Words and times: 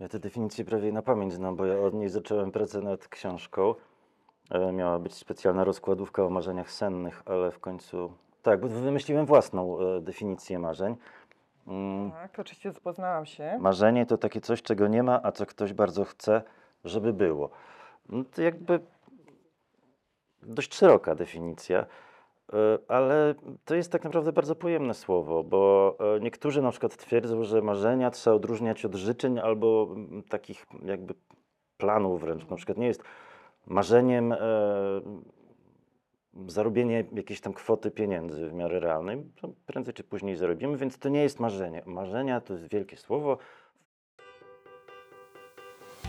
Ja 0.00 0.08
tę 0.08 0.18
definicję 0.18 0.64
prawie 0.64 0.92
na 0.92 1.02
pamięć 1.02 1.32
znam, 1.32 1.56
bo 1.56 1.66
ja 1.66 1.78
od 1.80 1.94
niej 1.94 2.08
zacząłem 2.08 2.52
pracę 2.52 2.80
nad 2.80 3.08
książką. 3.08 3.74
E, 4.50 4.72
Miała 4.72 4.98
być 4.98 5.14
specjalna 5.14 5.64
rozkładówka 5.64 6.24
o 6.24 6.30
marzeniach 6.30 6.70
sennych, 6.70 7.22
ale 7.26 7.50
w 7.50 7.58
końcu. 7.58 8.12
Tak, 8.42 8.60
bo 8.60 8.68
wymyśliłem 8.68 9.26
własną 9.26 9.78
e, 9.80 10.00
definicję 10.00 10.58
marzeń. 10.58 10.96
Mm, 11.66 12.10
Tak, 12.10 12.38
oczywiście 12.38 12.72
zapoznałam 12.72 13.26
się. 13.26 13.56
Marzenie 13.60 14.06
to 14.06 14.18
takie 14.18 14.40
coś, 14.40 14.62
czego 14.62 14.88
nie 14.88 15.02
ma, 15.02 15.20
a 15.22 15.32
co 15.32 15.46
ktoś 15.46 15.72
bardzo 15.72 16.04
chce, 16.04 16.42
żeby 16.84 17.12
było. 17.12 17.50
No 18.08 18.24
to 18.34 18.42
jakby 18.42 18.80
dość 20.42 20.74
szeroka 20.74 21.14
definicja, 21.14 21.86
ale 22.88 23.34
to 23.64 23.74
jest 23.74 23.92
tak 23.92 24.04
naprawdę 24.04 24.32
bardzo 24.32 24.54
pojemne 24.54 24.94
słowo, 24.94 25.44
bo 25.44 25.96
e, 26.16 26.20
niektórzy 26.20 26.62
na 26.62 26.70
przykład 26.70 26.96
twierdzą, 26.96 27.44
że 27.44 27.62
marzenia 27.62 28.10
trzeba 28.10 28.36
odróżniać 28.36 28.84
od 28.84 28.94
życzeń 28.94 29.38
albo 29.38 29.88
mm, 29.90 30.22
takich 30.22 30.66
jakby 30.84 31.14
planów 31.78 32.20
wręcz. 32.20 32.48
Na 32.48 32.56
przykład 32.56 32.78
nie 32.78 32.86
jest 32.86 33.02
marzeniem 33.66 34.32
e, 34.32 34.38
zarobienie 36.46 37.04
jakiejś 37.12 37.40
tam 37.40 37.52
kwoty 37.52 37.90
pieniędzy 37.90 38.48
w 38.48 38.52
miarę 38.52 38.80
realnej. 38.80 39.24
Prędzej 39.66 39.94
czy 39.94 40.04
później 40.04 40.36
zarobimy, 40.36 40.76
więc 40.76 40.98
to 40.98 41.08
nie 41.08 41.22
jest 41.22 41.40
marzenie. 41.40 41.82
Marzenia 41.86 42.40
to 42.40 42.52
jest 42.52 42.70
wielkie 42.70 42.96
słowo. 42.96 43.38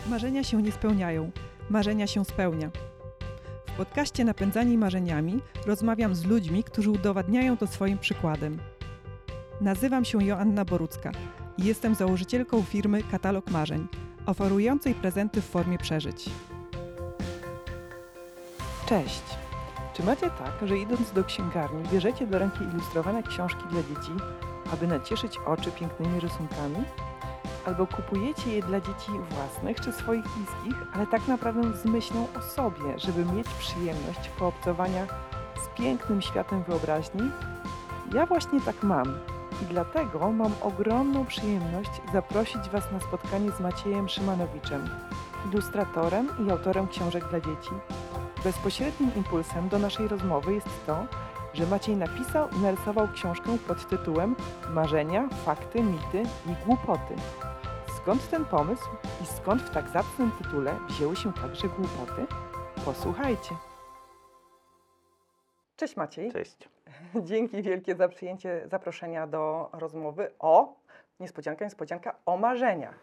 Marzenia 0.10 0.44
się 0.44 0.62
nie 0.62 0.72
spełniają, 0.72 1.32
marzenia 1.70 2.08
się 2.08 2.26
spełnia. 2.26 2.70
W 3.76 3.78
podcaście 3.78 4.26
Napędzani 4.26 4.78
Marzeniami 4.78 5.42
rozmawiam 5.66 6.16
z 6.16 6.26
ludźmi, 6.26 6.64
którzy 6.64 6.92
udowadniają 6.92 7.58
to 7.58 7.68
swoim 7.68 7.98
przykładem. 7.98 8.60
Nazywam 9.62 10.06
się 10.06 10.24
Joanna 10.24 10.66
Borucka 10.66 11.12
i 11.58 11.64
jestem 11.64 11.96
założycielką 11.96 12.62
firmy 12.62 13.04
Katalog 13.04 13.52
Marzeń, 13.52 13.88
oferującej 14.26 14.96
prezenty 14.96 15.42
w 15.42 15.46
formie 15.46 15.78
przeżyć. 15.78 16.30
Cześć! 18.86 19.24
Czy 19.94 20.04
macie 20.04 20.30
tak, 20.30 20.68
że 20.68 20.78
idąc 20.78 21.12
do 21.12 21.24
księgarni 21.24 21.90
bierzecie 21.92 22.28
do 22.28 22.40
ręki 22.40 22.64
ilustrowane 22.64 23.24
książki 23.24 23.64
dla 23.70 23.82
dzieci, 23.84 24.12
aby 24.74 24.88
nacieszyć 24.88 25.38
oczy 25.46 25.72
pięknymi 25.72 26.20
rysunkami? 26.20 26.86
Albo 27.66 27.88
kupujecie 27.88 28.56
je 28.56 28.62
dla 28.62 28.82
dzieci 28.82 29.12
własnych 29.30 29.82
czy 29.82 29.92
swoich 29.92 30.24
bliskich, 30.24 30.88
ale 30.94 31.08
tak 31.08 31.28
naprawdę 31.28 31.78
z 31.78 31.86
myślą 31.86 32.28
o 32.40 32.42
sobie, 32.42 33.00
żeby 33.00 33.26
mieć 33.26 33.48
przyjemność 33.48 34.30
poobcowania 34.40 35.06
z 35.64 35.78
pięknym 35.78 36.22
światem 36.22 36.64
wyobraźni? 36.64 37.32
Ja 38.14 38.26
właśnie 38.26 38.62
tak 38.62 38.84
mam 38.84 39.06
i 39.64 39.66
dlatego 39.66 40.32
mam 40.32 40.52
ogromną 40.62 41.26
przyjemność 41.26 41.92
zaprosić 42.14 42.70
Was 42.70 42.92
na 42.92 43.00
spotkanie 43.00 43.52
z 43.52 43.60
Maciejem 43.60 44.10
Szymanowiczem, 44.10 44.90
ilustratorem 45.52 46.30
i 46.48 46.52
autorem 46.52 46.88
książek 46.88 47.30
dla 47.30 47.40
dzieci. 47.40 47.72
Bezpośrednim 48.44 49.12
impulsem 49.16 49.70
do 49.70 49.80
naszej 49.80 50.08
rozmowy 50.08 50.54
jest 50.54 50.86
to, 50.86 51.06
że 51.54 51.66
Maciej 51.66 51.96
napisał 51.96 52.50
i 52.50 52.60
narysował 52.60 53.08
książkę 53.08 53.58
pod 53.68 53.88
tytułem 53.88 54.36
Marzenia, 54.70 55.30
fakty, 55.46 55.84
mity 55.84 56.24
i 56.46 56.66
głupoty. 56.66 57.16
Skąd 58.06 58.30
ten 58.30 58.46
pomysł 58.46 58.90
i 59.24 59.26
skąd 59.26 59.62
w 59.62 59.70
tak 59.70 59.90
zacnym 59.90 60.32
tytule 60.32 60.78
wzięły 60.88 61.16
się 61.16 61.34
także 61.34 61.68
głupoty? 61.68 62.26
Posłuchajcie. 62.86 63.56
Cześć 65.76 65.98
Maciej. 65.98 66.32
Cześć. 66.32 66.70
Dzięki 67.30 67.62
wielkie 67.62 67.96
za 67.96 68.08
przyjęcie 68.08 68.62
zaproszenia 68.66 69.28
do 69.28 69.70
rozmowy 69.74 70.32
o, 70.40 70.74
niespodzianka, 71.20 71.66
niespodzianka, 71.66 72.16
o 72.26 72.38
marzeniach. 72.38 73.00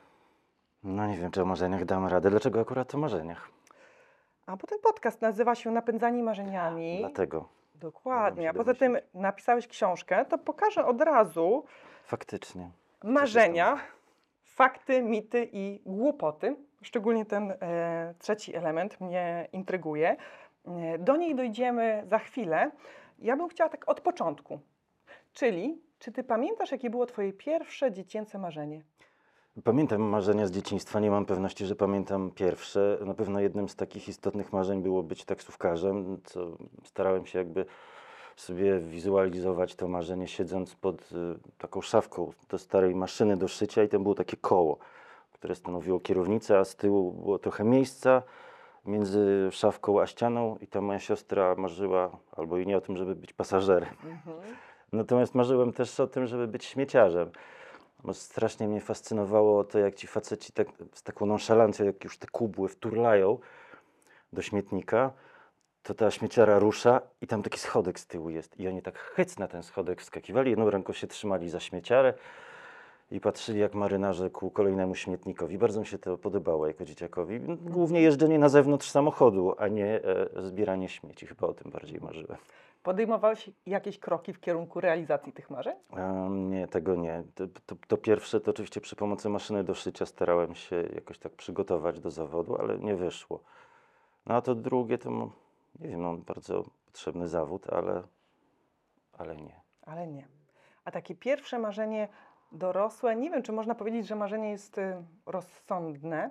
No 0.84 1.06
nie 1.06 1.16
wiem, 1.16 1.30
czy 1.30 1.42
o 1.42 1.44
marzeniach 1.44 1.84
dam 1.84 2.06
radę. 2.06 2.30
Dlaczego 2.30 2.60
akurat 2.60 2.94
o 2.94 2.98
marzeniach? 2.98 3.48
A 4.46 4.56
bo 4.56 4.66
ten 4.66 4.78
podcast 4.78 5.22
nazywa 5.22 5.54
się 5.54 5.70
Napędzani 5.70 6.22
Marzeniami. 6.22 6.98
Dlatego. 6.98 7.48
Dokładnie. 7.74 8.50
A 8.50 8.54
poza 8.54 8.74
tym 8.74 8.98
napisałeś 9.14 9.66
książkę, 9.66 10.24
to 10.24 10.38
pokażę 10.38 10.86
od 10.86 11.00
razu 11.00 11.64
Faktycznie. 12.04 12.70
marzenia, 13.04 13.78
fakty, 14.54 15.02
mity 15.02 15.48
i 15.52 15.80
głupoty. 15.86 16.56
Szczególnie 16.82 17.24
ten 17.26 17.50
e, 17.50 18.14
trzeci 18.18 18.56
element 18.56 19.00
mnie 19.00 19.48
intryguje. 19.52 20.16
E, 20.66 20.98
do 20.98 21.16
niej 21.16 21.34
dojdziemy 21.34 22.02
za 22.06 22.18
chwilę. 22.18 22.70
Ja 23.18 23.36
bym 23.36 23.48
chciała 23.48 23.70
tak 23.70 23.88
od 23.88 24.00
początku. 24.00 24.60
Czyli, 25.32 25.80
czy 25.98 26.12
ty 26.12 26.24
pamiętasz, 26.24 26.72
jakie 26.72 26.90
było 26.90 27.06
twoje 27.06 27.32
pierwsze 27.32 27.92
dziecięce 27.92 28.38
marzenie? 28.38 28.82
Pamiętam 29.64 30.02
marzenia 30.02 30.46
z 30.46 30.50
dzieciństwa, 30.50 31.00
nie 31.00 31.10
mam 31.10 31.26
pewności, 31.26 31.66
że 31.66 31.76
pamiętam 31.76 32.30
pierwsze. 32.30 32.98
Na 33.06 33.14
pewno 33.14 33.40
jednym 33.40 33.68
z 33.68 33.76
takich 33.76 34.08
istotnych 34.08 34.52
marzeń 34.52 34.82
było 34.82 35.02
być 35.02 35.24
taksówkarzem, 35.24 36.20
co 36.24 36.56
starałem 36.84 37.26
się 37.26 37.38
jakby 37.38 37.66
sobie 38.36 38.78
wizualizować 38.78 39.74
to 39.74 39.88
marzenie 39.88 40.28
siedząc 40.28 40.74
pod 40.74 41.12
y, 41.12 41.14
taką 41.58 41.80
szafką 41.80 42.32
do 42.48 42.58
starej 42.58 42.94
maszyny 42.94 43.36
do 43.36 43.48
szycia 43.48 43.82
i 43.82 43.88
tam 43.88 44.02
było 44.02 44.14
takie 44.14 44.36
koło, 44.36 44.78
które 45.32 45.54
stanowiło 45.54 46.00
kierownicę, 46.00 46.58
a 46.58 46.64
z 46.64 46.76
tyłu 46.76 47.12
było 47.12 47.38
trochę 47.38 47.64
miejsca 47.64 48.22
między 48.86 49.48
szafką 49.50 50.00
a 50.00 50.06
ścianą 50.06 50.56
i 50.60 50.66
ta 50.66 50.80
moja 50.80 51.00
siostra 51.00 51.54
marzyła, 51.54 52.18
albo 52.36 52.58
i 52.58 52.66
nie 52.66 52.76
o 52.76 52.80
tym, 52.80 52.96
żeby 52.96 53.14
być 53.14 53.32
pasażerem. 53.32 53.94
Natomiast 54.92 55.34
marzyłem 55.34 55.72
też 55.72 56.00
o 56.00 56.06
tym, 56.06 56.26
żeby 56.26 56.48
być 56.48 56.64
śmieciarzem. 56.64 57.30
Strasznie 58.12 58.68
mnie 58.68 58.80
fascynowało 58.80 59.64
to, 59.64 59.78
jak 59.78 59.94
ci 59.94 60.06
faceci 60.06 60.52
tak, 60.52 60.68
z 60.92 61.02
taką 61.02 61.26
nonszalancją, 61.26 61.86
jak 61.86 62.04
już 62.04 62.18
te 62.18 62.26
kubły 62.26 62.68
wturlają 62.68 63.38
do 64.32 64.42
śmietnika, 64.42 65.12
to 65.82 65.94
ta 65.94 66.10
śmieciara 66.10 66.58
rusza 66.58 67.00
i 67.20 67.26
tam 67.26 67.42
taki 67.42 67.58
schodek 67.58 68.00
z 68.00 68.06
tyłu 68.06 68.30
jest. 68.30 68.60
I 68.60 68.68
oni 68.68 68.82
tak 68.82 68.98
chyc 68.98 69.38
na 69.38 69.48
ten 69.48 69.62
schodek 69.62 70.00
wskakiwali, 70.00 70.50
jedną 70.50 70.70
ręką 70.70 70.92
się 70.92 71.06
trzymali 71.06 71.50
za 71.50 71.60
śmieciarę 71.60 72.14
i 73.10 73.20
patrzyli 73.20 73.60
jak 73.60 73.74
marynarze 73.74 74.30
ku 74.30 74.50
kolejnemu 74.50 74.94
śmietnikowi. 74.94 75.58
Bardzo 75.58 75.80
mi 75.80 75.86
się 75.86 75.98
to 75.98 76.18
podobało 76.18 76.66
jako 76.66 76.84
dzieciakowi. 76.84 77.40
Głównie 77.60 78.00
jeżdżenie 78.02 78.38
na 78.38 78.48
zewnątrz 78.48 78.90
samochodu, 78.90 79.54
a 79.58 79.68
nie 79.68 79.86
e, 79.86 80.28
zbieranie 80.42 80.88
śmieci. 80.88 81.26
Chyba 81.26 81.46
o 81.46 81.54
tym 81.54 81.70
bardziej 81.70 82.00
marzyłem. 82.00 82.38
Podejmowałeś 82.82 83.50
jakieś 83.66 83.98
kroki 83.98 84.32
w 84.32 84.40
kierunku 84.40 84.80
realizacji 84.80 85.32
tych 85.32 85.50
marzeń? 85.50 85.74
Em, 85.96 86.50
nie, 86.50 86.68
tego 86.68 86.94
nie. 86.94 87.22
To, 87.34 87.44
to, 87.66 87.76
to 87.88 87.96
pierwsze 87.96 88.40
to 88.40 88.50
oczywiście 88.50 88.80
przy 88.80 88.96
pomocy 88.96 89.28
maszyny 89.28 89.64
do 89.64 89.74
szycia 89.74 90.06
starałem 90.06 90.54
się 90.54 90.76
jakoś 90.94 91.18
tak 91.18 91.32
przygotować 91.32 92.00
do 92.00 92.10
zawodu, 92.10 92.56
ale 92.56 92.78
nie 92.78 92.94
wyszło. 92.94 93.40
No 94.26 94.34
a 94.34 94.40
to 94.40 94.54
drugie 94.54 94.98
to 94.98 95.30
nie 95.80 95.88
wiem, 95.88 96.00
mam 96.00 96.22
bardzo 96.22 96.64
potrzebny 96.86 97.28
zawód, 97.28 97.66
ale, 97.70 98.02
ale 99.12 99.36
nie. 99.36 99.60
Ale 99.82 100.06
nie. 100.06 100.28
A 100.84 100.90
takie 100.90 101.14
pierwsze 101.14 101.58
marzenie 101.58 102.08
dorosłe, 102.52 103.16
nie 103.16 103.30
wiem, 103.30 103.42
czy 103.42 103.52
można 103.52 103.74
powiedzieć, 103.74 104.06
że 104.06 104.16
marzenie 104.16 104.50
jest 104.50 104.78
y, 104.78 105.04
rozsądne, 105.26 106.30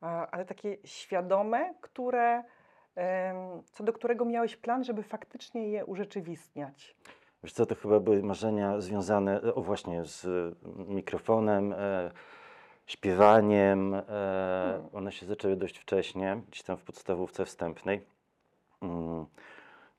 ale 0.00 0.44
takie 0.44 0.76
świadome, 0.84 1.74
które, 1.80 2.44
co 3.72 3.84
do 3.84 3.92
którego 3.92 4.24
miałeś 4.24 4.56
plan, 4.56 4.84
żeby 4.84 5.02
faktycznie 5.02 5.68
je 5.68 5.84
urzeczywistniać. 5.84 6.96
Wiesz 7.42 7.52
co, 7.52 7.66
to 7.66 7.74
chyba 7.74 8.00
były 8.00 8.22
marzenia 8.22 8.80
związane, 8.80 9.42
e, 9.42 9.54
o 9.54 9.62
właśnie, 9.62 10.04
z 10.04 10.24
e, 10.24 10.54
mikrofonem, 10.92 11.72
e, 11.72 12.10
śpiewaniem. 12.86 13.94
E, 13.94 14.02
Hmm. 14.08 14.88
One 14.92 15.12
się 15.12 15.26
zaczęły 15.26 15.56
dość 15.56 15.78
wcześnie, 15.78 16.40
gdzieś 16.48 16.62
tam 16.62 16.76
w 16.76 16.82
podstawówce 16.82 17.44
wstępnej. 17.44 18.06
Mm, 18.82 19.26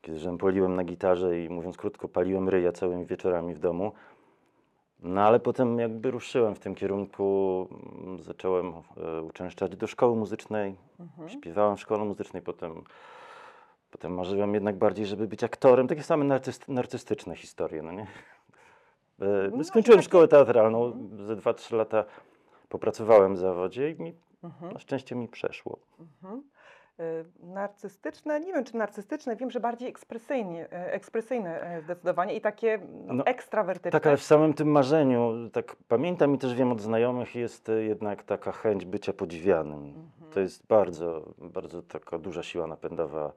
Kiedy 0.01 0.19
że 0.19 0.37
poliłem 0.37 0.75
na 0.75 0.83
gitarze 0.83 1.39
i 1.43 1.49
mówiąc 1.49 1.77
krótko, 1.77 2.07
paliłem 2.07 2.49
ryja 2.49 2.71
całymi 2.71 3.05
wieczorami 3.05 3.53
w 3.55 3.59
domu. 3.59 3.91
No 4.99 5.21
ale 5.21 5.39
potem 5.39 5.79
jakby 5.79 6.11
ruszyłem 6.11 6.55
w 6.55 6.59
tym 6.59 6.75
kierunku, 6.75 7.67
mm, 8.03 8.23
zacząłem 8.23 8.73
e, 8.97 9.21
uczęszczać 9.21 9.75
do 9.75 9.87
szkoły 9.87 10.15
muzycznej, 10.15 10.75
Mhm. 10.99 11.29
śpiewałem 11.29 11.77
w 11.77 11.81
szkole 11.81 12.05
muzycznej, 12.05 12.41
potem, 12.41 12.83
potem 13.91 14.13
marzyłem 14.13 14.53
jednak 14.53 14.75
bardziej, 14.77 15.05
żeby 15.05 15.27
być 15.27 15.43
aktorem. 15.43 15.87
Takie 15.87 16.03
same 16.03 16.25
narcyst, 16.25 16.67
narcystyczne 16.67 17.35
historie, 17.35 17.81
no 17.81 17.91
nie? 17.91 18.07
E, 19.21 19.49
No 19.51 19.61
i 19.61 19.63
Skończyłem 19.65 20.01
szkołę 20.01 20.27
teatralną, 20.27 21.07
ze 21.25 21.35
2-3 21.35 21.75
lata 21.75 22.05
popracowałem 22.69 23.35
w 23.35 23.37
zawodzie 23.37 23.89
i 23.91 24.01
mi, 24.01 24.13
Mhm. 24.43 24.73
na 24.73 24.79
szczęście 24.79 25.15
mi 25.15 25.27
przeszło. 25.27 25.79
Mhm. 25.99 26.43
Y, 26.99 27.25
Narcystyczne, 27.43 28.39
nie 28.39 28.53
wiem 28.53 28.63
czy 28.63 28.77
narcystyczne, 28.77 29.35
wiem, 29.35 29.51
że 29.51 29.59
bardziej 29.59 29.89
ekspresyjnie, 29.89 30.71
e, 30.71 30.93
ekspresyjne 30.93 31.61
e, 31.61 31.81
zdecydowanie 31.81 32.35
i 32.35 32.41
takie 32.41 32.79
no, 33.05 33.13
No, 33.13 33.25
ekstrawertyczne. 33.25 33.91
Tak, 33.91 34.07
ale 34.07 34.17
w 34.17 34.23
samym 34.23 34.53
tym 34.53 34.67
marzeniu, 34.71 35.49
tak 35.53 35.75
pamiętam 35.87 36.35
i 36.35 36.37
też 36.37 36.55
wiem 36.55 36.71
od 36.71 36.81
znajomych, 36.81 37.35
jest 37.35 37.69
e, 37.69 37.83
jednak 37.83 38.23
taka 38.23 38.51
chęć 38.51 38.85
bycia 38.85 39.13
podziwianym. 39.13 39.79
Mhm. 39.85 40.31
To 40.33 40.39
jest 40.39 40.67
bardzo, 40.67 41.33
bardzo 41.37 41.81
taka 41.81 42.17
duża 42.17 42.43
siła 42.43 42.67
napędowa 42.67 43.31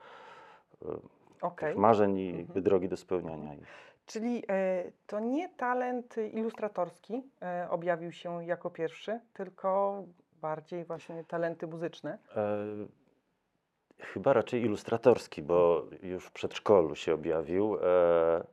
tych 1.56 1.76
marzeń 1.76 2.18
i 2.18 2.30
Mhm. 2.40 2.62
drogi 2.62 2.88
do 2.88 2.96
spełniania 2.96 3.54
ich. 3.54 3.92
Czyli 4.06 4.42
to 5.06 5.20
nie 5.20 5.48
talent 5.48 6.16
ilustratorski 6.32 7.22
objawił 7.70 8.12
się 8.12 8.44
jako 8.44 8.70
pierwszy, 8.70 9.20
tylko 9.34 10.02
bardziej 10.40 10.84
właśnie 10.84 11.24
talenty 11.24 11.66
muzyczne? 11.66 12.18
Chyba 14.06 14.32
raczej 14.32 14.62
ilustratorski, 14.62 15.42
bo 15.42 15.86
już 16.02 16.24
w 16.24 16.30
przedszkolu 16.30 16.94
się 16.94 17.14
objawił. 17.14 17.76
E, 17.76 18.44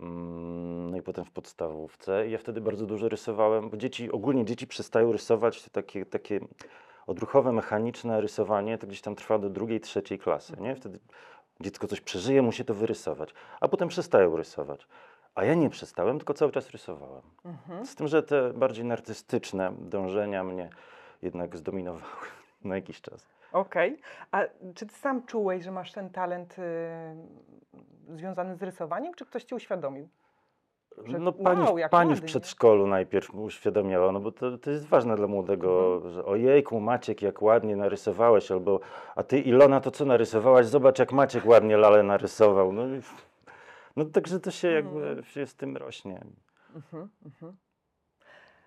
mm, 0.00 0.90
no 0.90 0.96
i 0.96 1.02
potem 1.02 1.24
w 1.24 1.30
podstawówce. 1.30 2.28
I 2.28 2.30
ja 2.30 2.38
wtedy 2.38 2.60
bardzo 2.60 2.86
dużo 2.86 3.08
rysowałem, 3.08 3.70
bo 3.70 3.76
dzieci, 3.76 4.12
ogólnie 4.12 4.44
dzieci 4.44 4.66
przestają 4.66 5.12
rysować 5.12 5.70
takie, 5.70 6.06
takie 6.06 6.40
odruchowe, 7.06 7.52
mechaniczne 7.52 8.20
rysowanie, 8.20 8.78
to 8.78 8.86
gdzieś 8.86 9.00
tam 9.00 9.16
trwa 9.16 9.38
do 9.38 9.50
drugiej, 9.50 9.80
trzeciej 9.80 10.18
klasy, 10.18 10.52
nie? 10.60 10.76
Wtedy 10.76 10.98
dziecko 11.60 11.86
coś 11.86 12.00
przeżyje, 12.00 12.42
musi 12.42 12.64
to 12.64 12.74
wyrysować, 12.74 13.34
a 13.60 13.68
potem 13.68 13.88
przestają 13.88 14.36
rysować. 14.36 14.86
A 15.34 15.44
ja 15.44 15.54
nie 15.54 15.70
przestałem, 15.70 16.18
tylko 16.18 16.34
cały 16.34 16.52
czas 16.52 16.70
rysowałem. 16.70 17.22
Mhm. 17.44 17.86
Z 17.86 17.94
tym, 17.94 18.08
że 18.08 18.22
te 18.22 18.52
bardziej 18.52 18.84
narcystyczne 18.84 19.72
dążenia 19.78 20.44
mnie 20.44 20.70
jednak 21.22 21.56
zdominowały 21.56 22.26
na 22.64 22.74
jakiś 22.74 23.00
czas. 23.00 23.26
Okej. 23.52 23.98
A 24.32 24.42
czy 24.74 24.86
ty 24.86 24.94
sam 24.94 25.26
czułeś, 25.26 25.64
że 25.64 25.70
masz 25.70 25.92
ten 25.92 26.10
talent 26.10 26.56
y, 26.58 26.62
związany 28.16 28.56
z 28.56 28.62
rysowaniem, 28.62 29.14
czy 29.14 29.26
ktoś 29.26 29.44
ci 29.44 29.54
uświadomił? 29.54 30.08
Że 31.04 31.18
No 31.18 31.30
wow, 31.38 31.44
pani, 31.44 31.66
w- 31.74 31.78
jak 31.78 31.90
pani 31.90 32.14
w 32.16 32.22
przedszkolu 32.24 32.86
najpierw 32.86 33.34
uświadamiała, 33.34 34.12
no 34.12 34.20
bo 34.20 34.32
to, 34.32 34.58
to 34.58 34.70
jest 34.70 34.86
ważne 34.86 35.16
dla 35.16 35.26
młodego, 35.26 35.94
Mhm. 35.94 36.12
że 36.14 36.24
ojejku 36.24 36.80
Maciek 36.80 37.22
jak 37.22 37.42
ładnie 37.42 37.76
narysowałeś, 37.76 38.50
albo 38.50 38.80
a 39.16 39.22
ty 39.22 39.38
Ilona 39.40 39.80
to 39.80 39.90
co 39.90 40.04
narysowałaś, 40.04 40.66
zobacz 40.66 40.98
jak 40.98 41.12
Maciek 41.12 41.46
ładnie 41.46 41.76
lalę 41.76 42.02
narysował. 42.02 42.72
No, 42.72 42.82
no 43.96 44.04
także 44.04 44.40
to 44.40 44.50
się 44.50 44.68
jakby 44.70 44.98
Mhm. 45.08 45.24
się 45.24 45.46
z 45.46 45.54
tym 45.54 45.76
rośnie. 45.76 46.20
Mhm, 46.74 47.08
mhm. 47.24 47.56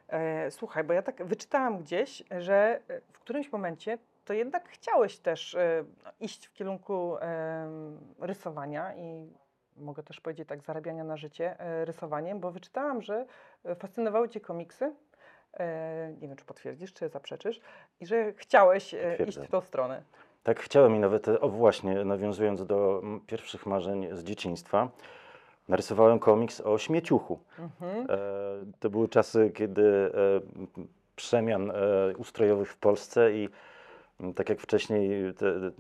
E, 0.08 0.52
słuchaj, 0.52 0.84
bo 0.84 0.94
ja 0.94 1.02
tak 1.02 1.26
wyczytałam 1.26 1.78
gdzieś, 1.80 2.24
że 2.40 2.80
w 3.14 3.20
którymś 3.20 3.52
momencie 3.52 3.98
to 4.26 4.34
jednak 4.34 4.70
chciałeś 4.70 5.18
też 5.18 5.56
e, 5.56 5.84
iść 6.20 6.46
w 6.48 6.54
kierunku 6.54 7.18
em, 7.18 8.00
rysowania 8.20 8.96
i 8.96 9.30
mogę 9.78 10.04
też 10.04 10.22
powiedzieć 10.22 10.48
tak, 10.48 10.62
zarabiania 10.62 11.04
na 11.04 11.18
życie 11.18 11.60
e, 11.60 11.86
rysowaniem, 11.86 12.40
bo 12.40 12.52
wyczytałam, 12.52 13.02
że 13.02 13.26
e, 13.66 13.76
fascynowały 13.76 14.30
Cię 14.30 14.40
komiksy. 14.40 14.94
E, 15.54 16.14
nie 16.22 16.28
wiem, 16.28 16.38
czy 16.38 16.46
potwierdzisz, 16.46 16.94
czy 16.94 17.10
zaprzeczysz, 17.10 17.62
i 18.00 18.06
że 18.06 18.34
chciałeś 18.34 18.94
e, 18.94 19.18
iść 19.28 19.40
w 19.40 19.48
tą 19.48 19.62
stronę. 19.62 20.04
Tak 20.44 20.60
chciałem 20.60 20.96
i 20.96 21.00
nawet, 21.00 21.28
e, 21.28 21.40
o 21.40 21.50
właśnie, 21.50 22.06
nawiązując 22.06 22.66
do 22.66 23.02
pierwszych 23.28 23.66
marzeń 23.66 24.08
z 24.12 24.24
dzieciństwa, 24.24 24.90
narysowałem 25.68 26.20
komiks 26.20 26.62
o 26.62 26.78
śmieciuchu. 26.78 27.40
Mhm. 27.60 28.08
E, 28.10 28.18
To 28.80 28.90
były 28.90 29.10
czasy, 29.10 29.52
kiedy 29.56 29.84
e, 29.84 30.84
przemian 31.16 31.72
e, 31.72 31.74
ustrojowych 32.18 32.72
w 32.72 32.78
Polsce 32.78 33.34
i 33.34 33.50
tak 34.36 34.50
jak 34.50 34.60
wcześniej 34.60 35.34
te 35.34 35.72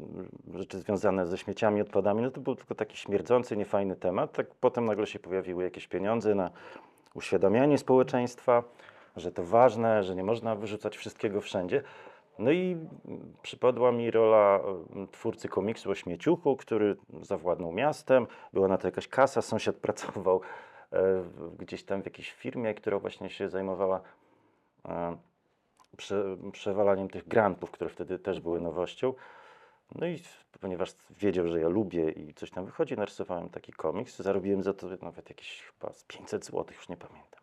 rzeczy 0.53 0.79
związane 0.79 1.27
ze 1.27 1.37
śmieciami, 1.37 1.81
odpadami, 1.81 2.21
no 2.21 2.31
to 2.31 2.41
był 2.41 2.55
tylko 2.55 2.75
taki 2.75 2.97
śmierdzący, 2.97 3.57
niefajny 3.57 3.95
temat. 3.95 4.31
Tak 4.31 4.47
potem 4.55 4.85
nagle 4.85 5.07
się 5.07 5.19
pojawiły 5.19 5.63
jakieś 5.63 5.87
pieniądze 5.87 6.35
na 6.35 6.51
uświadamianie 7.13 7.77
społeczeństwa, 7.77 8.63
że 9.15 9.31
to 9.31 9.43
ważne, 9.43 10.03
że 10.03 10.15
nie 10.15 10.23
można 10.23 10.55
wyrzucać 10.55 10.97
wszystkiego 10.97 11.41
wszędzie. 11.41 11.83
No 12.39 12.51
i 12.51 12.77
mm, 13.05 13.33
przypadła 13.41 13.91
mi 13.91 14.11
rola 14.11 14.59
em, 14.95 15.07
twórcy 15.07 15.49
komiksu 15.49 15.91
o 15.91 15.95
śmieciuchu, 15.95 16.57
który 16.57 16.95
zawładnął 17.21 17.71
miastem. 17.71 18.27
Była 18.53 18.67
na 18.67 18.77
to 18.77 18.87
jakaś 18.87 19.07
kasa, 19.07 19.41
sąsiad 19.41 19.75
pracował 19.85 20.41
e, 20.91 21.23
gdzieś 21.59 21.83
tam 21.83 22.01
w 22.01 22.05
jakiejś 22.05 22.31
firmie, 22.31 22.73
która 22.73 22.99
właśnie 22.99 23.29
się 23.29 23.49
zajmowała 23.49 24.01
e, 24.85 25.17
prze, 25.97 26.37
przewalaniem 26.51 27.09
tych 27.09 27.27
grantów, 27.27 27.71
które 27.71 27.89
wtedy 27.89 28.19
też 28.19 28.39
były 28.39 28.61
nowością. 28.61 29.13
No 29.95 30.07
i 30.07 30.19
ponieważ 30.61 30.95
wiedział, 31.09 31.47
że 31.47 31.59
ja 31.59 31.67
lubię 31.67 32.11
i 32.11 32.33
coś 32.33 32.51
tam 32.51 32.65
wychodzi, 32.65 32.95
narysowałem 32.95 33.49
taki 33.49 33.73
komiks. 33.73 34.17
Zarobiłem 34.17 34.63
za 34.63 34.73
to 34.73 34.87
nawet 35.01 35.29
jakieś 35.29 35.61
chyba 35.61 35.93
z 35.93 36.03
500 36.03 36.45
zł, 36.45 36.65
już 36.75 36.89
nie 36.89 36.97
pamiętam. 36.97 37.41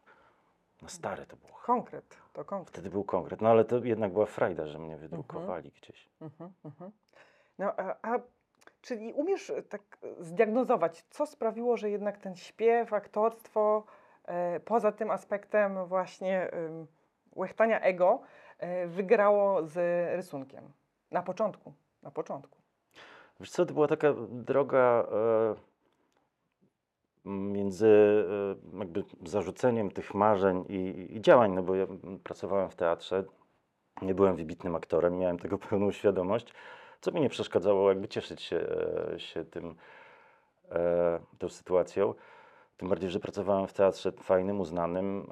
Na 0.82 0.88
stare 0.88 1.26
to 1.26 1.37
było. 1.37 1.58
Konkret, 1.62 2.17
to 2.32 2.44
konkret. 2.44 2.70
Wtedy 2.70 2.91
był 2.91 3.05
konkret. 3.05 3.41
No 3.41 3.49
ale 3.49 3.64
to 3.64 3.85
jednak 3.85 4.12
była 4.12 4.26
frajda, 4.26 4.67
że 4.67 4.79
mnie 4.79 4.97
wydrukowali 4.97 5.70
gdzieś. 5.82 6.08
Mhm, 6.20 6.52
mhm. 6.64 6.91
No, 7.58 7.73
a, 7.76 7.97
a 8.02 8.19
czyli 8.82 9.12
umiesz 9.12 9.50
e, 9.50 9.62
tak 9.62 9.82
e, 10.02 10.25
zdiagnozować, 10.25 11.05
co 11.11 11.26
sprawiło, 11.26 11.76
że 11.76 11.91
jednak 11.91 12.19
ten 12.19 12.37
śpiew, 12.37 12.93
aktorstwo, 12.93 13.85
e, 14.25 14.61
poza 14.61 14.93
tym 14.93 15.11
aspektem 15.11 15.87
właśnie 15.87 16.50
łechtania 17.36 17.80
ego, 17.80 18.20
e, 18.58 18.86
wygrało 18.86 19.66
z 19.66 19.76
rysunkiem? 20.16 20.72
Na 21.10 21.22
początku, 21.22 21.72
na 22.02 22.10
początku. 22.10 22.58
Wiesz 23.40 23.50
co, 23.50 23.66
to 23.66 23.74
była 23.74 23.88
taka 23.88 24.14
droga 24.28 25.06
e, 25.12 25.70
między 27.24 27.88
e, 28.74 28.78
jakby 28.78 29.04
zarzuceniem 29.24 29.90
tych 29.90 30.14
marzeń 30.14 30.64
i, 30.68 31.06
i 31.16 31.20
działań, 31.20 31.52
no 31.52 31.62
bo 31.62 31.74
ja 31.74 31.86
pracowałem 32.24 32.70
w 32.70 32.76
teatrze, 32.76 33.24
nie 34.02 34.14
byłem 34.14 34.36
wybitnym 34.36 34.76
aktorem, 34.76 35.18
miałem 35.18 35.38
tego 35.38 35.58
pełną 35.68 35.92
świadomość, 35.92 36.54
co 37.00 37.12
mi 37.12 37.20
nie 37.20 37.28
przeszkadzało 37.28 37.88
jakby 37.88 38.08
cieszyć 38.08 38.42
się, 38.42 38.66
e, 39.14 39.20
się 39.20 39.44
tym, 39.44 39.74
e, 40.70 41.20
tą 41.38 41.48
sytuacją. 41.48 42.14
Tym 42.76 42.88
bardziej, 42.88 43.10
że 43.10 43.20
pracowałem 43.20 43.66
w 43.66 43.72
teatrze 43.72 44.12
fajnym, 44.12 44.60
uznanym. 44.60 45.26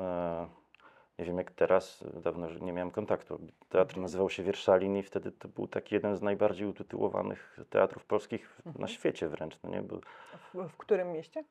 Nie 1.18 1.24
wiem 1.24 1.38
jak 1.38 1.50
teraz, 1.50 2.04
dawno 2.22 2.48
nie 2.60 2.72
miałem 2.72 2.90
kontaktu. 2.90 3.38
Teatr 3.68 3.90
Mhm. 3.90 4.02
nazywał 4.02 4.30
się 4.30 4.42
Wierszalin 4.42 4.96
i 4.96 5.02
wtedy 5.02 5.32
to 5.32 5.48
był 5.48 5.68
taki 5.68 5.94
jeden 5.94 6.16
z 6.16 6.22
najbardziej 6.22 6.66
utytułowanych 6.66 7.58
teatrów 7.70 8.04
polskich 8.04 8.48
w- 8.50 8.64
na 8.64 8.70
Mhm. 8.70 8.88
świecie 8.88 9.28
wręcz. 9.28 9.58
No 9.62 9.70
nie? 9.70 9.82
Był 9.82 10.00
W, 10.54 10.68
w 10.68 10.76
którym 10.76 11.12
mieście? 11.12 11.44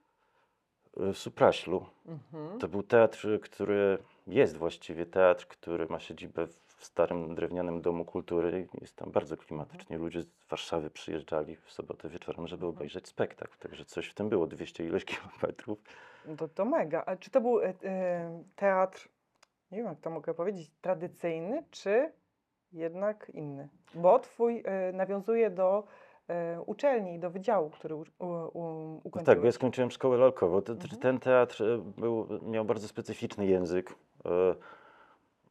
w 0.98 1.18
Supraślu. 1.18 1.86
Mhm. 2.06 2.60
To 2.60 2.68
był 2.68 2.84
teatr, 2.84 3.40
który 3.42 3.98
jest 4.28 4.58
właściwie 4.58 5.06
teatr, 5.06 5.48
który 5.48 5.88
ma 5.90 6.00
siedzibę 6.00 6.48
w 6.48 6.86
starym 6.86 7.36
drewnianym 7.36 7.82
domu 7.82 8.06
kultury. 8.06 8.68
Jest 8.82 8.96
tam 8.96 9.12
bardzo 9.12 9.38
klimatycznie. 9.38 9.98
Ludzie 9.98 10.22
z 10.22 10.28
Warszawy 10.50 10.90
przyjeżdżali 10.90 11.56
w 11.56 11.72
sobotę 11.72 12.10
wieczorem, 12.10 12.48
żeby 12.48 12.66
Mhm. 12.66 12.78
obejrzeć 12.78 13.08
spektakl. 13.08 13.58
Także 13.60 13.86
coś 13.86 14.08
w 14.08 14.14
tym 14.14 14.30
było, 14.30 14.48
200 14.48 14.86
ileś 14.86 15.06
kilometrów. 15.42 15.80
No 16.26 16.36
To, 16.36 16.48
to 16.48 16.66
mega. 16.66 17.04
A 17.06 17.16
czy 17.16 17.30
to 17.32 17.42
był 17.42 17.60
e, 17.62 17.74
e, 17.84 18.44
teatr, 18.56 19.10
nie 19.72 19.78
wiem 19.78 19.88
jak 19.88 20.00
to 20.00 20.10
mogę 20.10 20.34
powiedzieć, 20.34 20.72
tradycyjny, 20.82 21.64
czy 21.72 22.12
jednak 22.74 23.32
inny? 23.34 23.70
Bo 23.96 24.20
twój 24.20 24.64
e, 24.66 24.92
nawiązuje 24.92 25.50
do 25.50 25.84
e, 26.28 26.62
uczelni, 26.62 27.20
do 27.20 27.30
wydziału, 27.30 27.70
który 27.70 27.96
u, 27.96 28.00
u, 28.00 28.04
u, 28.20 28.24
No 28.24 29.00
ukończyłeś. 29.04 29.26
tak, 29.26 29.40
bo 29.40 29.46
ja 29.46 29.52
skończyłem 29.52 29.92
szkołę 29.92 30.18
lalkową. 30.18 30.62
Te- 30.62 30.76
te- 30.76 30.84
Mhm. 30.84 31.02
Ten 31.02 31.20
teatr 31.20 31.64
e, 31.64 31.78
był, 31.78 32.28
miał 32.42 32.66
bardzo 32.66 32.88
specyficzny 32.88 33.46
język 33.46 33.96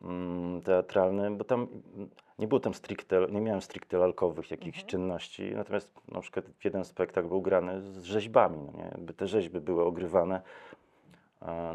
mm, 0.03 0.63
teatralny, 0.63 1.31
bo 1.31 1.45
tam 1.45 1.69
nie 2.39 2.49
było 2.49 2.61
tam 2.61 2.75
stricte, 2.75 3.27
nie 3.31 3.41
miałem 3.41 3.63
stricte 3.63 3.99
lalkowych 3.99 4.51
jakichś 4.51 4.79
Mhm. 4.79 4.89
czynności, 4.91 5.53
natomiast 5.55 6.09
na 6.09 6.21
przykład 6.21 6.45
jeden 6.65 6.85
spektakl 6.85 7.29
był 7.29 7.43
grany 7.43 7.81
z 7.83 8.03
rzeźbami, 8.03 8.59
no 8.67 8.73
nie? 8.79 8.85
Jakby 8.85 9.15
te 9.15 9.27
rzeźby 9.27 9.61
były 9.61 9.85
ogrywane. 9.85 10.43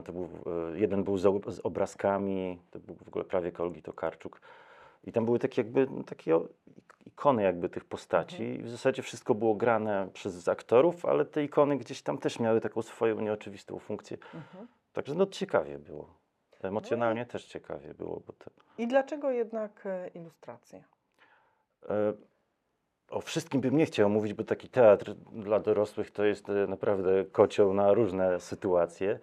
To 0.06 0.14
był, 0.14 0.30
e, 0.74 0.80
jeden 0.80 1.04
był 1.04 1.18
z, 1.18 1.26
ob- 1.26 1.52
z 1.52 1.60
obrazkami, 1.60 2.60
to 2.72 2.80
był 2.80 2.96
w 2.96 3.08
ogóle 3.08 3.26
prawie 3.26 3.52
Olgi 3.58 3.82
Tokarczuk. 3.82 4.42
I 5.04 5.12
tam 5.12 5.26
były 5.26 5.40
takie 5.40 5.62
jakby 5.62 5.88
no, 5.92 6.04
takie 6.04 6.40
ikony 7.06 7.44
jakby 7.44 7.70
tych 7.70 7.86
postaci. 7.86 8.44
Mhm. 8.44 8.60
I 8.60 8.64
w 8.64 8.70
zasadzie 8.70 9.02
wszystko 9.02 9.36
było 9.36 9.56
grane 9.56 10.10
przez 10.14 10.48
aktorów, 10.48 11.06
ale 11.06 11.26
te 11.26 11.44
ikony 11.44 11.78
gdzieś 11.78 12.02
tam 12.02 12.18
też 12.18 12.40
miały 12.40 12.62
taką 12.62 12.82
swoją 12.82 13.20
nieoczywistą 13.22 13.80
funkcję. 13.80 14.18
Mhm. 14.34 14.68
Także 14.94 15.16
no 15.16 15.26
ciekawie 15.26 15.80
było. 15.80 16.22
Emocjonalnie 16.62 17.26
też 17.26 17.46
ciekawie 17.46 17.94
było, 17.94 18.22
bo 18.28 18.34
to, 18.34 18.52
I 18.78 18.88
dlaczego 18.88 19.32
jednak 19.32 19.86
e, 19.86 20.08
ilustracje? 20.08 20.84
e, 21.90 22.14
o 23.10 23.22
wszystkim 23.22 23.62
bym 23.62 23.78
nie 23.78 23.86
chciał 23.86 24.10
mówić, 24.10 24.34
bo 24.34 24.44
taki 24.44 24.70
teatr 24.70 25.14
dla 25.32 25.60
dorosłych 25.60 26.12
to 26.12 26.24
jest 26.24 26.50
e, 26.50 26.68
naprawdę 26.68 27.26
kocioł 27.26 27.74
na 27.74 27.94
różne 27.94 28.40
sytuacje. 28.40 29.20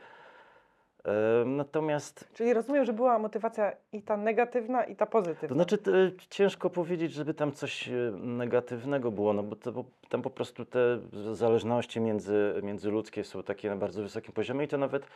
Natomiast 1.46 2.28
Czyli 2.34 2.54
rozumiem, 2.54 2.84
że 2.84 2.92
była 2.92 3.18
motywacja 3.18 3.72
i 3.92 4.02
ta 4.02 4.16
negatywna, 4.16 4.84
i 4.84 4.96
ta 4.96 5.06
pozytywna. 5.06 5.48
To 5.48 5.54
znaczy, 5.54 5.78
to, 5.78 5.90
ciężko 6.30 6.70
powiedzieć, 6.70 7.12
żeby 7.12 7.34
tam 7.34 7.52
coś 7.52 7.88
e, 7.88 7.92
negatywnego 8.16 9.10
było, 9.10 9.32
no 9.32 9.42
bo, 9.42 9.56
to, 9.56 9.84
tam 10.08 10.22
po 10.22 10.30
prostu 10.30 10.64
te 10.64 10.98
zależności 11.32 12.00
między, 12.00 12.54
międzyludzkie 12.62 13.24
są 13.24 13.42
takie 13.42 13.70
na 13.70 13.76
bardzo 13.76 14.02
wysokim 14.02 14.32
poziomie 14.32 14.64
i 14.64 14.68
to 14.68 14.78
nawet, 14.78 15.06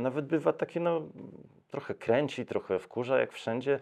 nawet 0.00 0.26
bywa 0.26 0.52
takie, 0.52 0.80
no, 0.80 1.02
trochę 1.70 1.94
kręci, 1.94 2.46
trochę 2.46 2.78
wkurza, 2.78 3.18
jak 3.18 3.32
wszędzie. 3.32 3.78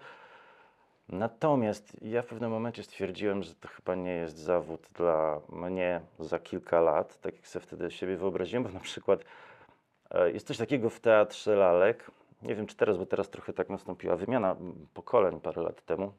Natomiast 1.09 1.97
ja 2.03 2.23
w 2.23 2.27
pewnym 2.27 2.51
momencie 2.51 2.83
stwierdziłem, 2.83 3.43
że 3.43 3.55
to 3.55 3.69
chyba 3.69 3.95
nie 3.95 4.13
jest 4.13 4.39
zawód 4.39 4.89
dla 4.95 5.41
mnie 5.49 6.01
za 6.19 6.39
kilka 6.39 6.81
lat, 6.81 7.21
tak 7.21 7.37
jak 7.37 7.47
sobie 7.47 7.63
wtedy 7.63 7.91
siebie 7.91 8.17
wyobraziłem, 8.17 8.65
bo 8.65 8.71
na 8.71 8.81
przykład 8.81 9.25
jest 10.33 10.47
coś 10.47 10.59
takiego 10.59 10.91
w 10.91 11.01
teatrze 11.01 11.57
lalek, 11.57 12.11
nie 12.43 12.55
wiem 12.55 12.67
czy 12.67 12.77
teraz, 12.77 12.97
bo 12.97 13.07
teraz 13.07 13.31
trochę 13.31 13.53
tak 13.53 13.69
nastąpiła 13.69 14.17
wymiana 14.17 14.57
pokoleń 14.95 15.41
parę 15.41 15.63
lat 15.63 15.83
temu, 15.85 16.13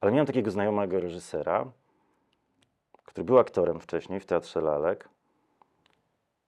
ale 0.00 0.12
miałem 0.12 0.26
takiego 0.26 0.50
znajomego 0.50 1.00
reżysera, 1.00 1.66
który 3.04 3.24
był 3.24 3.38
aktorem 3.38 3.80
wcześniej 3.80 4.20
w 4.20 4.26
Teatrze 4.26 4.60
Lalek 4.60 5.08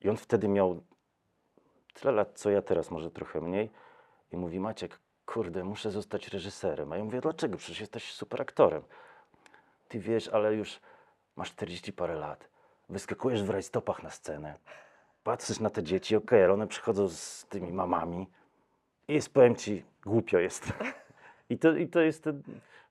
i 0.01 0.09
on 0.09 0.17
wtedy 0.17 0.49
miał 0.49 0.83
tyle 1.95 2.13
lat, 2.13 2.39
co 2.39 2.51
ja 2.51 2.63
teraz, 2.63 2.91
może 2.91 3.11
trochę 3.11 3.41
mniej 3.41 3.71
i 4.33 4.37
mówi, 4.37 4.61
Maciek, 4.61 4.99
kurde, 5.27 5.65
muszę 5.65 5.91
zostać 5.91 6.29
reżyserem. 6.29 6.93
A 6.93 6.97
ja 6.97 7.05
mówię, 7.05 7.21
dlaczego? 7.21 7.57
Przecież 7.57 7.81
jesteś 7.81 8.13
super 8.13 8.43
aktorem. 8.43 8.83
Ty 9.89 9.99
wiesz, 9.99 10.29
ale 10.29 10.55
już 10.55 10.81
masz 11.37 11.51
40 11.51 11.93
parę 11.93 12.15
lat, 12.15 12.49
wyskakujesz 12.89 13.43
w 13.43 13.51
rajstopach 13.51 14.03
na 14.03 14.11
scenę, 14.11 14.55
patrzysz 15.23 15.61
na 15.61 15.71
te 15.71 15.83
dzieci, 15.83 16.17
okej, 16.17 16.45
ale 16.45 16.53
one 16.53 16.67
przychodzą 16.67 17.09
z 17.09 17.47
tymi 17.49 17.73
mamami 17.73 18.27
i 19.09 19.15
jest, 19.15 19.35
powiem 19.35 19.57
ci, 19.57 19.85
głupio 20.07 20.39
jest. 20.39 20.73
I 21.51 21.59
to, 21.59 21.77
I 21.77 21.89
to 21.89 22.01
jest 22.01 22.29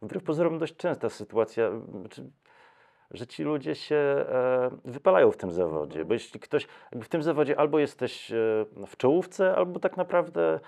wbrew 0.01 0.23
pozorom 0.23 0.59
dość 0.59 0.75
częsta 0.75 1.09
sytuacja, 1.09 1.71
znaczy, 1.99 2.31
że 3.11 3.27
ci 3.27 3.43
ludzie 3.43 3.75
się 3.75 3.95
e, 3.95 4.69
wypalają 4.85 5.31
w 5.31 5.37
tym 5.37 5.51
zawodzie, 5.51 6.05
bo 6.05 6.13
jeśli 6.13 6.39
ktoś, 6.39 6.67
w 6.91 7.07
tym 7.07 7.23
zawodzie 7.23 7.59
albo 7.59 7.79
jesteś 7.79 8.31
e, 8.31 8.35
w 8.87 8.97
czołówce, 8.97 9.55
albo 9.55 9.79
tak 9.79 9.97
naprawdę 9.97 10.59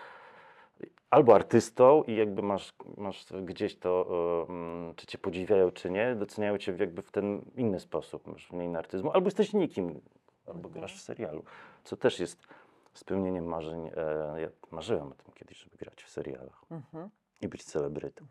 albo 1.09 1.35
artystą 1.35 2.03
i 2.03 2.15
jakby 2.15 2.41
masz, 2.41 2.73
masz 2.97 3.25
gdzieś 3.43 3.75
to, 3.75 4.07
e, 4.49 4.51
mm, 4.51 4.95
czy 4.95 5.07
cię 5.07 5.17
podziwiają, 5.17 5.71
czy 5.71 5.91
nie, 5.91 6.15
doceniają 6.15 6.57
cię 6.57 6.75
jakby 6.79 7.01
w 7.01 7.11
ten 7.11 7.41
inny 7.55 7.79
sposób, 7.79 8.27
masz 8.27 8.51
mniej 8.51 8.69
nartyzmu, 8.69 9.11
albo 9.11 9.27
jesteś 9.27 9.53
nikim, 9.53 10.01
albo 10.49 10.69
grasz 10.69 10.95
w 10.97 11.01
serialu, 11.01 11.43
co 11.83 11.97
też 11.97 12.19
jest 12.19 12.47
spełnieniem 12.93 13.45
marzeń. 13.45 13.87
E, 13.97 14.41
ja 14.41 14.47
marzyłem 14.71 15.07
o 15.07 15.15
tym 15.15 15.33
kiedyś, 15.33 15.57
żeby 15.57 15.77
grać 15.77 16.03
w 16.03 16.09
serialach 16.09 16.61
Mhm. 16.71 17.09
i 17.41 17.47
być 17.47 17.63
celebrytą. 17.63 18.25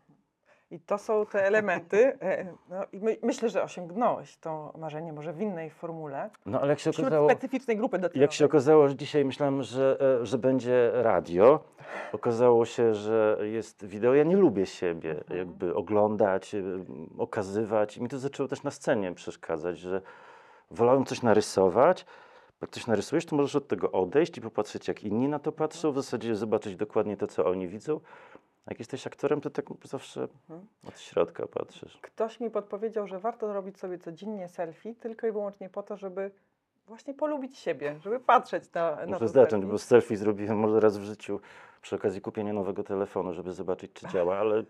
I 0.71 0.79
to 0.79 0.97
są 0.97 1.25
te 1.25 1.45
elementy. 1.45 2.17
e, 2.21 2.53
No, 2.69 2.75
i 2.91 2.99
my, 2.99 3.17
myślę, 3.23 3.49
że 3.49 3.63
osiągnąłeś 3.63 4.37
to 4.37 4.73
marzenie 4.77 5.13
może 5.13 5.33
w 5.33 5.41
innej 5.41 5.69
formule. 5.69 6.29
No 6.45 6.61
ale 6.61 6.69
jak 6.69 6.79
się 6.79 6.91
Wśród 6.91 7.07
okazało... 7.07 7.29
specyficznej 7.29 7.77
grupy 7.77 7.97
docelowej. 7.97 8.21
Jak 8.21 8.31
się 8.33 8.45
okazało, 8.45 8.87
że 8.87 8.95
dzisiaj 8.95 9.25
myślałem, 9.25 9.63
że, 9.63 9.97
e, 10.21 10.25
że 10.25 10.37
będzie 10.37 10.91
radio, 10.93 11.59
okazało 12.13 12.65
się, 12.65 12.93
że 12.95 13.37
jest 13.41 13.85
wideo. 13.85 14.13
Ja 14.13 14.23
nie 14.23 14.35
lubię 14.37 14.65
siebie 14.65 15.11
Mhm. 15.17 15.37
jakby 15.39 15.75
oglądać, 15.75 16.55
e, 16.55 16.61
okazywać. 17.17 17.97
I 17.97 18.01
mi 18.01 18.09
to 18.09 18.19
zaczęło 18.19 18.49
też 18.49 18.63
na 18.63 18.71
scenie 18.71 19.13
przeszkadzać, 19.15 19.79
że 19.79 20.01
wolałem 20.71 21.05
coś 21.05 21.21
narysować. 21.21 22.05
Jak 22.61 22.71
coś 22.71 22.87
narysujesz, 22.87 23.25
to 23.25 23.35
możesz 23.35 23.55
od 23.55 23.67
tego 23.67 23.91
odejść 23.91 24.37
i 24.37 24.41
popatrzeć, 24.41 24.87
jak 24.87 25.03
inni 25.03 25.27
na 25.27 25.39
to 25.39 25.51
patrzą, 25.51 25.91
w 25.91 25.95
zasadzie 25.95 26.35
zobaczyć 26.35 26.75
dokładnie 26.75 27.17
to, 27.17 27.27
co 27.27 27.45
oni 27.45 27.67
widzą. 27.67 27.99
Jak 28.67 28.79
jesteś 28.79 29.07
aktorem, 29.07 29.41
to 29.41 29.49
tak 29.49 29.65
zawsze 29.83 30.21
Mhm. 30.49 30.67
od 30.87 30.99
środka 30.99 31.47
patrzysz. 31.47 31.97
Ktoś 32.01 32.39
mi 32.39 32.49
podpowiedział, 32.51 33.07
że 33.07 33.19
warto 33.19 33.53
robić 33.53 33.79
sobie 33.79 33.97
codziennie 33.97 34.47
selfie, 34.47 34.95
tylko 34.95 35.27
i 35.27 35.31
wyłącznie 35.31 35.69
po 35.69 35.83
to, 35.83 35.97
żeby 35.97 36.31
właśnie 36.87 37.13
polubić 37.13 37.57
siebie, 37.57 37.99
żeby 38.03 38.19
patrzeć 38.19 38.73
na, 38.73 38.95
na 38.95 39.05
Muszę 39.05 39.19
to 39.19 39.27
zacząć, 39.27 39.65
bo 39.65 39.77
selfie 39.77 40.17
zrobiłem 40.17 40.57
może 40.57 40.79
raz 40.79 40.97
w 40.97 41.03
życiu 41.03 41.39
przy 41.81 41.95
okazji 41.95 42.21
kupienia 42.21 42.53
nowego 42.53 42.83
telefonu, 42.83 43.33
żeby 43.33 43.53
zobaczyć, 43.53 43.93
czy 43.93 44.07
działa, 44.13 44.37
ale 44.37 44.63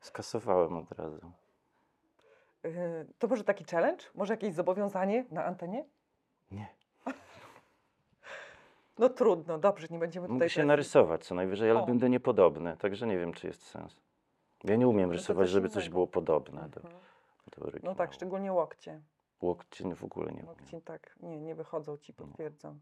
skasowałem 0.00 0.76
od 0.76 0.92
razu. 0.92 1.20
Yy, 2.64 3.06
To 3.18 3.28
może 3.28 3.44
taki 3.44 3.64
challenge? 3.64 4.04
Może 4.14 4.32
jakieś 4.32 4.54
zobowiązanie 4.54 5.24
na 5.30 5.44
antenie? 5.44 5.84
Nie. 6.50 6.66
No 8.98 9.08
trudno, 9.08 9.58
dobrze, 9.58 9.86
nie 9.90 9.98
będziemy 9.98 10.28
tutaj... 10.28 10.48
się 10.48 10.54
teraz- 10.54 10.68
narysować 10.68 11.24
co 11.26 11.34
najwyżej, 11.34 11.70
ale 11.70 11.80
O. 11.82 11.86
będę 11.86 12.10
niepodobny, 12.10 12.76
także 12.76 13.06
nie 13.06 13.18
wiem, 13.18 13.32
czy 13.32 13.46
jest 13.46 13.62
sens. 13.66 14.00
Ja 14.64 14.76
nie 14.76 14.88
umiem 14.88 15.10
rysować, 15.10 15.48
żeby 15.48 15.68
coś 15.68 15.88
było 15.88 16.06
podobne 16.06 16.68
do, 16.68 16.80
Mhm. 16.80 17.00
do. 17.56 17.78
No 17.82 17.94
tak, 17.94 18.12
szczególnie 18.12 18.52
łokcie. 18.52 19.00
Łokcie 19.42 19.94
w 19.94 20.04
ogóle 20.04 20.26
nie 20.26 20.32
umiem. 20.42 20.48
Łokcie 20.48 20.80
tak, 20.80 21.16
nie, 21.20 21.40
nie 21.40 21.54
wychodzą 21.54 21.96
ci, 21.96 22.12
potwierdzam. 22.14 22.80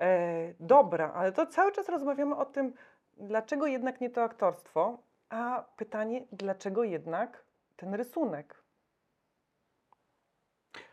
E, 0.00 0.54
dobra, 0.60 1.12
ale 1.12 1.32
to 1.32 1.46
cały 1.46 1.72
czas 1.72 1.88
rozmawiamy 1.88 2.36
o 2.36 2.44
tym, 2.46 2.74
dlaczego 3.16 3.66
jednak 3.66 4.00
nie 4.00 4.10
to 4.10 4.22
aktorstwo, 4.22 4.98
a 5.28 5.64
pytanie, 5.76 6.26
dlaczego 6.32 6.84
jednak 6.84 7.44
ten 7.82 7.94
rysunek? 7.94 8.62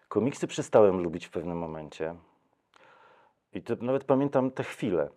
Komiksy 0.08 0.48
przestałem 0.48 1.02
lubić 1.04 1.26
w 1.26 1.30
pewnym 1.30 1.58
momencie. 1.58 2.16
I 3.54 3.62
to 3.62 3.76
nawet 3.82 4.04
pamiętam 4.04 4.52
te 4.52 4.64
chwile. 4.64 5.10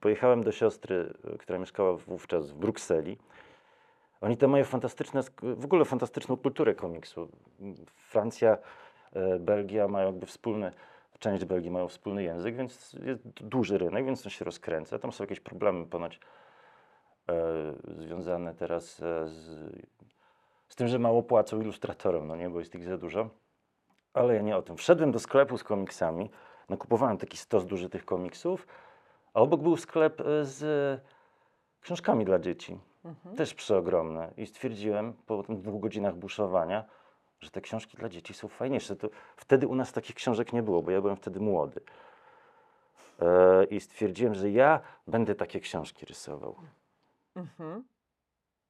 Pojechałem 0.00 0.42
do 0.42 0.52
siostry, 0.52 1.14
która 1.38 1.58
mieszkała 1.58 1.96
wówczas 1.96 2.50
w 2.50 2.54
Brukseli. 2.54 3.18
Oni 4.20 4.36
tam 4.36 4.50
mają 4.50 4.64
fantastyczne, 4.64 5.20
w 5.42 5.64
ogóle 5.64 5.84
fantastyczną 5.84 6.36
kulturę 6.36 6.74
komiksu. 6.74 7.28
Francja, 7.94 8.58
e, 9.12 9.38
Belgia 9.38 9.88
mają 9.88 10.06
jakby 10.06 10.26
wspólny, 10.26 10.72
część 11.18 11.44
Belgii 11.44 11.70
mają 11.70 11.88
wspólny 11.88 12.22
język, 12.22 12.56
więc 12.56 12.92
jest 12.92 13.28
du- 13.28 13.44
duży 13.44 13.78
rynek, 13.78 14.04
więc 14.04 14.26
on 14.26 14.30
się 14.30 14.44
rozkręca. 14.44 14.98
Tam 14.98 15.12
są 15.12 15.24
jakieś 15.24 15.40
problemy 15.40 15.86
ponoć 15.86 16.20
e, 17.28 17.34
związane 17.98 18.54
teraz 18.54 19.00
e, 19.02 19.28
z, 19.28 19.72
z 20.72 20.74
tym, 20.74 20.88
że 20.88 20.98
mało 20.98 21.22
płacą 21.22 21.60
ilustratorom, 21.60 22.26
no 22.26 22.36
nie, 22.36 22.50
bo 22.50 22.58
jest 22.58 22.74
ich 22.74 22.84
za 22.84 22.98
dużo. 22.98 23.28
Ale 24.14 24.34
ja 24.34 24.42
nie 24.42 24.56
o 24.56 24.62
tym. 24.62 24.76
Wszedłem 24.76 25.12
do 25.12 25.18
sklepu 25.18 25.58
z 25.58 25.64
komiksami, 25.64 26.30
nakupowałem 26.68 27.18
taki 27.18 27.36
stos 27.36 27.66
duży 27.66 27.88
tych 27.90 28.04
komiksów, 28.04 28.66
a 29.34 29.40
obok 29.40 29.60
był 29.62 29.76
sklep 29.76 30.20
e, 30.20 30.44
z 30.44 31.00
książkami 31.80 32.24
dla 32.24 32.38
dzieci, 32.38 32.78
Mhm. 33.04 33.36
też 33.36 33.54
przeogromne. 33.54 34.32
I 34.36 34.46
stwierdziłem 34.46 35.12
po 35.26 35.42
dwóch 35.42 35.80
godzinach 35.80 36.16
buszowania, 36.16 36.84
że 37.40 37.50
te 37.50 37.60
książki 37.60 37.96
dla 37.96 38.08
dzieci 38.08 38.34
są 38.34 38.48
fajniejsze. 38.48 38.96
To 38.96 39.08
wtedy 39.36 39.66
u 39.68 39.74
nas 39.74 39.92
takich 39.92 40.16
książek 40.16 40.52
nie 40.52 40.62
było, 40.62 40.82
bo 40.82 40.90
ja 40.90 41.00
byłem 41.00 41.16
wtedy 41.16 41.40
młody. 41.40 41.80
E, 43.20 43.64
I 43.64 43.80
stwierdziłem, 43.80 44.34
że 44.34 44.50
ja 44.50 44.80
będę 45.06 45.34
takie 45.34 45.60
książki 45.60 46.06
rysował. 46.06 46.56
Mhm. 47.36 47.84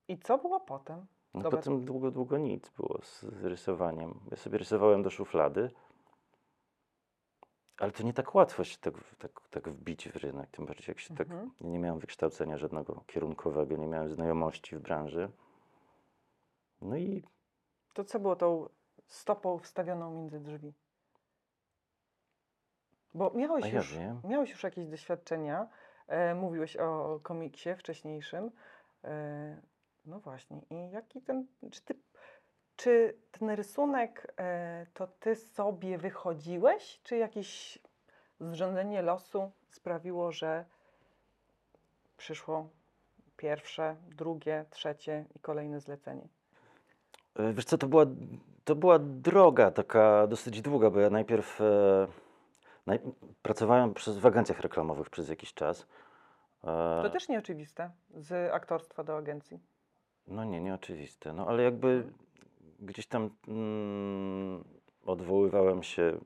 I 0.09 0.19
co 0.19 0.39
było 0.39 0.61
potem? 0.61 1.07
No 1.35 1.43
Dobra. 1.43 1.59
potem 1.59 1.85
długo, 1.85 2.11
długo 2.11 2.39
nic 2.39 2.69
było 2.71 2.99
z, 3.03 3.21
z 3.21 3.45
rysowaniem. 3.45 4.21
Ja 4.31 4.37
sobie 4.37 4.59
rysowałem 4.59 5.03
do 5.03 5.11
szuflady, 5.11 5.71
ale 7.79 7.93
to 7.93 8.03
nie 8.03 8.13
tak 8.13 8.35
łatwo 8.35 8.65
się 8.65 8.79
tak, 8.79 8.95
tak, 9.19 9.41
tak 9.51 9.69
wbić 9.69 10.09
w 10.09 10.17
rynek, 10.17 10.51
tym 10.51 10.67
bardziej 10.67 10.85
jak 10.89 11.01
się 11.01 11.15
tak... 11.17 11.31
Mhm. 11.31 11.51
Ja 11.61 11.69
nie 11.69 11.79
miałem 11.79 12.01
wykształcenia 12.01 12.59
żadnego 12.59 13.05
kierunkowego, 13.07 13.77
nie 13.77 13.87
miałem 13.87 14.11
znajomości 14.11 14.77
w 14.77 14.81
branży. 14.81 15.31
No 16.81 16.97
i 16.97 17.25
To 17.95 18.05
co 18.05 18.21
było 18.21 18.37
tą 18.37 18.69
stopą 19.07 19.59
wstawioną 19.59 20.15
między 20.15 20.41
drzwi? 20.41 20.73
Bo 23.15 23.31
miałeś, 23.35 23.65
A 23.65 23.69
już, 23.69 23.99
miałeś 24.25 24.51
już 24.51 24.63
jakieś 24.63 24.87
doświadczenia, 24.87 25.69
e, 26.07 26.35
mówiłeś 26.35 26.77
o 26.77 27.21
komiksie 27.23 27.75
wcześniejszym. 27.75 28.51
E, 29.05 29.63
no 30.07 30.21
właśnie, 30.21 30.61
i 30.71 30.91
jaki 30.91 31.23
ten, 31.23 31.47
czy, 31.71 31.83
ty, 31.83 31.95
czy 32.77 33.17
ten 33.31 33.51
rysunek 33.51 34.33
e, 34.37 34.87
to 34.95 35.07
ty 35.07 35.37
sobie 35.37 35.99
wychodziłeś, 35.99 37.01
czy 37.03 37.17
jakieś 37.17 37.79
zrządzenie 38.41 39.03
losu 39.03 39.51
sprawiło, 39.69 40.33
że 40.33 40.65
przyszło 42.17 42.69
pierwsze, 43.37 43.97
drugie, 44.09 44.65
trzecie 44.71 45.25
i 45.37 45.39
kolejne 45.41 45.81
zlecenie? 45.81 46.29
E, 47.37 47.53
Wiesz 47.53 47.65
co, 47.65 47.79
to 47.79 47.87
była, 47.87 48.05
to 48.65 48.75
była 48.75 48.99
droga 48.99 49.71
taka 49.71 50.27
dosyć 50.27 50.63
długa, 50.63 50.91
bo 50.91 51.01
ja 51.01 51.11
najpierw 51.11 51.61
e, 51.61 52.07
naj, 52.87 53.01
pracowałem 53.43 53.95
przez, 53.95 54.19
w 54.19 54.27
agencjach 54.27 54.61
reklamowych 54.61 55.11
przez 55.11 55.29
jakiś 55.29 55.55
czas. 55.55 55.87
E, 56.65 57.01
To 57.03 57.11
też 57.11 57.29
nieoczywiste 57.29 57.91
z 58.15 58.53
aktorstwa 58.53 59.05
do 59.05 59.17
agencji. 59.17 59.59
No 60.33 60.45
nie, 60.45 60.61
nieoczywiste. 60.61 61.33
No 61.33 61.47
ale 61.47 61.63
jakby 61.63 62.05
gdzieś 62.81 63.07
tam 63.07 63.31
mm, 63.49 64.65
odwoływałem 65.07 65.83
się, 65.83 66.19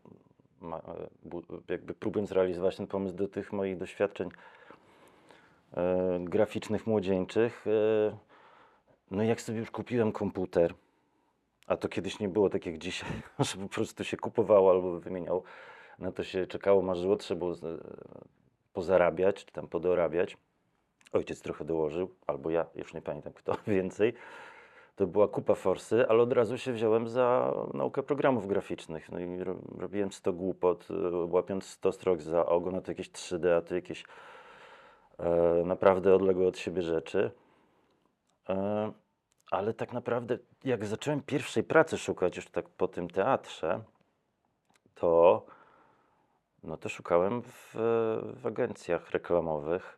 ma, 0.61 0.77
e, 0.79 0.83
bu, 1.25 1.43
jakby 1.69 1.95
próbując 1.95 2.33
realizować 2.33 2.77
ten 2.77 2.87
pomysł 2.87 3.17
do 3.17 3.29
tych 3.29 3.53
moich 3.53 3.77
doświadczeń 3.77 4.29
e, 5.77 6.21
graficznych, 6.21 6.87
młodzieńczych. 6.87 7.67
E, 7.67 8.17
no 9.11 9.23
i 9.23 9.29
jak 9.29 9.41
sobie 9.41 9.59
już 9.59 9.71
kupiłem 9.71 10.13
komputer, 10.13 10.75
a 11.67 11.77
to 11.77 11.89
kiedyś 11.89 12.21
nie 12.21 12.29
było 12.29 12.51
tak 12.51 12.67
jak 12.67 12.79
dzisiaj, 12.79 13.11
że 13.39 13.59
po 13.59 13.69
prostu 13.69 14.05
się 14.05 14.17
kupowało 14.17 14.71
albo 14.71 15.01
wymieniało, 15.01 15.43
na 15.99 16.13
to 16.13 16.25
się 16.25 16.47
czekało, 16.47 16.83
marzyło, 16.83 17.17
trzeba 17.17 17.39
było 17.39 17.55
z- 17.55 17.87
pozarabiać, 18.73 19.45
czy 19.45 19.53
tam 19.53 19.69
podorabiać. 19.69 20.37
Ojciec 21.17 21.43
trochę 21.43 21.65
dołożył, 21.65 22.11
albo 22.27 22.51
ja, 22.51 22.67
już 22.75 22.95
nie 22.95 23.03
pamiętam 23.03 23.33
kto 23.33 23.57
więcej. 23.67 24.15
To 24.97 25.07
była 25.07 25.29
kupa 25.29 25.55
forsy, 25.55 26.09
ale 26.09 26.23
od 26.23 26.33
razu 26.33 26.59
się 26.59 26.73
wziąłem 26.73 27.09
za 27.09 27.55
naukę 27.75 28.03
programów 28.03 28.47
graficznych. 28.47 29.13
No 29.13 29.19
i 29.19 29.45
ro, 29.45 29.57
robiłem 29.79 30.13
100 30.13 30.33
głupot, 30.33 30.89
y, 30.91 30.95
łapiąc 31.15 31.65
100 31.67 31.93
strok 31.93 32.23
za 32.23 32.47
ogon, 32.47 32.75
a 32.75 32.81
to 32.81 32.91
jakieś 32.91 33.11
3D, 33.11 33.57
a 33.57 33.61
to 33.61 33.75
jakieś 33.75 34.05
e, 35.19 35.63
naprawdę 35.65 36.15
odległe 36.15 36.49
od 36.49 36.59
siebie 36.59 36.83
rzeczy. 36.83 37.31
E, 38.49 38.93
ale 39.51 39.75
tak 39.75 39.93
naprawdę, 39.93 40.39
jak 40.65 40.85
zacząłem 40.87 41.23
pierwszej 41.23 41.65
pracy 41.65 41.99
szukać 41.99 42.37
już 42.37 42.47
tak 42.47 42.69
po 42.69 42.89
tym 42.89 43.11
teatrze, 43.11 43.81
to, 44.95 45.47
no 46.63 46.77
to 46.77 46.89
szukałem 46.89 47.43
w, 47.43 47.75
w 48.43 48.47
agencjach 48.47 49.11
reklamowych. 49.11 49.96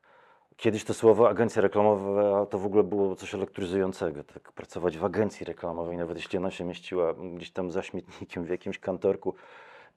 Kiedyś 0.58 0.84
to 0.84 0.94
słowo 0.94 1.28
agencja 1.28 1.62
reklamowa 1.62 2.46
to 2.46 2.58
w 2.58 2.66
ogóle 2.66 2.82
było 2.82 3.16
coś 3.16 3.34
elektryzującego. 3.34 4.24
Tak, 4.24 4.52
pracować 4.52 4.98
w 4.98 5.04
agencji 5.04 5.46
reklamowej, 5.46 5.96
nawet 5.96 6.16
jeśli 6.16 6.38
ona 6.38 6.50
się 6.50 6.64
mieściła 6.64 7.14
gdzieś 7.14 7.50
tam 7.50 7.70
za 7.70 7.82
śmietnikiem 7.82 8.44
w 8.44 8.48
jakimś 8.48 8.78
kantorku 8.78 9.34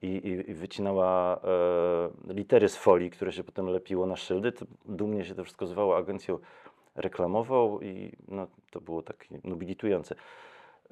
i, 0.02 0.06
i, 0.06 0.50
i 0.50 0.54
wycinała 0.54 1.40
e, 2.28 2.32
litery 2.34 2.68
z 2.68 2.76
folii, 2.76 3.10
które 3.10 3.32
się 3.32 3.44
potem 3.44 3.66
lepiło 3.66 4.06
na 4.06 4.16
szyldy, 4.16 4.52
to 4.52 4.66
dumnie 4.84 5.24
się 5.24 5.34
to 5.34 5.44
wszystko 5.44 5.66
zwało 5.66 5.96
agencją 5.96 6.38
reklamową 6.94 7.80
i 7.80 8.12
no, 8.28 8.46
to 8.70 8.80
było 8.80 9.02
takie 9.02 9.38
nobilitujące. 9.44 10.14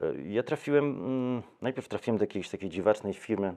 E, 0.02 0.22
Ja 0.22 0.42
trafiłem, 0.42 0.84
mm, 0.84 1.42
najpierw 1.62 1.88
trafiłem 1.88 2.18
do 2.18 2.22
jakiejś 2.22 2.48
takiej 2.48 2.68
dziwacznej 2.70 3.14
firmy, 3.14 3.56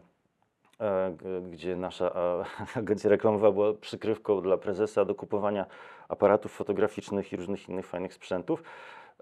gdzie 1.52 1.76
nasza 1.76 2.12
a, 2.16 2.46
agencja 2.80 3.10
reklamowa 3.10 3.52
była 3.52 3.74
przykrywką 3.74 4.42
dla 4.42 4.58
prezesa 4.58 5.06
do 5.06 5.16
kupowania 5.16 5.66
aparatów 6.10 6.52
fotograficznych 6.52 7.34
i 7.34 7.36
różnych 7.36 7.70
innych 7.70 7.88
fajnych 7.88 8.14
sprzętów. 8.14 8.64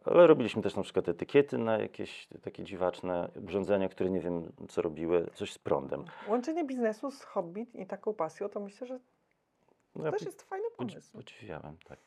Ale 0.05 0.27
robiliśmy 0.27 0.61
też 0.61 0.75
na 0.75 0.83
przykład 0.83 1.09
etykiety 1.09 1.57
na 1.57 1.77
jakieś 1.77 2.27
takie 2.41 2.63
dziwaczne 2.63 3.29
urządzenia, 3.47 3.89
które 3.89 4.09
nie 4.09 4.19
wiem 4.19 4.51
co 4.69 4.81
robiły, 4.81 5.27
coś 5.33 5.53
z 5.53 5.57
prądem. 5.57 6.05
Łączenie 6.27 6.63
biznesu 6.63 7.11
z 7.11 7.23
hobby 7.23 7.67
i 7.73 7.85
taką 7.85 8.13
pasją, 8.13 8.49
to 8.49 8.59
myślę, 8.59 8.87
że 8.87 8.99
No, 9.95 10.05
ja 10.05 10.11
też 10.11 10.21
jest 10.21 10.41
fajny 10.41 10.65
pomysł. 10.77 11.11
Podziwiałem, 11.13 11.77
tak. 11.87 11.99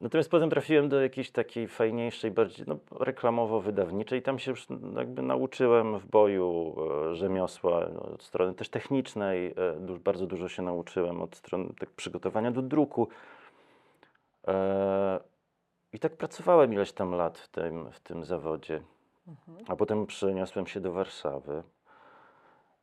Natomiast 0.00 0.30
potem 0.30 0.50
trafiłem 0.50 0.88
do 0.88 1.00
jakiejś 1.00 1.30
takiej 1.30 1.68
fajniejszej, 1.68 2.30
bardziej 2.30 2.66
no, 2.68 2.78
reklamowo-wydawniczej. 2.90 4.22
Tam 4.22 4.38
się 4.38 4.50
już 4.50 4.66
jakby 4.96 5.22
nauczyłem 5.22 5.98
w 5.98 6.06
boju 6.06 6.76
e, 7.10 7.14
rzemiosła 7.14 7.88
no, 7.94 8.02
od 8.02 8.22
strony 8.22 8.54
też 8.54 8.68
technicznej. 8.68 9.54
E, 9.56 9.80
du- 9.80 9.98
bardzo 9.98 10.26
dużo 10.26 10.48
się 10.48 10.62
nauczyłem 10.62 11.22
od 11.22 11.36
strony 11.36 11.68
tak, 11.78 11.90
przygotowania 11.90 12.50
do 12.50 12.62
druku. 12.62 13.08
E, 14.48 15.20
I 15.92 15.98
tak 15.98 16.16
pracowałem 16.16 16.72
ileś 16.72 16.92
tam 16.92 17.14
lat 17.14 17.38
w 17.38 17.48
tym, 17.48 17.90
w 17.92 18.00
tym 18.00 18.24
zawodzie. 18.24 18.82
Mhm. 19.28 19.58
A 19.68 19.76
potem 19.76 20.06
przeniosłem 20.06 20.66
się 20.66 20.80
do 20.80 20.92
Warszawy. 20.92 21.62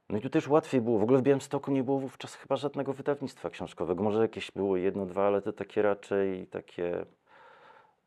No 0.10 0.18
i 0.18 0.22
tu 0.22 0.30
też 0.30 0.48
łatwiej 0.48 0.82
było. 0.82 1.00
W 1.00 1.04
ogóle 1.04 1.20
w 1.20 1.22
Białymstoku 1.22 1.72
nie 1.72 1.84
było 1.84 2.00
wówczas 2.00 2.36
chyba 2.36 2.56
żadnego 2.56 2.94
wydawnictwa 2.94 3.50
książkowego. 3.50 4.04
Może 4.04 4.22
jakieś 4.22 4.52
było 4.52 4.78
jedno, 4.78 5.06
dwa, 5.06 5.28
ale 5.28 5.42
to 5.42 5.54
takie 5.54 5.82
raczej 5.82 6.48
takie 6.48 7.06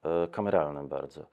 e, 0.04 0.28
kameralne 0.28 0.84
bardzo. 0.84 1.26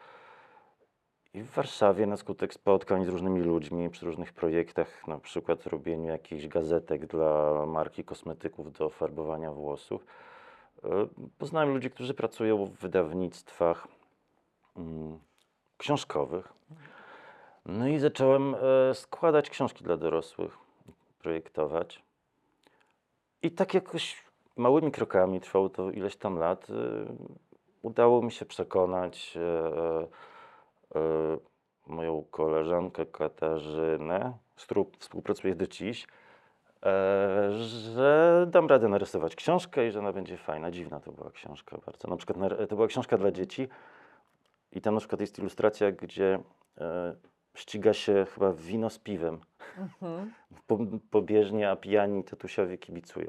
I 1.34 1.42
w 1.42 1.52
Warszawie 1.52 2.08
na 2.08 2.18
skutek 2.18 2.54
spotkań 2.54 3.06
z 3.06 3.08
różnymi 3.08 3.42
ludźmi 3.42 3.90
przy 3.90 4.06
różnych 4.06 4.34
projektach, 4.34 5.08
na 5.08 5.20
przykład 5.20 5.66
robieniu 5.66 6.06
jakichś 6.06 6.48
gazetek 6.48 7.06
dla 7.06 7.66
marki 7.66 8.04
kosmetyków 8.04 8.72
do 8.72 8.90
farbowania 8.90 9.52
włosów, 9.52 10.06
e, 10.84 10.88
poznałem 11.38 11.74
ludzi, 11.74 11.92
którzy 11.92 12.14
pracują 12.14 12.66
w 12.66 12.72
wydawnictwach 12.72 13.88
mm, 14.78 15.20
książkowych. 15.78 16.54
No 17.66 17.88
i 17.88 18.00
zacząłem 18.00 18.56
e, 18.56 18.94
składać 18.94 19.50
książki 19.50 19.84
dla 19.84 19.98
dorosłych, 19.98 20.58
projektować. 21.20 22.04
I 23.42 23.52
tak 23.52 23.74
jakoś 23.74 24.24
małymi 24.56 24.92
krokami, 24.92 25.42
trwało 25.42 25.70
to 25.70 25.92
ileś 25.92 26.16
tam 26.16 26.38
lat, 26.38 26.68
e, 26.70 26.74
udało 27.82 28.22
mi 28.22 28.32
się 28.32 28.46
przekonać 28.46 29.38
e, 29.38 30.08
moją 31.88 32.26
koleżankę 32.32 33.06
Katarzynę, 33.06 34.38
z 34.56 34.66
którą 34.66 34.86
współpracuję 35.00 35.56
do 35.56 35.68
dziś, 35.68 36.08
że 37.58 38.46
dam 38.50 38.68
radę 38.68 38.88
narysować 38.88 39.36
książkę 39.36 39.88
i 39.88 39.92
że 39.92 40.00
ona 40.00 40.14
będzie 40.14 40.38
fajna. 40.38 40.72
Dziwna 40.72 41.00
to 41.00 41.12
była 41.12 41.32
książka 41.32 41.78
bardzo. 41.86 42.08
Na 42.08 42.18
przykład 42.18 42.38
to 42.70 42.76
była 42.76 42.88
książka 42.88 43.18
dla 43.18 43.32
dzieci 43.32 43.68
i 44.72 44.82
tam 44.82 44.94
na 44.94 45.00
przykład 45.00 45.22
jest 45.22 45.40
ilustracja, 45.40 45.92
gdzie 45.92 46.40
ściga 47.56 47.94
się 47.94 48.26
chyba 48.34 48.54
wino 48.54 48.90
z 48.90 49.00
piwem 49.00 49.40
Mhm. 49.78 50.32
po, 50.68 50.78
pobieżnie, 51.12 51.70
a 51.70 51.76
pijani 51.76 52.24
tatusiowie 52.24 52.78
kibicują. 52.78 53.28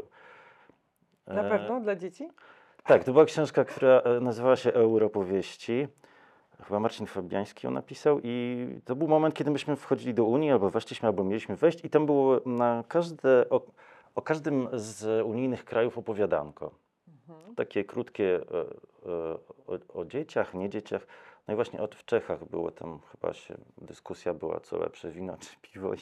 Na 1.27 1.43
E, 1.47 1.49
pewno 1.49 1.81
dla 1.81 1.97
dzieci? 1.97 2.29
Tak, 2.85 3.05
to 3.05 3.13
była 3.13 3.25
książka, 3.25 3.65
która 3.65 4.01
e, 4.01 4.21
nazywała 4.21 4.57
się 4.57 4.73
Europowieści. 4.73 5.89
Chyba 6.65 6.81
Marcin 6.81 7.07
Fabiański 7.07 7.67
ją 7.67 7.71
napisał 7.71 8.21
i 8.23 8.67
to 8.85 8.97
był 8.97 9.09
moment, 9.09 9.35
kiedy 9.35 9.51
myśmy 9.51 9.77
wchodzili 9.77 10.15
do 10.15 10.25
Unii, 10.25 10.51
albo 10.51 10.71
weszliśmy, 10.71 11.09
albo 11.09 11.25
mieliśmy 11.25 11.57
wejść 11.57 11.85
i 11.85 11.91
tam 11.91 12.07
było 12.07 12.41
na 12.47 12.85
każde, 12.89 13.51
o, 13.51 13.67
o 14.15 14.23
każdym 14.23 14.69
z 14.73 15.27
unijnych 15.27 15.65
krajów 15.65 15.99
opowiadanko. 15.99 16.71
Mhm. 17.09 17.55
Takie 17.55 17.85
krótkie 17.85 18.37
e, 18.37 18.41
e, 18.41 19.39
o, 19.67 19.79
o 20.01 20.05
dzieciach, 20.05 20.55
nie 20.55 20.69
dzieciach. 20.69 21.07
No 21.49 21.53
i 21.55 21.57
właśnie 21.57 21.81
od 21.81 21.95
w 21.95 22.05
Czechach 22.05 22.45
było 22.45 22.71
tam 22.71 22.99
chyba 23.13 23.35
się, 23.35 23.55
dyskusja 23.79 24.35
była, 24.35 24.61
co 24.61 24.79
lepsze, 24.79 25.11
wino 25.11 25.37
czy 25.37 25.57
piwo. 25.63 25.95
I 25.95 25.99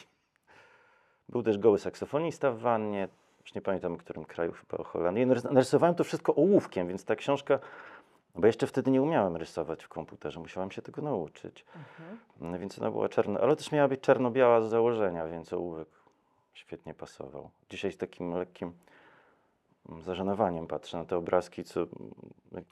był 1.29 1.43
też 1.43 1.59
goły 1.59 1.79
saksofonista 1.79 2.51
w 2.51 2.59
wannie, 2.59 3.09
już 3.41 3.55
nie 3.55 3.61
pamiętam 3.61 3.97
w 3.97 3.99
którym 4.05 4.25
kraju, 4.25 4.53
chyba 4.53 4.79
o 4.79 4.85
Holandii. 4.85 5.27
Narys- 5.27 5.53
Narysowałem 5.53 5.95
to 5.95 6.05
wszystko 6.05 6.35
ołówkiem, 6.35 6.89
więc 6.89 7.05
ta 7.05 7.17
książka, 7.17 7.59
bo 8.35 8.47
jeszcze 8.47 8.67
wtedy 8.67 8.91
nie 8.91 9.03
umiałem 9.03 9.37
rysować 9.37 9.85
w 9.85 9.89
komputerze, 9.89 10.41
musiałem 10.41 10.71
się 10.71 10.83
tego 10.83 11.03
nauczyć. 11.03 11.65
Mhm. 12.41 12.61
Więc 12.61 12.79
ona 12.79 12.91
była 12.91 13.09
czarna, 13.09 13.41
ale 13.41 13.57
też 13.57 13.73
miała 13.73 13.89
być 13.89 14.01
czarno-biała 14.01 14.61
z 14.61 14.69
założenia, 14.71 15.27
więc 15.27 15.53
ołówek 15.53 15.89
świetnie 16.55 16.95
pasował. 16.95 17.51
Dzisiaj 17.71 17.93
z 17.93 17.97
takim 17.97 18.35
lekkim 18.35 18.73
mm, 19.89 20.03
zażenowaniem 20.03 20.67
patrzę 20.67 20.99
na 20.99 21.05
te 21.05 21.17
obrazki, 21.17 21.65
co 21.65 21.81
mm, 21.81 21.91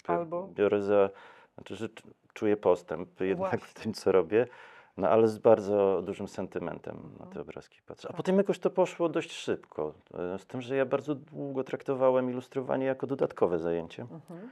Albo- 0.06 0.48
biorę 0.54 0.82
za, 0.82 1.10
znaczy, 1.54 1.76
czuję 2.34 2.56
postęp 2.56 3.20
jednak 3.20 3.60
w 3.60 3.62
Właśnie. 3.64 3.82
tym, 3.82 3.94
co 3.94 4.12
robię, 4.12 4.46
no 4.96 5.08
ale 5.08 5.28
z 5.28 5.38
bardzo 5.38 6.02
dużym 6.04 6.28
sentymentem 6.28 6.96
na 7.12 7.18
te 7.18 7.24
Mhm. 7.24 7.40
obrazki 7.42 7.82
patrzę. 7.86 8.08
A 8.08 8.10
Tak. 8.10 8.16
potem 8.16 8.36
jakoś 8.38 8.58
to 8.58 8.70
poszło 8.70 9.08
dość 9.08 9.32
szybko, 9.32 9.94
e, 10.34 10.38
z 10.38 10.46
tym, 10.46 10.60
że 10.60 10.76
ja 10.76 10.86
bardzo 10.86 11.14
długo 11.14 11.64
traktowałem 11.64 12.30
ilustrowanie 12.30 12.86
jako 12.86 13.06
dodatkowe 13.06 13.58
zajęcie. 13.58 14.02
Mhm. 14.02 14.50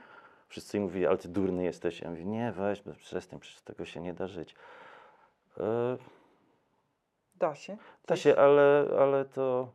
Wszyscy 0.48 0.80
mówili, 0.80 1.06
ale 1.06 1.18
ty 1.18 1.28
durny 1.28 1.64
jesteś. 1.64 2.00
Ja 2.00 2.10
mówię, 2.10 2.24
nie, 2.24 2.52
weź, 2.52 2.84
no 2.84 2.92
przestań, 2.94 3.40
przecież 3.40 3.62
tego 3.62 3.84
się 3.84 4.00
nie 4.00 4.14
da 4.14 4.26
żyć. 4.26 4.54
E, 5.58 5.96
Da 7.34 7.54
się. 7.54 7.76
da 8.06 8.16
się, 8.16 8.36
ale, 8.36 8.86
ale 8.98 9.24
to 9.24 9.72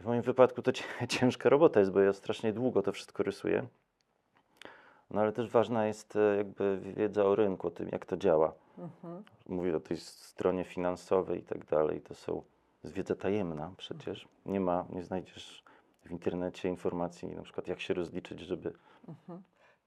w 0.00 0.04
moim 0.06 0.22
wypadku 0.22 0.62
to 0.62 0.72
cię- 0.72 0.84
ciężka 1.18 1.48
robota 1.48 1.80
jest, 1.80 1.92
bo 1.92 2.00
ja 2.00 2.12
strasznie 2.12 2.52
długo 2.52 2.82
to 2.82 2.92
wszystko 2.92 3.22
rysuję. 3.22 3.66
No 5.10 5.20
ale 5.20 5.32
też 5.32 5.50
ważna 5.50 5.86
jest 5.86 6.16
e, 6.16 6.36
jakby 6.36 6.80
wiedza 6.80 7.24
o 7.24 7.34
rynku, 7.34 7.66
o 7.66 7.70
tym, 7.70 7.88
jak 7.92 8.06
to 8.06 8.16
działa. 8.16 8.52
Mhm. 8.78 9.24
Mówię 9.48 9.76
o 9.76 9.80
tej 9.80 9.96
stronie 9.96 10.64
finansowej 10.64 11.40
i 11.40 11.42
tak 11.42 11.64
dalej. 11.64 12.00
To 12.00 12.14
są, 12.14 12.42
jest 12.84 12.94
wiedza 12.94 13.14
tajemna 13.14 13.72
przecież. 13.76 14.28
Nie 14.46 14.60
ma, 14.60 14.86
nie 14.90 15.02
znajdziesz 15.02 15.64
w 16.04 16.10
internecie 16.10 16.68
informacji, 16.68 17.28
na 17.28 17.42
przykład 17.42 17.68
jak 17.68 17.80
się 17.80 17.94
rozliczyć, 17.94 18.40
żeby 18.40 18.72
Mhm. 19.08 19.42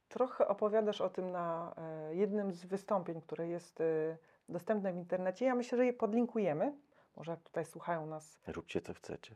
Trochę 0.10 0.48
opowiadasz 0.48 1.02
o 1.02 1.10
tym 1.10 1.32
na 1.32 1.74
e, 1.78 2.16
jednym 2.16 2.54
z 2.54 2.66
wystąpień, 2.66 3.22
które 3.22 3.48
jest 3.48 3.82
e, 3.82 4.18
dostępne 4.50 4.94
w 4.94 4.96
internecie. 4.96 5.46
Ja 5.46 5.56
myślę, 5.56 5.78
że 5.78 5.86
je 5.86 5.94
podlinkujemy. 5.94 6.74
Może 7.16 7.32
jak 7.32 7.42
tutaj 7.42 7.66
słuchają 7.66 8.06
nas. 8.06 8.40
róbcie 8.48 8.82
co 8.82 8.94
chcecie. 8.94 9.36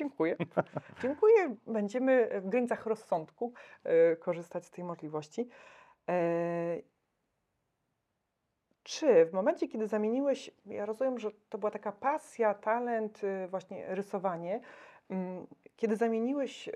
Dziękuję. 0.00 0.36
Dziękuję. 1.02 1.56
Będziemy 1.66 2.40
w 2.40 2.48
granicach 2.48 2.86
rozsądku 2.86 3.52
e, 3.84 4.16
korzystać 4.16 4.66
z 4.66 4.70
tej 4.70 4.84
możliwości. 4.84 5.48
E, 6.08 6.76
czy 8.82 9.26
w 9.26 9.32
momencie, 9.32 9.68
kiedy 9.68 9.86
zamieniłeś, 9.86 10.50
ja 10.66 10.86
rozumiem, 10.86 11.18
że 11.18 11.30
to 11.48 11.58
była 11.58 11.70
taka 11.70 11.92
pasja, 11.92 12.54
talent, 12.54 13.24
e, 13.24 13.48
właśnie 13.48 13.94
rysowanie, 13.94 14.60
mm, 15.10 15.46
kiedy 15.76 15.96
zamieniłeś 15.96 16.70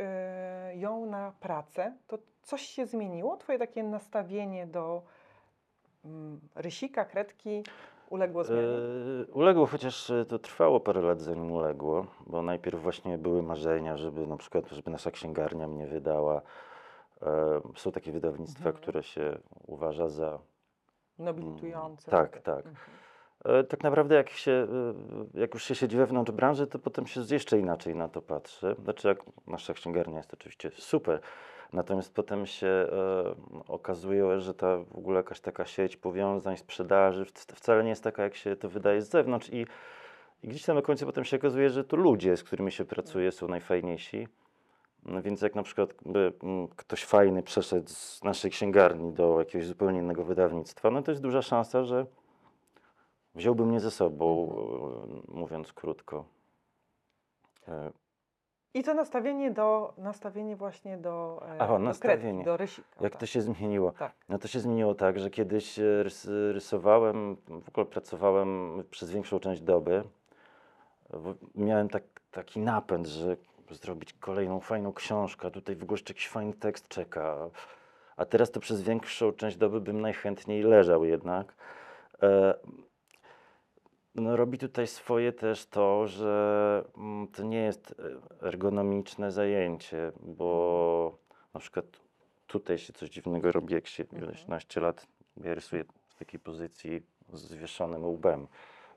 ją 0.75 1.07
na 1.07 1.33
pracę, 1.41 1.97
to 2.07 2.19
coś 2.43 2.63
się 2.63 2.87
zmieniło? 2.87 3.37
Twoje 3.37 3.59
takie 3.59 3.83
nastawienie 3.83 4.67
do 4.67 5.03
mm, 6.05 6.41
rysika, 6.55 7.05
kredki 7.05 7.65
uległo 8.11 8.45
zmianie? 8.45 8.63
E, 8.63 9.33
uległo, 9.33 9.67
chociaż 9.67 10.11
e, 10.11 10.25
to 10.25 10.39
trwało 10.39 10.81
parę 10.81 11.01
lat 11.01 11.21
zanim 11.21 11.53
uległo, 11.53 12.07
bo 12.27 12.43
najpierw 12.43 12.83
właśnie 12.83 13.19
były 13.19 13.43
marzenia, 13.43 13.97
żeby 13.97 14.27
na 14.27 14.37
przykład, 14.37 14.69
żeby 14.71 14.91
nasza 14.91 15.11
księgarnia 15.11 15.69
mnie 15.69 15.87
wydała. 15.87 16.43
E, 17.23 17.61
są 17.77 17.93
takie 17.93 18.13
wydawnictwa, 18.13 18.69
Mhm. 18.69 18.77
które 18.83 19.03
się 19.03 19.39
uważa 19.67 20.09
za. 20.09 20.39
Nobilitujące. 21.19 22.11
tak, 22.11 22.31
takie. 22.31 22.41
tak. 22.43 22.67
Mhm. 22.67 23.67
Tak 23.69 23.83
naprawdę, 23.83 24.15
jak, 24.15 24.31
się, 24.31 24.67
jak 25.35 25.55
już 25.55 25.65
się 25.65 25.75
siedzi 25.75 25.97
wewnątrz 25.97 26.33
branży, 26.33 26.67
to 26.67 26.79
potem 26.79 27.07
się 27.07 27.21
jeszcze 27.31 27.59
inaczej 27.59 27.95
na 27.95 28.09
to 28.09 28.23
patrzy. 28.23 28.77
Znaczy, 28.83 29.09
jak 29.09 29.19
nasza 29.47 29.75
księgarnia 29.75 30.17
jest 30.17 30.35
oczywiście 30.35 30.71
super, 30.71 31.21
Natomiast 31.75 32.15
potem 32.15 32.47
się 32.47 32.67
e, 32.67 32.89
okazuje, 33.69 34.41
że 34.41 34.55
ta 34.55 34.79
w 34.79 34.99
ogóle 34.99 35.17
jakaś 35.17 35.41
taka 35.41 35.65
sieć 35.65 35.97
powiązań, 35.97 36.57
sprzedaży 36.57 37.25
wcale 37.55 37.83
nie 37.85 37.91
jest 37.91 38.05
taka, 38.05 38.23
jak 38.23 38.35
się 38.35 38.57
to 38.57 38.69
wydaje 38.69 39.03
z 39.03 39.11
zewnątrz. 39.11 39.51
I, 39.51 39.67
i 40.43 40.49
gdzieś 40.49 40.65
tam 40.65 40.77
na 40.77 40.83
końcu 40.83 41.07
potem 41.07 41.25
się 41.25 41.37
okazuje, 41.37 41.71
że 41.71 41.85
to 41.85 41.97
ludzie, 41.97 42.37
z 42.37 42.45
którymi 42.45 42.73
się 42.73 42.85
pracuje, 42.85 43.33
są 43.33 43.49
najfajniejsi. 43.49 44.29
No 45.05 45.23
więc 45.23 45.43
jak 45.43 45.55
na 45.55 45.63
przykład 45.63 45.95
by, 46.07 46.33
mm, 46.43 46.69
ktoś 46.69 47.05
fajny 47.05 47.43
przeszedł 47.43 47.89
z 47.89 48.23
naszej 48.25 48.51
księgarni 48.51 49.13
do 49.13 49.39
jakiegoś 49.39 49.67
zupełnie 49.67 49.99
innego 49.99 50.25
wydawnictwa, 50.25 50.91
no 50.91 51.03
to 51.03 51.11
jest 51.11 51.23
duża 51.23 51.43
szansa, 51.43 51.85
że 51.85 52.07
wziąłby 53.35 53.67
mnie 53.67 53.81
ze 53.81 53.91
sobą, 53.91 54.57
e, 55.29 55.37
mówiąc 55.37 55.73
krótko. 55.73 56.25
I 58.75 58.83
to 58.83 58.95
nastawienie 58.95 59.51
do, 59.51 59.93
nastawienie 59.99 60.57
właśnie 60.57 60.99
do, 60.99 61.43
e, 61.49 61.57
Aha, 61.59 61.73
do 61.73 61.79
nastawienie. 61.79 62.23
kredki, 62.23 62.45
do 62.45 62.57
rysika. 62.57 62.89
Jak 63.01 63.13
tak. 63.13 63.21
to 63.21 63.27
się 63.27 63.41
zmieniło? 63.41 63.93
Tak. 63.93 64.13
No 64.29 64.39
to 64.39 64.49
się 64.49 64.61
zmieniło 64.61 64.95
tak, 64.95 65.19
że 65.19 65.31
kiedyś 65.31 65.79
e, 65.79 66.03
rys, 66.03 66.29
rysowałem, 66.53 67.37
w 67.37 67.69
ogóle 67.69 67.87
pracowałem 67.87 68.83
przez 68.91 69.11
większą 69.11 69.41
część 69.41 69.61
doby. 69.61 70.05
Miałem 71.55 71.89
tak, 71.89 72.03
taki 72.31 72.61
napęd, 72.61 73.07
że 73.07 73.37
zrobić 73.71 74.13
kolejną 74.13 74.61
fajną 74.61 74.93
książkę, 74.93 75.51
tutaj 75.51 75.77
w 75.77 75.83
ogóle 75.83 75.95
jeszcze 75.95 76.13
jakiś 76.13 76.29
fajny 76.29 76.53
tekst 76.53 76.89
czeka. 76.89 77.37
A 78.17 78.25
teraz 78.25 78.51
to 78.51 78.61
przez 78.61 78.83
większą 78.83 79.33
część 79.33 79.57
doby 79.57 79.81
bym 79.81 80.01
najchętniej 80.01 80.63
leżał 80.63 81.05
jednak. 81.05 81.55
E, 82.23 82.55
no, 84.15 84.37
robi 84.37 84.59
tutaj 84.59 84.87
swoje 84.87 85.33
też 85.33 85.67
to, 85.67 86.07
że 86.07 86.85
mm, 86.97 87.29
to 87.29 87.43
nie 87.43 87.59
jest 87.63 87.95
e, 88.43 88.47
ergonomiczne 88.47 89.33
zajęcie, 89.33 90.13
bo 90.23 91.19
na 91.55 91.61
przykład 91.61 91.85
tutaj 92.47 92.79
się 92.79 92.93
coś 92.93 93.11
dziwnego 93.11 93.53
robi, 93.53 93.75
jak 93.75 93.87
się 93.87 94.03
Mhm. 94.03 94.23
ileś 94.25 94.47
naście 94.47 94.81
lat 94.81 95.07
ja 95.37 95.55
rysuję 95.55 95.85
w 96.09 96.19
takiej 96.19 96.41
pozycji 96.41 97.03
z 97.33 97.41
zwieszonym 97.41 98.05
łbem. 98.05 98.47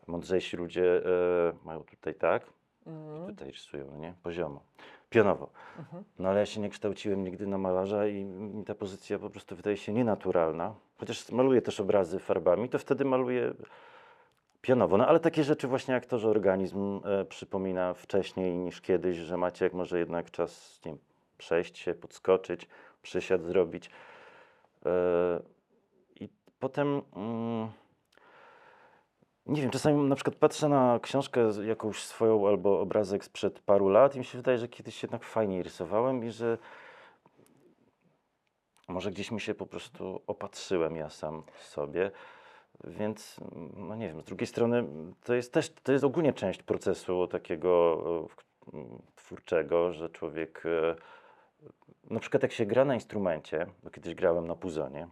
Mądrzejsi 0.07 0.57
ludzie 0.57 0.97
e, 0.97 1.53
mają 1.65 1.83
tutaj 1.83 2.15
tak, 2.15 2.45
Mhm. 2.87 3.27
tutaj 3.27 3.51
rysują, 3.51 3.85
no 3.91 3.97
nie? 3.97 4.13
Poziomo, 4.23 4.61
pionowo. 5.09 5.49
Mhm. 5.79 6.03
No 6.19 6.29
ale 6.29 6.39
ja 6.39 6.45
się 6.45 6.61
nie 6.61 6.69
kształciłem 6.69 7.23
nigdy 7.23 7.47
na 7.47 7.57
malarza 7.57 8.07
i 8.07 8.23
mi 8.25 8.63
ta 8.65 8.75
pozycja 8.75 9.19
po 9.19 9.29
prostu 9.29 9.55
wydaje 9.55 9.77
się 9.77 9.93
nienaturalna. 9.93 10.75
Chociaż 10.97 11.31
maluję 11.31 11.61
też 11.61 11.79
obrazy 11.79 12.19
farbami, 12.19 12.69
to 12.69 12.79
wtedy 12.79 13.05
maluję 13.05 13.53
pionowo. 14.61 14.97
No 14.97 15.07
ale 15.07 15.19
takie 15.19 15.43
rzeczy 15.43 15.67
właśnie 15.67 15.93
jak 15.93 16.05
to, 16.05 16.19
że 16.19 16.29
organizm 16.29 17.01
e, 17.05 17.25
przypomina 17.25 17.93
wcześniej 17.93 18.57
niż 18.57 18.81
kiedyś, 18.81 19.17
że 19.17 19.37
macie 19.37 19.65
jak 19.65 19.73
może 19.73 19.99
jednak 19.99 20.31
czas 20.31 20.81
nie 20.85 20.91
wiem, 20.91 21.01
przejść 21.37 21.77
się, 21.77 21.93
podskoczyć, 21.93 22.67
przysiad 23.01 23.43
zrobić. 23.43 23.89
E, 24.85 25.39
I 26.19 26.29
potem... 26.59 27.01
Mm, 27.15 27.69
nie 29.45 29.61
wiem, 29.61 29.71
czasami 29.71 30.03
na 30.03 30.15
przykład 30.15 30.35
patrzę 30.35 30.69
na 30.69 30.99
książkę 31.01 31.49
jakąś 31.63 32.03
swoją 32.03 32.47
albo 32.47 32.79
obrazek 32.79 33.23
sprzed 33.23 33.59
paru 33.59 33.89
lat 33.89 34.15
i 34.15 34.19
mi 34.19 34.25
się 34.25 34.37
wydaje, 34.37 34.57
że 34.57 34.67
kiedyś 34.67 35.03
jednak 35.03 35.23
fajniej 35.23 35.63
rysowałem 35.63 36.23
i 36.23 36.31
że 36.31 36.57
może 38.87 39.11
gdzieś 39.11 39.31
mi 39.31 39.41
się 39.41 39.55
po 39.55 39.65
prostu 39.65 40.21
opatrzyłem 40.27 40.95
ja 40.95 41.09
sam 41.09 41.43
sobie. 41.59 42.11
Więc, 42.83 43.39
mm, 43.51 43.87
no 43.87 43.95
nie 43.95 44.07
wiem, 44.07 44.21
z 44.21 44.25
drugiej 44.25 44.47
strony 44.47 44.77
mm, 44.77 45.13
to 45.23 45.33
jest 45.33 45.53
też, 45.53 45.73
to 45.83 45.91
jest 45.91 46.03
ogólnie 46.03 46.33
część 46.33 46.63
procesu 46.63 47.27
takiego 47.27 48.01
mm, 48.73 49.01
twórczego, 49.15 49.93
że 49.93 50.09
człowiek, 50.09 50.63
e, 50.65 50.95
na 52.09 52.19
przykład 52.19 52.43
jak 52.43 52.51
się 52.51 52.65
gra 52.65 52.85
na 52.85 52.93
instrumencie, 52.93 53.65
bo 53.83 53.89
kiedyś 53.89 54.15
grałem 54.15 54.47
na 54.47 54.55
puzonie, 54.55 55.07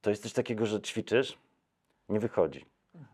to 0.00 0.10
jest 0.10 0.22
coś 0.22 0.32
takiego, 0.32 0.66
że 0.66 0.80
ćwiczysz, 0.80 1.38
nie 2.08 2.20
wychodzi. 2.20 2.66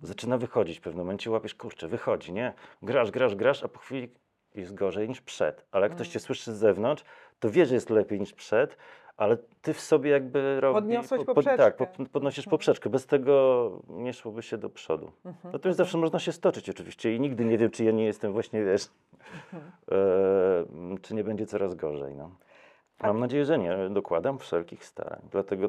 Zaczyna 0.03 0.39
wychodzić 0.39 0.79
w 0.79 0.81
pewnym 0.81 1.05
momencie, 1.05 1.31
łapiesz, 1.31 1.55
kurczę, 1.55 1.89
wychodzi, 1.89 2.33
nie? 2.33 2.53
Grasz, 2.83 3.11
grasz, 3.11 3.35
grasz, 3.35 3.63
a 3.65 3.69
po 3.69 3.79
chwili 3.79 4.11
jest 4.55 4.75
gorzej 4.75 5.09
niż 5.09 5.21
przed. 5.21 5.67
Ale 5.71 5.87
jak 5.87 5.95
ktoś 5.95 6.09
cię 6.09 6.21
słyszy 6.21 6.55
z 6.55 6.59
zewnątrz, 6.59 7.05
to 7.41 7.51
wie, 7.51 7.67
że 7.67 7.75
jest 7.75 7.91
lepiej 7.91 8.21
niż 8.21 8.33
przed, 8.33 8.77
ale 9.17 9.37
ty 9.63 9.75
w 9.75 9.81
sobie 9.81 10.11
jakby 10.11 10.61
robi... 10.61 10.75
Podniosłeś 10.75 11.21
tak, 11.27 11.35
poprzeczkę. 11.35 11.87
po- 11.87 12.05
podnosisz 12.13 12.47
poprzeczkę. 12.47 12.91
Bez 12.91 13.07
tego 13.07 13.71
nie 13.89 14.13
szłoby 14.13 14.43
się 14.43 14.59
do 14.59 14.71
przodu. 14.71 15.13
Mhm. 15.25 15.53
Natomiast 15.53 15.79
zawsze 15.79 15.99
można 15.99 16.19
się 16.19 16.33
stoczyć 16.33 16.71
oczywiście 16.71 17.15
i 17.15 17.21
nigdy 17.21 17.45
nie 17.45 17.59
wiem, 17.59 17.71
czy 17.71 17.85
ja 17.85 17.93
nie 17.93 18.05
jestem 18.05 18.33
właśnie, 18.33 18.65
wiesz, 18.65 18.89
Mhm. 19.53 19.73
e, 20.95 20.99
czy 21.03 21.15
nie 21.15 21.25
będzie 21.25 21.47
coraz 21.47 21.75
gorzej, 21.75 22.15
no. 22.15 22.25
Mam 23.03 23.13
Tak. 23.13 23.17
nadzieję, 23.21 23.45
że 23.45 23.59
nie. 23.59 23.77
Dokładam 23.91 24.39
wszelkich 24.39 24.85
starań. 24.85 25.21
Dlatego 25.31 25.69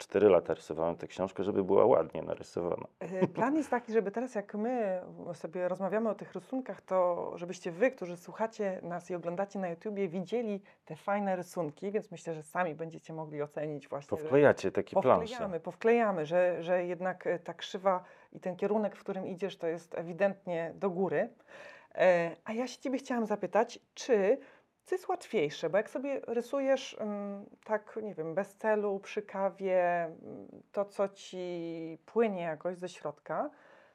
cztery 0.00 0.28
lata 0.28 0.54
rysowałem 0.54 0.96
tę 0.96 1.06
książkę, 1.06 1.44
żeby 1.44 1.64
była 1.64 1.84
ładnie 1.86 2.22
narysowana. 2.22 2.86
E, 3.00 3.26
Plan 3.28 3.56
jest 3.56 3.70
taki, 3.70 3.92
żeby 3.92 4.10
teraz 4.10 4.34
jak 4.34 4.54
my 4.54 5.00
sobie 5.34 5.68
rozmawiamy 5.68 6.08
o 6.08 6.14
tych 6.14 6.32
rysunkach, 6.34 6.80
to 6.80 7.32
żebyście 7.34 7.70
wy, 7.70 7.90
którzy 7.90 8.16
słuchacie 8.16 8.80
nas 8.82 9.10
i 9.10 9.14
oglądacie 9.14 9.58
na 9.58 9.68
YouTubie, 9.68 10.08
widzieli 10.08 10.62
te 10.84 10.96
fajne 10.96 11.36
rysunki, 11.36 11.90
więc 11.92 12.10
myślę, 12.10 12.34
że 12.34 12.42
sami 12.42 12.74
będziecie 12.74 13.12
mogli 13.12 13.42
ocenić 13.42 13.88
właśnie. 13.88 14.08
Powklejacie 14.18 14.72
takie 14.72 15.00
plansze. 15.00 15.26
Powklejamy, 15.32 15.60
powklejamy, 15.60 16.26
że, 16.26 16.62
że 16.62 16.84
jednak 16.86 17.26
e, 17.26 17.38
ta 17.38 17.54
krzywa 17.54 18.04
i 18.32 18.40
ten 18.40 18.56
kierunek, 18.56 18.96
w 18.96 19.00
którym 19.00 19.26
idziesz, 19.26 19.58
to 19.58 19.66
jest 19.66 19.98
ewidentnie 19.98 20.72
do 20.74 20.90
góry. 20.90 21.28
E, 21.94 22.36
A 22.44 22.52
ja 22.52 22.66
się 22.66 22.78
Ciebie 22.80 22.98
chciałam 22.98 23.26
zapytać, 23.26 23.78
czy 23.94 24.38
co 24.90 24.94
jest 24.94 25.08
łatwiejsze? 25.08 25.70
Bo 25.70 25.76
jak 25.76 25.90
sobie 25.90 26.20
rysujesz 26.26 26.96
mm, 27.00 27.46
tak, 27.64 27.98
nie 28.02 28.14
wiem, 28.14 28.34
bez 28.34 28.56
celu, 28.56 29.00
przy 29.00 29.22
kawie, 29.22 30.04
mm, 30.04 30.48
to 30.72 30.84
co 30.84 31.08
Ci 31.08 31.98
płynie 32.06 32.42
jakoś 32.42 32.76
ze 32.76 32.88
środka, 32.88 33.50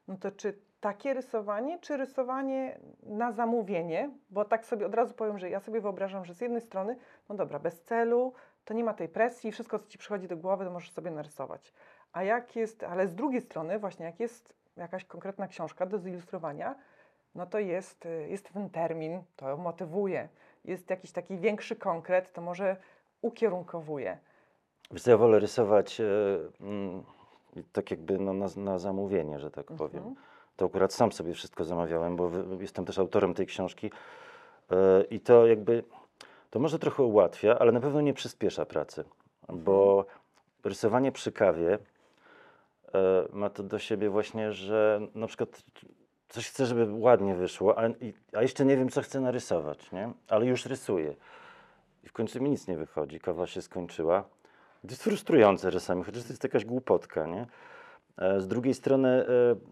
no 0.08 0.17
to 0.17 0.31
czy 0.31 0.58
takie 0.79 1.13
rysowanie, 1.13 1.79
czy 1.79 1.97
rysowanie 1.97 2.79
na 3.03 3.31
zamówienie? 3.31 4.10
Bo 4.29 4.45
tak 4.45 4.65
sobie 4.65 4.86
od 4.86 4.95
razu 4.95 5.13
powiem, 5.13 5.39
że 5.39 5.49
ja 5.49 5.60
sobie 5.60 5.81
wyobrażam, 5.81 6.25
że 6.25 6.34
z 6.34 6.41
jednej 6.41 6.62
strony, 6.62 6.97
no 7.29 7.36
dobra, 7.36 7.60
bez 7.60 7.81
celu, 7.81 8.34
to 8.65 8.73
nie 8.73 8.84
ma 8.84 8.93
tej 8.93 9.10
presji, 9.10 9.51
wszystko, 9.51 9.79
co 9.79 9.88
ci 9.88 9.97
przychodzi 9.97 10.27
do 10.27 10.38
głowy, 10.38 10.65
to 10.65 10.71
możesz 10.71 10.91
sobie 10.91 11.12
narysować. 11.12 11.73
A 12.13 12.23
jak 12.23 12.55
jest, 12.55 12.84
ale 12.84 13.08
z 13.08 13.15
drugiej 13.15 13.41
strony, 13.41 13.79
właśnie 13.79 14.05
jak 14.05 14.19
jest 14.19 14.53
jakaś 14.77 15.05
konkretna 15.05 15.47
książka 15.47 15.86
do 15.86 15.99
zilustrowania, 15.99 16.75
no 17.36 17.45
to 17.45 17.60
jest, 17.60 18.05
y, 18.05 18.27
jest 18.29 18.53
ten 18.53 18.69
termin, 18.69 19.23
to 19.36 19.58
motywuje. 19.58 20.29
Jest 20.67 20.89
jakiś 20.89 21.12
taki 21.12 21.38
większy 21.38 21.75
konkret, 21.75 22.34
to 22.34 22.41
może 22.41 22.78
ukierunkowuje. 23.21 24.17
Wiesz 24.91 25.08
ja 25.08 25.17
wolę 25.17 25.39
rysować 25.39 26.01
e, 26.01 26.06
mm, 26.62 27.04
tak 27.73 27.91
jakby 27.91 28.17
no, 28.19 28.34
na, 28.34 28.47
na 28.56 28.80
zamówienie, 28.80 29.39
że 29.39 29.51
tak 29.51 29.65
powiem. 29.65 29.97
Mhm. 29.97 30.15
To 30.56 30.65
akurat 30.65 30.93
sam 30.93 31.12
sobie 31.12 31.34
wszystko 31.34 31.63
zamawiałem, 31.63 32.15
bo 32.15 32.30
wy- 32.30 32.58
jestem 32.63 32.86
też 32.86 32.99
autorem 32.99 33.34
tej 33.34 33.45
książki 33.45 33.91
e, 34.71 35.04
i 35.04 35.19
to 35.19 35.47
jakby, 35.47 35.84
to 36.49 36.60
może 36.60 36.80
trochę 36.80 37.04
ułatwia, 37.04 37.60
ale 37.60 37.71
na 37.71 37.80
pewno 37.80 38.01
nie 38.01 38.13
przyspiesza 38.13 38.65
pracy, 38.65 39.04
bo 39.49 40.06
rysowanie 40.63 41.12
przy 41.12 41.32
kawie 41.32 41.73
e, 41.73 41.80
ma 43.34 43.49
to 43.49 43.63
do 43.63 43.80
siebie 43.80 44.10
właśnie, 44.10 44.51
że 44.51 45.01
na 45.15 45.28
przykład 45.28 45.63
coś 46.29 46.49
chcę, 46.49 46.65
żeby 46.65 46.88
ładnie 46.91 47.35
wyszło, 47.35 47.79
a, 47.79 47.88
i, 47.88 48.13
a 48.33 48.41
jeszcze 48.41 48.65
nie 48.65 48.77
wiem, 48.77 48.89
co 48.89 49.01
chcę 49.01 49.19
narysować, 49.19 49.91
nie? 49.91 50.13
ale 50.27 50.45
już 50.45 50.65
rysuję. 50.65 51.15
I 52.03 52.09
w 52.09 52.13
końcu 52.13 52.41
mi 52.41 52.49
nic 52.49 52.67
nie 52.67 52.77
wychodzi, 52.77 53.19
kawa 53.19 53.47
się 53.47 53.61
skończyła. 53.61 54.23
To 54.81 54.88
jest 54.89 55.03
frustrujące 55.03 55.71
czasami, 55.71 56.03
chociaż 56.03 56.23
to 56.23 56.29
jest 56.29 56.43
jakaś 56.43 56.65
głupotka, 56.65 57.25
nie? 57.25 57.47
E, 58.17 58.41
Z 58.41 58.47
drugiej 58.47 58.73
strony 58.73 59.09
e, 59.09 59.25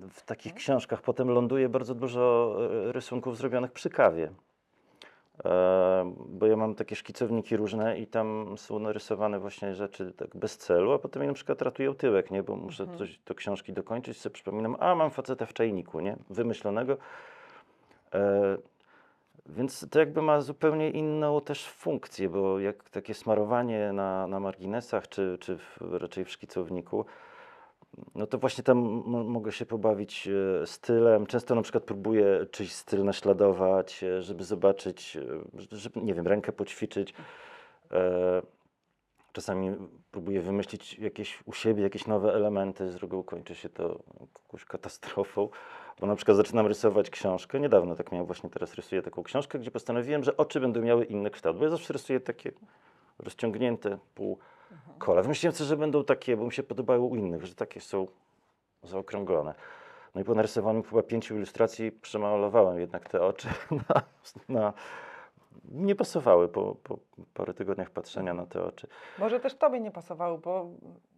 w 0.09 0.21
takich 0.25 0.53
książkach 0.53 1.01
potem 1.01 1.29
ląduje 1.29 1.69
bardzo 1.69 1.95
dużo 1.95 2.55
e, 2.89 2.91
rysunków 2.91 3.37
zrobionych 3.37 3.71
przy 3.71 3.89
kawie. 3.89 4.31
Bo 6.27 6.45
ja 6.47 6.55
mam 6.57 6.75
takie 6.75 6.95
szkicowniki 6.95 7.57
różne 7.57 7.99
i 7.99 8.07
tam 8.07 8.55
są 8.57 8.79
narysowane 8.79 9.39
właśnie 9.39 9.75
rzeczy 9.75 10.13
tak 10.17 10.35
bez 10.37 10.57
celu, 10.57 10.91
a 10.91 10.99
potem 10.99 11.21
mi 11.21 11.27
na 11.27 11.33
przykład 11.33 11.61
ratują 11.61 11.93
tyłek, 11.93 12.31
nie? 12.31 12.43
Bo 12.43 12.55
muszę 12.55 12.83
Mhm. 12.83 12.99
coś 12.99 13.19
do 13.25 13.35
książki 13.35 13.73
dokończyć, 13.73 14.21
sobie 14.21 14.33
przypominam, 14.33 14.75
a 14.79 14.95
mam 14.95 15.11
facetę 15.11 15.45
w 15.45 15.53
czajniku, 15.53 15.99
nie? 15.99 16.15
Wymyślonego. 16.29 16.97
E, 18.13 18.57
Więc 19.45 19.89
to 19.89 19.99
jakby 19.99 20.21
ma 20.21 20.41
zupełnie 20.41 20.89
inną 20.89 21.41
też 21.41 21.67
funkcję, 21.69 22.29
bo 22.29 22.59
jak 22.59 22.89
takie 22.89 23.13
smarowanie 23.13 23.93
na, 23.93 24.27
na 24.27 24.39
marginesach, 24.39 25.07
czy, 25.09 25.37
czy 25.39 25.57
w, 25.57 25.77
raczej 25.81 26.25
w 26.25 26.29
szkicowniku, 26.29 27.05
no 28.15 28.27
to 28.27 28.37
właśnie 28.37 28.63
tam 28.63 28.77
mo- 28.77 29.23
mogę 29.23 29.51
się 29.51 29.65
pobawić 29.65 30.27
e, 30.63 30.67
stylem. 30.67 31.25
Często 31.25 31.55
na 31.55 31.61
przykład 31.61 31.83
próbuję 31.83 32.45
czyjś 32.51 32.71
styl 32.71 33.03
naśladować, 33.03 34.03
e, 34.03 34.21
żeby 34.21 34.43
zobaczyć, 34.43 35.17
e, 35.71 35.77
żeby, 35.77 36.01
nie 36.01 36.13
wiem, 36.13 36.27
rękę 36.27 36.51
poćwiczyć. 36.51 37.13
Czasami 39.31 39.75
próbuję 40.11 40.41
wymyślić 40.41 40.99
jakieś 40.99 41.39
u 41.45 41.53
siebie 41.53 41.83
jakieś 41.83 42.07
nowe 42.07 42.33
elementy, 42.33 42.91
z 42.91 42.95
reguły 42.95 43.23
kończy 43.23 43.55
się 43.55 43.69
to 43.69 43.99
jakąś 44.43 44.65
katastrofą. 44.65 45.49
Bo 45.99 46.07
na 46.07 46.15
przykład 46.15 46.37
zaczynam 46.37 46.67
rysować 46.67 47.09
książkę, 47.09 47.59
niedawno 47.59 47.95
tak 47.95 48.11
miałem, 48.11 48.25
właśnie 48.25 48.49
teraz 48.49 48.75
rysuję 48.75 49.01
taką 49.01 49.23
książkę, 49.23 49.59
gdzie 49.59 49.71
postanowiłem, 49.71 50.23
że 50.23 50.37
oczy 50.37 50.59
będą 50.59 50.81
miały 50.81 51.05
inny 51.05 51.29
kształt, 51.29 51.57
bo 51.57 51.63
ja 51.63 51.69
zawsze 51.69 51.93
rysuję 51.93 52.19
takie 52.19 52.51
rozciągnięte 53.19 53.97
pół 54.15 54.37
kola. 54.97 55.21
Wymyśliłem 55.21 55.55
sobie, 55.55 55.67
że 55.67 55.77
będą 55.77 56.03
takie, 56.03 56.37
bo 56.37 56.45
mi 56.45 56.51
się 56.51 56.63
podobały 56.63 56.99
u 56.99 57.15
innych, 57.15 57.45
że 57.45 57.55
takie 57.55 57.81
są 57.81 58.07
zaokrąglone. 58.83 59.53
No 60.15 60.21
i 60.21 60.23
po 60.23 60.35
narysowaniu 60.35 60.83
chyba 60.83 61.03
pięciu 61.03 61.35
ilustracji 61.35 61.91
przemalowałem 61.91 62.79
jednak 62.79 63.09
te 63.09 63.21
oczy 63.21 63.47
na, 63.89 64.03
na 64.49 64.73
nie 65.71 65.95
pasowały 65.95 66.47
po, 66.47 66.75
po 66.83 66.97
parę 67.33 67.53
tygodniach 67.53 67.89
patrzenia 67.89 68.33
na 68.33 68.45
te 68.45 68.63
oczy. 68.63 68.87
Może 69.19 69.39
też 69.39 69.55
tobie 69.55 69.79
nie 69.79 69.91
pasowało, 69.91 70.37
bo 70.37 70.69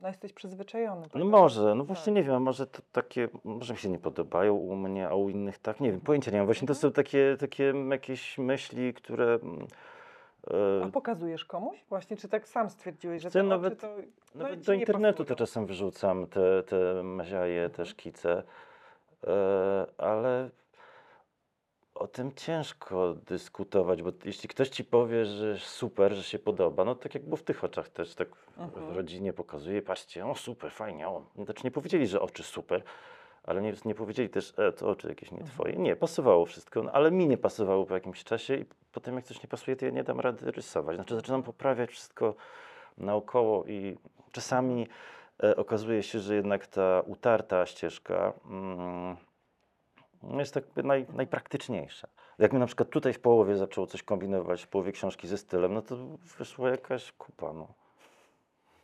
no, 0.01 0.07
jesteś 0.07 0.33
przyzwyczajony. 0.33 1.01
No 1.01 1.09
prawda? 1.09 1.29
może, 1.29 1.75
no 1.75 1.83
właśnie 1.83 2.13
Tak. 2.13 2.15
nie 2.15 2.23
wiem, 2.23 2.41
może 2.41 2.67
to 2.67 2.81
takie, 2.91 3.29
może 3.43 3.73
mi 3.73 3.79
się 3.79 3.89
nie 3.89 3.99
podobają 3.99 4.53
u 4.53 4.75
mnie, 4.75 5.09
a 5.09 5.15
u 5.15 5.29
innych 5.29 5.59
tak, 5.59 5.79
nie 5.79 5.91
wiem, 5.91 6.01
pojęcia 6.01 6.31
nie 6.31 6.37
mam. 6.37 6.45
Właśnie 6.45 6.67
to 6.67 6.75
są 6.75 6.91
takie, 6.91 7.37
takie 7.39 7.73
jakieś 7.89 8.37
myśli, 8.37 8.93
które... 8.93 9.39
A 10.81 10.85
E, 10.87 10.91
pokazujesz 10.91 11.45
komuś? 11.45 11.77
Właśnie, 11.89 12.17
czy 12.17 12.29
tak 12.29 12.47
sam 12.47 12.69
stwierdziłeś, 12.69 13.21
że 13.21 13.29
Chcę 13.29 13.39
te 13.39 13.43
nawet- 13.47 13.79
to 13.81 13.87
no, 14.35 14.43
nawet 14.43 14.59
do 14.65 14.73
internetu 14.73 15.25
to 15.25 15.35
czasem 15.35 15.65
wyrzucam, 15.65 16.27
te, 16.27 16.63
te 16.63 17.03
maziaje, 17.03 17.69
te 17.69 17.85
szkice, 17.85 18.43
e, 19.27 19.85
ale 19.97 20.49
o 21.95 22.07
tym 22.07 22.31
ciężko 22.35 23.13
dyskutować, 23.13 24.01
bo 24.03 24.11
jeśli 24.25 24.49
ktoś 24.49 24.69
ci 24.69 24.83
powie, 24.83 25.25
że 25.25 25.57
super, 25.59 26.13
że 26.13 26.23
się 26.23 26.39
podoba, 26.39 26.85
no 26.85 26.95
tak 26.95 27.13
jak 27.13 27.23
było 27.23 27.37
w 27.37 27.43
tych 27.43 27.63
oczach 27.63 27.89
też, 27.89 28.15
tak 28.15 28.35
w- 28.35 28.55
w 28.55 28.59
Mhm. 28.59 28.95
rodzinie 28.95 29.33
pokazuje, 29.33 29.81
patrzcie, 29.81 30.25
o 30.27 30.35
super, 30.35 30.71
fajnie, 30.71 31.07
o. 31.07 31.25
Znaczy 31.35 31.61
nie 31.63 31.71
powiedzieli, 31.71 32.07
że 32.07 32.21
oczy 32.21 32.43
super, 32.43 32.83
ale 33.47 33.61
nie, 33.61 33.73
nie 33.85 33.95
powiedzieli 33.95 34.29
też, 34.29 34.53
e, 34.57 34.71
to 34.71 34.89
oczy 34.89 35.07
jakieś 35.07 35.31
nie 35.31 35.43
twoje. 35.43 35.75
Nie, 35.75 35.95
pasowało 35.95 36.45
wszystko, 36.45 36.83
no, 36.83 36.91
ale 36.91 37.11
mi 37.11 37.27
nie 37.27 37.37
pasowało 37.37 37.85
po 37.85 37.93
jakimś 37.93 38.23
czasie 38.23 38.55
i 38.55 38.65
potem 38.91 39.15
jak 39.15 39.25
coś 39.25 39.43
nie 39.43 39.49
pasuje, 39.49 39.77
to 39.77 39.85
ja 39.85 39.91
nie 39.91 40.03
dam 40.03 40.19
rady 40.19 40.51
rysować. 40.51 40.95
Znaczy 40.95 41.15
zaczynam 41.15 41.43
poprawiać 41.43 41.89
wszystko 41.89 42.35
naokoło 42.97 43.65
i 43.65 43.97
czasami 44.31 44.87
e, 45.43 45.55
okazuje 45.55 46.03
się, 46.03 46.19
że 46.19 46.35
jednak 46.35 46.67
ta 46.67 47.01
utarta 47.05 47.65
ścieżka 47.65 48.33
mm, 48.49 49.15
jest 50.39 50.53
tak 50.53 50.63
naj, 50.83 51.05
najpraktyczniejsza. 51.13 52.07
Jak 52.39 52.53
mi 52.53 52.59
na 52.59 52.65
przykład 52.65 52.89
tutaj 52.89 53.13
w 53.13 53.19
połowie 53.19 53.57
zaczęło 53.57 53.87
coś 53.87 54.03
kombinować, 54.03 54.63
w 54.63 54.67
połowie 54.67 54.91
książki 54.91 55.27
ze 55.27 55.37
stylem, 55.37 55.73
no 55.73 55.81
to 55.81 55.95
wyszła 56.37 56.69
jakaś 56.69 57.11
kupa, 57.11 57.53
no. 57.53 57.67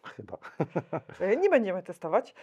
Chyba. 0.04 0.38
E, 1.20 1.36
Nie 1.36 1.50
będziemy 1.50 1.84
testować. 1.84 2.36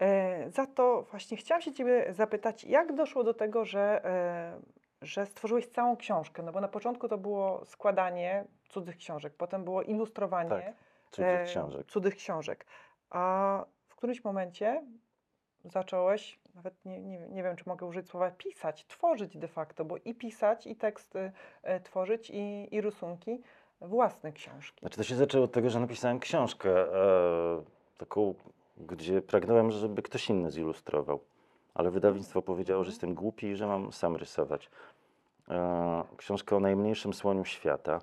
E, 0.00 0.50
Za 0.50 0.66
to 0.66 1.02
właśnie 1.10 1.36
chciałam 1.36 1.62
się 1.62 1.72
Ciebie 1.72 2.06
zapytać, 2.10 2.64
jak 2.64 2.94
doszło 2.94 3.24
do 3.24 3.34
tego, 3.34 3.64
że, 3.64 4.04
e, 4.04 4.60
że 5.02 5.26
stworzyłeś 5.26 5.66
całą 5.66 5.96
książkę? 5.96 6.42
No 6.42 6.52
bo 6.52 6.60
na 6.60 6.68
początku 6.68 7.08
to 7.08 7.18
było 7.18 7.64
składanie 7.64 8.44
cudzych 8.68 8.96
książek, 8.96 9.32
potem 9.38 9.64
było 9.64 9.82
ilustrowanie 9.82 10.50
Tak, 10.50 10.74
Cudzych 11.10 11.26
e, 11.40 11.44
książek. 11.44 11.86
cudzych 11.86 12.14
książek. 12.16 12.66
A 13.10 13.64
w 13.88 13.96
którymś 13.96 14.24
momencie 14.24 14.82
zacząłeś, 15.64 16.38
nawet 16.54 16.84
nie, 16.84 17.00
nie, 17.02 17.18
wiem- 17.18 17.34
nie 17.34 17.42
wiem, 17.42 17.56
czy 17.56 17.64
mogę 17.66 17.86
użyć 17.86 18.08
słowa 18.08 18.30
pisać, 18.30 18.86
tworzyć 18.86 19.36
de 19.38 19.48
facto, 19.48 19.84
bo 19.84 19.96
i 19.96 20.14
pisać, 20.14 20.66
i 20.66 20.76
teksty 20.76 21.32
tworzyć, 21.84 22.30
i, 22.30 22.74
i 22.74 22.80
rysunki, 22.80 23.40
własne 23.80 24.32
książki. 24.32 24.80
Znaczy 24.80 24.96
to 24.96 25.02
się 25.02 25.14
zaczęło 25.14 25.44
od 25.44 25.52
tego, 25.52 25.70
że 25.70 25.80
napisałem 25.80 26.18
książkę 26.20 26.70
e, 26.70 27.62
taką, 27.98 28.34
gdzie 28.76 29.22
pragnąłem, 29.22 29.70
żeby 29.70 30.02
ktoś 30.02 30.30
inny 30.30 30.50
zilustrował. 30.50 31.20
Ale 31.74 31.90
wydawnictwo 31.90 32.42
powiedziało, 32.42 32.84
że 32.84 32.90
jestem 32.90 33.14
głupi 33.14 33.46
i 33.46 33.56
że 33.56 33.66
mam 33.66 33.92
sam 33.92 34.16
rysować. 34.16 34.70
E, 35.48 36.04
książka 36.16 36.56
o 36.56 36.60
najmniejszym 36.60 37.14
słoniu 37.14 37.44
świata. 37.44 38.00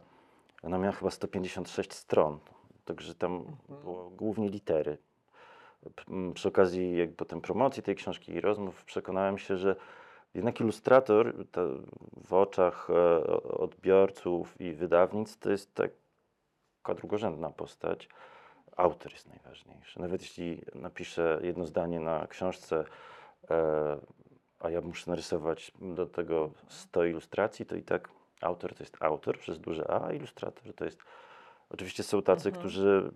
Ona 0.63 0.77
miała 0.77 0.91
chyba 0.91 1.11
156 1.11 1.93
stron, 1.93 2.39
także 2.85 3.15
tam 3.15 3.45
było 3.69 4.09
głównie 4.09 4.49
litery. 4.49 4.97
Przy 6.33 6.47
okazji 6.47 6.97
jak 6.97 7.15
potem 7.15 7.41
promocji 7.41 7.83
tej 7.83 7.95
książki 7.95 8.31
i 8.31 8.41
rozmów 8.41 8.85
przekonałem 8.85 9.37
się, 9.37 9.57
że 9.57 9.75
jednak 10.33 10.59
ilustrator 10.59 11.33
to 11.51 11.61
w 12.25 12.33
oczach 12.33 12.89
e, 12.89 13.23
odbiorców 13.43 14.61
i 14.61 14.73
wydawnictw 14.73 15.39
to 15.39 15.51
jest 15.51 15.73
taka 15.73 16.95
drugorzędna 16.95 17.49
postać. 17.49 18.09
Autor 18.77 19.11
jest 19.11 19.29
najważniejszy. 19.29 19.99
Nawet 19.99 20.21
jeśli 20.21 20.61
napiszę 20.75 21.39
jedno 21.43 21.65
zdanie 21.65 21.99
na 21.99 22.27
książce, 22.27 22.83
e, 23.49 23.97
a 24.59 24.69
ja 24.69 24.81
muszę 24.81 25.11
narysować 25.11 25.71
do 25.81 26.05
tego 26.05 26.49
100 26.67 27.05
ilustracji, 27.05 27.65
to 27.65 27.75
i 27.75 27.83
tak 27.83 28.09
autor 28.41 28.75
to 28.75 28.83
jest 28.83 28.97
autor 28.99 29.37
przez 29.37 29.59
duże 29.59 29.91
A, 29.91 30.07
a 30.07 30.13
ilustrator 30.13 30.73
to 30.73 30.85
jest. 30.85 30.99
Oczywiście 31.69 32.03
są 32.03 32.21
tacy, 32.21 32.49
Mhm. 32.49 32.59
którzy 32.59 33.11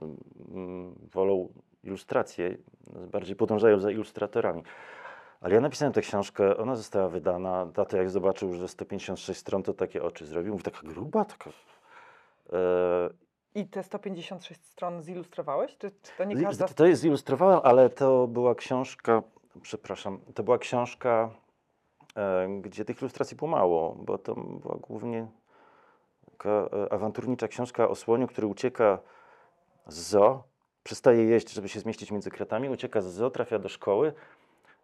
mm, 0.50 0.96
wolą 1.14 1.50
ilustracje, 1.84 2.58
bardziej 3.12 3.36
podążają 3.36 3.80
za 3.80 3.92
ilustratorami. 3.92 4.64
Ale 5.42 5.56
ja 5.56 5.62
napisałem 5.62 5.94
tę 5.94 6.02
książkę, 6.02 6.58
ona 6.58 6.76
została 6.76 7.10
wydana. 7.10 7.68
Tato, 7.74 7.98
jak 7.98 8.10
zobaczył, 8.10 8.54
że 8.54 8.68
156 8.68 9.40
stron, 9.40 9.64
to 9.64 9.74
takie 9.74 10.04
oczy 10.04 10.26
zrobił. 10.26 10.52
Mówi, 10.52 10.64
taka 10.64 10.88
gruba, 10.88 11.26
taka. 11.26 11.50
E, 11.50 13.10
I 13.58 13.66
te 13.66 13.84
156 13.84 14.66
stron 14.66 15.02
zilustrowałeś? 15.02 15.78
Czy, 15.78 15.92
czy 15.92 16.12
to 16.18 16.24
nie 16.24 16.44
każda... 16.44 16.68
To 16.68 16.86
jest 16.86 17.02
zilustrowałem, 17.02 17.60
ale 17.64 17.90
to 17.90 18.28
była 18.28 18.56
książka, 18.56 19.24
przepraszam, 19.62 20.20
to 20.36 20.44
była 20.44 20.58
książka, 20.58 21.30
e, 22.16 22.48
gdzie 22.62 22.86
tych 22.86 23.02
ilustracji 23.02 23.38
było 23.38 23.52
mało, 23.52 23.96
bo 23.96 24.18
to 24.18 24.36
była 24.36 24.76
głównie 24.76 25.28
taka 26.32 26.50
e, 26.50 26.94
awanturnicza 26.94 27.48
książka 27.48 27.90
o 27.90 27.96
słoniu, 27.96 28.28
który 28.28 28.48
ucieka 28.48 29.00
z 29.88 30.10
zoo, 30.10 30.44
przestaje 30.84 31.24
jeść, 31.24 31.54
żeby 31.54 31.70
się 31.70 31.80
zmieścić 31.80 32.12
między 32.12 32.32
kratami, 32.32 32.70
ucieka 32.70 33.02
z 33.02 33.06
zoo, 33.06 33.30
trafia 33.30 33.60
do 33.60 33.70
szkoły 33.70 34.14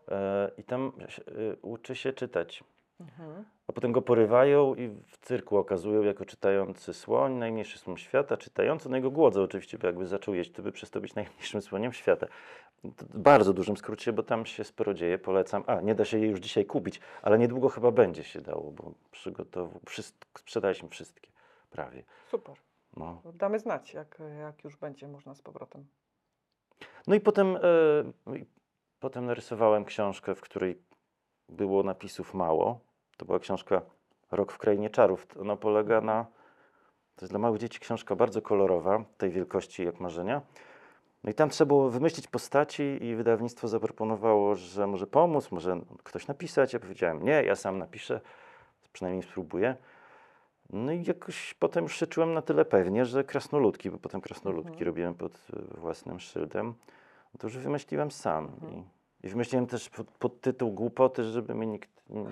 e, 0.08 0.52
i 0.58 0.64
tam 0.64 0.92
e, 1.08 1.56
uczy 1.62 1.96
się 1.96 2.14
czytać. 2.14 2.64
Mhm. 3.00 3.46
A 3.68 3.74
potem 3.74 3.92
go 3.92 4.02
porywają 4.02 4.76
i 4.76 4.88
w 4.88 5.18
cyrku 5.18 5.58
okazują 5.58 6.04
jako 6.04 6.26
czytający 6.26 6.94
słoń, 6.94 7.34
najmniejszy 7.34 7.80
słoń 7.80 7.98
świata, 7.98 8.38
czytający, 8.38 8.90
no 8.90 8.98
i 8.98 9.02
go 9.02 9.12
głodzą 9.12 9.44
oczywiście, 9.44 9.78
bo 9.78 9.88
jakby 9.88 10.06
zaczął 10.06 10.34
jeść, 10.34 10.52
to 10.52 10.62
by 10.62 10.72
przestał 10.72 11.02
być 11.02 11.16
najmniejszym 11.20 11.62
słoniem 11.62 11.94
świata. 11.94 12.28
To 12.82 13.06
w 13.06 13.20
bardzo 13.20 13.54
dużym 13.54 13.78
skrócie, 13.78 14.14
bo 14.14 14.24
tam 14.24 14.46
się 14.46 14.64
sporo 14.64 14.94
dzieje, 14.94 15.18
polecam. 15.18 15.64
A, 15.68 15.82
nie 15.82 15.96
da 15.96 16.06
się 16.06 16.20
jej 16.20 16.30
już 16.30 16.40
dzisiaj 16.40 16.66
kupić, 16.66 17.00
ale 17.22 17.40
niedługo 17.40 17.70
chyba 17.70 17.92
będzie 17.92 18.24
się 18.24 18.42
dało, 18.42 18.72
bo 18.72 18.94
przygotowu, 19.12 19.80
wszystko, 19.86 20.40
sprzedaliśmy 20.40 20.90
wszystkie, 20.90 21.30
prawie. 21.70 22.04
Super. 22.32 22.56
No. 22.98 23.22
Damy 23.34 23.60
znać, 23.60 23.94
jak, 23.94 24.22
jak 24.40 24.64
już 24.64 24.78
będzie 24.78 25.08
można 25.08 25.36
z 25.36 25.42
powrotem. 25.42 25.86
No 27.08 27.16
i 27.16 27.20
potem, 27.20 27.56
e, 27.56 27.60
potem 29.00 29.26
narysowałem 29.26 29.86
książkę, 29.86 30.36
w 30.36 30.42
której 30.42 30.82
było 31.54 31.84
napisów 31.84 32.34
mało. 32.34 32.80
To 33.18 33.26
była 33.26 33.40
książka 33.40 33.82
Rok 34.32 34.52
w 34.52 34.58
Krainie 34.58 34.90
Czarów. 34.90 35.28
Ona 35.42 35.56
polega 35.56 36.02
na. 36.02 36.26
To 37.16 37.26
jest 37.26 37.34
dla 37.34 37.40
małych 37.40 37.60
dzieci 37.60 37.80
książka 37.80 38.16
bardzo 38.16 38.42
kolorowa, 38.42 39.04
tej 39.18 39.30
wielkości 39.32 39.86
jak 39.86 40.00
marzenia. 40.00 40.42
No 41.24 41.32
i 41.32 41.34
tam 41.34 41.50
trzeba 41.50 41.68
było 41.68 41.90
wymyślić 41.90 42.28
postaci, 42.28 42.98
i 43.02 43.16
wydawnictwo 43.16 43.68
zaproponowało, 43.68 44.56
że 44.56 44.88
może 44.88 45.08
pomóc, 45.08 45.52
może 45.52 45.82
ktoś 46.04 46.28
napisać. 46.28 46.74
Ja 46.74 46.80
powiedziałem, 46.80 47.24
nie, 47.24 47.44
ja 47.44 47.56
sam 47.56 47.78
napiszę, 47.78 48.22
przynajmniej 48.94 49.24
spróbuję. 49.24 49.76
No 50.70 50.92
i 50.92 51.04
jakoś 51.04 51.54
potem 51.54 51.84
już 51.84 51.96
się 51.96 52.08
czułem 52.08 52.34
na 52.34 52.42
tyle 52.42 52.66
pewnie, 52.66 53.06
że 53.06 53.24
krasnoludki, 53.24 53.92
bo 53.92 53.98
potem 53.98 54.22
krasnoludki 54.22 54.72
Mhm. 54.72 54.86
robiłem 54.88 55.14
pod 55.14 55.48
własnym 55.78 56.20
szyldem, 56.20 56.74
to 57.40 57.48
już 57.48 57.58
wymyśliłem 57.58 58.12
sam. 58.12 58.46
Mhm. 58.46 58.84
I, 59.24 59.30
wymyśliłem 59.30 59.68
też 59.68 59.90
pod, 59.90 60.08
pod 60.08 60.42
tytuł 60.42 60.72
głupoty, 60.72 61.24
żeby 61.24 61.56
mnie 61.56 61.68
nikt, 61.68 61.90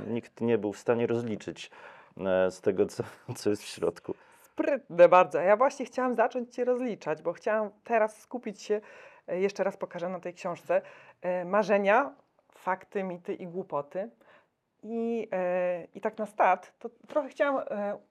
nikt 0.08 0.42
nie 0.42 0.58
był 0.58 0.74
w 0.74 0.78
stanie 0.78 1.08
rozliczyć 1.08 1.72
e, 2.18 2.52
z 2.52 2.62
tego, 2.62 2.86
co, 2.86 3.04
co 3.36 3.50
jest 3.50 3.64
w 3.64 3.66
środku. 3.66 4.14
Sprytne 4.42 5.10
bardzo. 5.10 5.40
Ja 5.40 5.58
właśnie 5.58 5.86
chciałam 5.86 6.16
zacząć 6.16 6.56
Cię 6.56 6.66
rozliczać, 6.66 7.22
bo 7.22 7.34
chciałam 7.34 7.70
teraz 7.84 8.22
skupić 8.22 8.62
się, 8.62 8.82
e, 9.28 9.40
jeszcze 9.40 9.64
raz 9.64 9.78
pokażę 9.78 10.10
na 10.10 10.20
tej 10.20 10.34
książce, 10.34 10.82
e, 11.22 11.46
marzenia, 11.46 12.16
fakty, 12.52 13.04
mity 13.04 13.34
i 13.34 13.48
głupoty. 13.48 14.10
I, 14.84 15.28
I 15.94 16.02
tak 16.02 16.18
na 16.18 16.26
start, 16.26 16.74
to 16.80 16.90
trochę 17.08 17.30
chciałam 17.30 17.64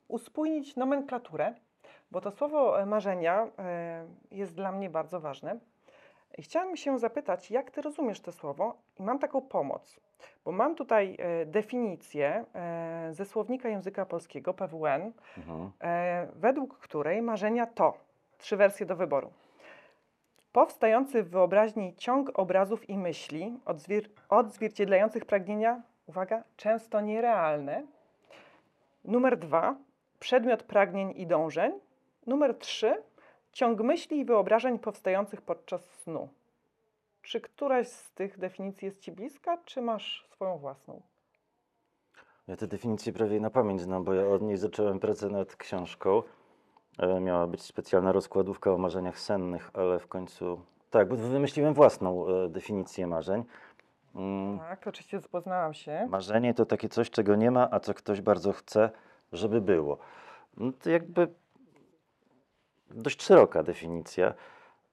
uspójnić 0.09 0.77
nomenklaturę, 0.77 1.55
bo 2.11 2.21
to 2.21 2.31
słowo 2.31 2.87
marzenia 2.87 3.49
jest 4.31 4.55
dla 4.55 4.73
mnie 4.73 4.91
bardzo 4.91 5.21
ważne. 5.21 5.61
I 6.39 6.43
chciałam 6.43 6.77
się 6.77 6.99
zapytać, 6.99 7.51
jak 7.51 7.71
Ty 7.71 7.83
rozumiesz 7.83 8.21
to 8.21 8.33
słowo? 8.33 8.75
I 8.99 9.03
mam 9.03 9.19
taką 9.19 9.41
pomoc, 9.41 10.01
bo 10.45 10.53
mam 10.53 10.75
tutaj 10.75 11.17
e, 11.19 11.47
definicję 11.47 12.45
e, 12.55 13.09
ze 13.13 13.25
słownika 13.25 13.69
języka 13.69 14.07
polskiego, 14.07 14.55
PWN, 14.55 15.13
Mhm. 15.39 15.71
e, 15.81 16.27
według 16.35 16.79
której 16.79 17.23
marzenia 17.23 17.67
to 17.67 17.95
trzy 18.39 18.57
wersje 18.57 18.87
do 18.87 18.97
wyboru. 18.97 19.31
Powstający 20.53 21.23
w 21.23 21.31
wyobraźni 21.31 21.95
ciąg 21.97 22.39
obrazów 22.39 22.89
i 22.91 22.99
myśli 22.99 23.59
odzwier- 23.67 24.09
odzwierciedlających 24.29 25.25
pragnienia, 25.25 25.83
uwaga, 26.07 26.43
często 26.57 27.01
nierealne. 27.01 27.83
Numer 29.05 29.39
dwa, 29.39 29.77
przedmiot 30.21 30.63
pragnień 30.63 31.13
i 31.17 31.27
dążeń. 31.27 31.73
Numer 32.27 32.59
trzy, 32.59 33.03
ciąg 33.53 33.81
myśli 33.81 34.19
i 34.19 34.25
wyobrażeń 34.25 34.79
powstających 34.79 35.43
podczas 35.43 35.85
snu. 35.91 36.29
Czy 37.23 37.41
któraś 37.41 37.89
z 37.89 38.13
tych 38.13 38.39
definicji 38.39 38.87
jest 38.87 39.01
Ci 39.01 39.13
bliska, 39.13 39.59
czy 39.65 39.83
masz 39.83 40.27
swoją 40.31 40.59
własną? 40.59 41.03
Ja 42.49 42.57
tę 42.57 42.67
definicję 42.67 43.13
prawie 43.13 43.41
na 43.41 43.51
pamięć 43.51 43.81
znam, 43.81 44.05
bo 44.05 44.15
ja 44.15 44.27
od 44.29 44.43
niej 44.43 44.57
zacząłem 44.57 45.01
pracę 45.01 45.29
nad 45.29 45.57
książką. 45.57 46.23
E, 46.99 47.21
Miała 47.21 47.47
być 47.47 47.63
specjalna 47.63 48.13
rozkładówka 48.13 48.73
o 48.73 48.79
marzeniach 48.79 49.19
sennych, 49.19 49.71
ale 49.75 49.99
w 49.99 50.07
końcu. 50.07 50.61
Tak, 50.91 51.09
bo 51.09 51.17
wymyśliłem 51.17 51.75
własną 51.75 52.27
e, 52.29 52.49
definicję 52.49 53.07
marzeń. 53.07 53.45
Mm, 54.15 54.59
Tak, 54.59 54.87
oczywiście 54.87 55.21
zapoznałam 55.21 55.75
się. 55.75 56.07
Marzenie 56.11 56.55
to 56.55 56.67
takie 56.67 56.89
coś, 56.89 57.11
czego 57.11 57.37
nie 57.37 57.51
ma, 57.51 57.69
a 57.71 57.81
co 57.81 57.95
ktoś 57.95 58.21
bardzo 58.21 58.53
chce, 58.53 58.91
żeby 59.33 59.61
było. 59.61 59.99
No 60.57 60.73
to 60.73 60.91
jakby 60.91 61.29
dość 62.95 63.23
szeroka 63.23 63.63
definicja, 63.63 64.35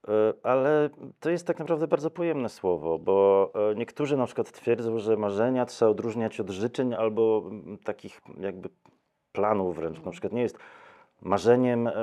e, 0.07 0.12
ale 0.43 0.89
to 1.19 1.29
jest 1.29 1.47
tak 1.47 1.60
naprawdę 1.60 1.88
bardzo 1.88 2.12
pojemne 2.12 2.49
słowo, 2.49 2.99
bo 2.99 3.49
e, 3.71 3.75
niektórzy 3.75 4.17
na 4.17 4.25
przykład 4.25 4.51
twierdzą, 4.51 4.99
że 4.99 5.17
marzenia 5.17 5.65
trzeba 5.65 5.91
odróżniać 5.91 6.39
od 6.39 6.49
życzeń 6.49 6.93
albo 6.93 7.43
mm, 7.45 7.77
takich 7.77 8.21
jakby 8.39 8.69
planów 9.31 9.75
wręcz. 9.75 10.03
Na 10.03 10.12
przykład 10.12 10.33
nie 10.33 10.41
jest 10.41 10.57
marzeniem 11.21 11.88
e, 11.88 11.93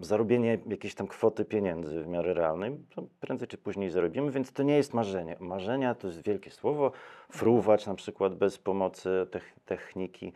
zarobienie 0.00 0.58
jakiejś 0.66 0.94
tam 0.94 1.06
kwoty 1.06 1.44
pieniędzy 1.44 2.02
w 2.02 2.06
miarę 2.06 2.34
realnej, 2.34 2.76
prędzej 3.20 3.48
czy 3.48 3.58
później 3.58 3.90
zarobimy, 3.90 4.30
więc 4.30 4.52
to 4.52 4.62
nie 4.62 4.76
jest 4.76 4.94
marzenie. 4.94 5.36
Marzenia 5.40 5.94
to 5.94 6.06
jest 6.06 6.22
wielkie 6.22 6.50
słowo. 6.50 6.92
Fruwać 7.32 7.86
na 7.86 7.94
przykład 7.94 8.34
bez 8.34 8.58
pomocy 8.58 9.26
tech, 9.30 9.54
techniki, 9.64 10.32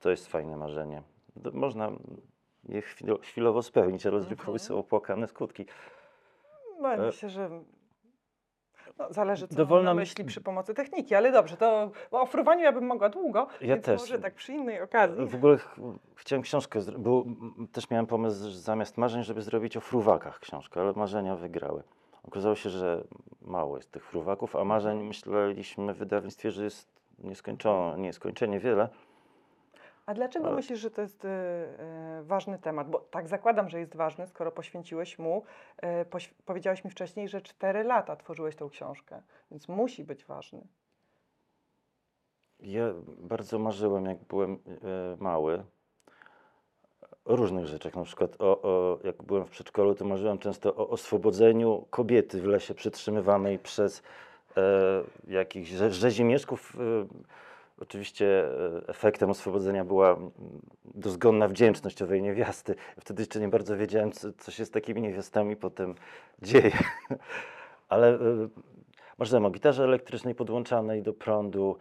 to 0.00 0.10
jest 0.10 0.26
fajne 0.26 0.56
marzenie. 0.56 1.02
Można 1.52 1.92
je 2.68 2.82
chwilo, 2.82 3.18
chwilowo 3.18 3.62
spełnić, 3.62 4.06
ale 4.06 4.20
z 4.20 4.28
reguły 4.28 4.58
są 4.58 4.78
opłakane 4.78 5.28
skutki. 5.28 5.66
No, 6.80 6.94
E, 6.94 6.96
myślę, 7.06 7.30
że 7.30 7.50
no, 8.98 9.12
zależy, 9.12 9.48
co 9.48 9.54
dowolna 9.54 9.90
mam 9.90 9.96
na 9.96 10.00
myśli 10.02 10.24
przy 10.24 10.40
pomocy 10.40 10.74
techniki, 10.74 11.14
ale 11.14 11.32
dobrze, 11.32 11.56
to 11.56 11.90
bo 12.10 12.20
o 12.20 12.26
fruwaniu 12.26 12.62
ja 12.64 12.72
bym 12.72 12.86
mogła 12.86 13.08
długo, 13.08 13.46
Ja 13.60 13.74
więc 13.74 13.84
też. 13.86 14.00
może 14.00 14.18
tak 14.18 14.34
przy 14.34 14.52
innej 14.52 14.82
okazji. 14.82 15.26
W 15.26 15.34
ogóle 15.34 15.56
ch 15.58 15.76
chciałem 16.14 16.42
książkę, 16.42 16.80
bo 16.98 17.24
też 17.72 17.90
miałem 17.90 18.06
pomysł 18.06 18.44
że 18.50 18.58
zamiast 18.58 18.98
marzeń, 18.98 19.22
żeby 19.24 19.42
zrobić 19.42 19.76
o 19.76 19.80
fruwakach 19.80 20.40
książkę, 20.40 20.80
ale 20.80 20.92
marzenia 20.92 21.36
wygrały. 21.36 21.82
Okazało 22.22 22.54
się, 22.54 22.70
że 22.70 23.04
mało 23.42 23.76
jest 23.76 23.92
tych 23.92 24.04
fruwaków, 24.04 24.56
a 24.56 24.64
marzeń 24.64 25.02
myśleliśmy 25.02 25.94
w 25.94 25.96
wydawnictwie, 25.98 26.50
że 26.50 26.64
jest 26.64 26.88
nieskończone, 27.18 27.98
nieskończenie 27.98 28.60
wiele. 28.60 28.88
A 30.06 30.14
dlaczego 30.14 30.46
ale- 30.46 30.56
myślisz, 30.56 30.80
że 30.80 30.90
to 30.90 31.02
jest 31.02 31.24
e, 31.24 31.28
e, 31.28 32.22
ważny 32.22 32.58
temat? 32.58 32.90
Bo 32.90 32.98
tak 32.98 33.28
zakładam, 33.28 33.68
że 33.68 33.78
jest 33.80 33.96
ważny, 33.96 34.26
skoro 34.26 34.52
poświęciłeś 34.52 35.18
mu, 35.18 35.42
e, 35.76 36.04
poś- 36.04 36.34
powiedziałeś 36.44 36.84
mi 36.84 36.90
wcześniej, 36.90 37.28
że 37.28 37.40
4 37.40 37.82
lata 37.84 38.16
tworzyłeś 38.16 38.56
tą 38.56 38.68
książkę, 38.68 39.22
więc 39.50 39.68
musi 39.68 40.04
być 40.04 40.24
ważny. 40.24 40.66
Ja 42.60 42.84
bardzo 43.18 43.58
marzyłem, 43.58 44.04
jak 44.06 44.18
byłem 44.24 44.58
mały, 45.18 45.64
o 47.24 47.36
różnych 47.36 47.66
rzeczach. 47.66 47.94
Na 47.96 48.04
przykład, 48.04 48.36
o, 48.40 48.62
o, 48.62 48.98
jak 49.04 49.22
byłem 49.22 49.44
w 49.44 49.50
przedszkolu, 49.50 49.94
to 49.94 50.04
marzyłem 50.04 50.38
często 50.38 50.76
o 50.76 50.88
oswobodzeniu 50.88 51.86
kobiety 51.90 52.40
w 52.40 52.44
lesie 52.44 52.74
przytrzymywanej 52.74 53.58
przez 53.58 54.02
e, 54.56 54.62
jakichś 55.28 55.70
rze- 55.70 55.90
rzezimieszków. 55.90 56.76
E, 56.76 56.80
oczywiście 57.80 58.44
e, 58.44 58.88
efektem 58.88 59.30
oswobodzenia 59.30 59.84
była 59.84 60.16
dozgonna 60.84 61.48
wdzięczność 61.48 62.02
owej 62.02 62.22
niewiasty. 62.22 62.74
Wtedy 63.00 63.22
jeszcze 63.22 63.40
nie 63.40 63.48
bardzo 63.48 63.76
wiedziałem, 63.76 64.12
co, 64.12 64.32
co 64.32 64.50
się 64.50 64.64
z 64.64 64.70
takimi 64.70 65.02
niewiastami 65.02 65.56
potem 65.56 65.94
dzieje. 66.42 66.72
Ale 67.88 68.08
e, 68.14 68.18
marzyłem 69.18 69.44
o 69.44 69.50
gitarze 69.50 69.84
elektrycznej 69.84 70.34
podłączanej 70.34 71.02
do 71.02 71.12
prądu, 71.12 71.78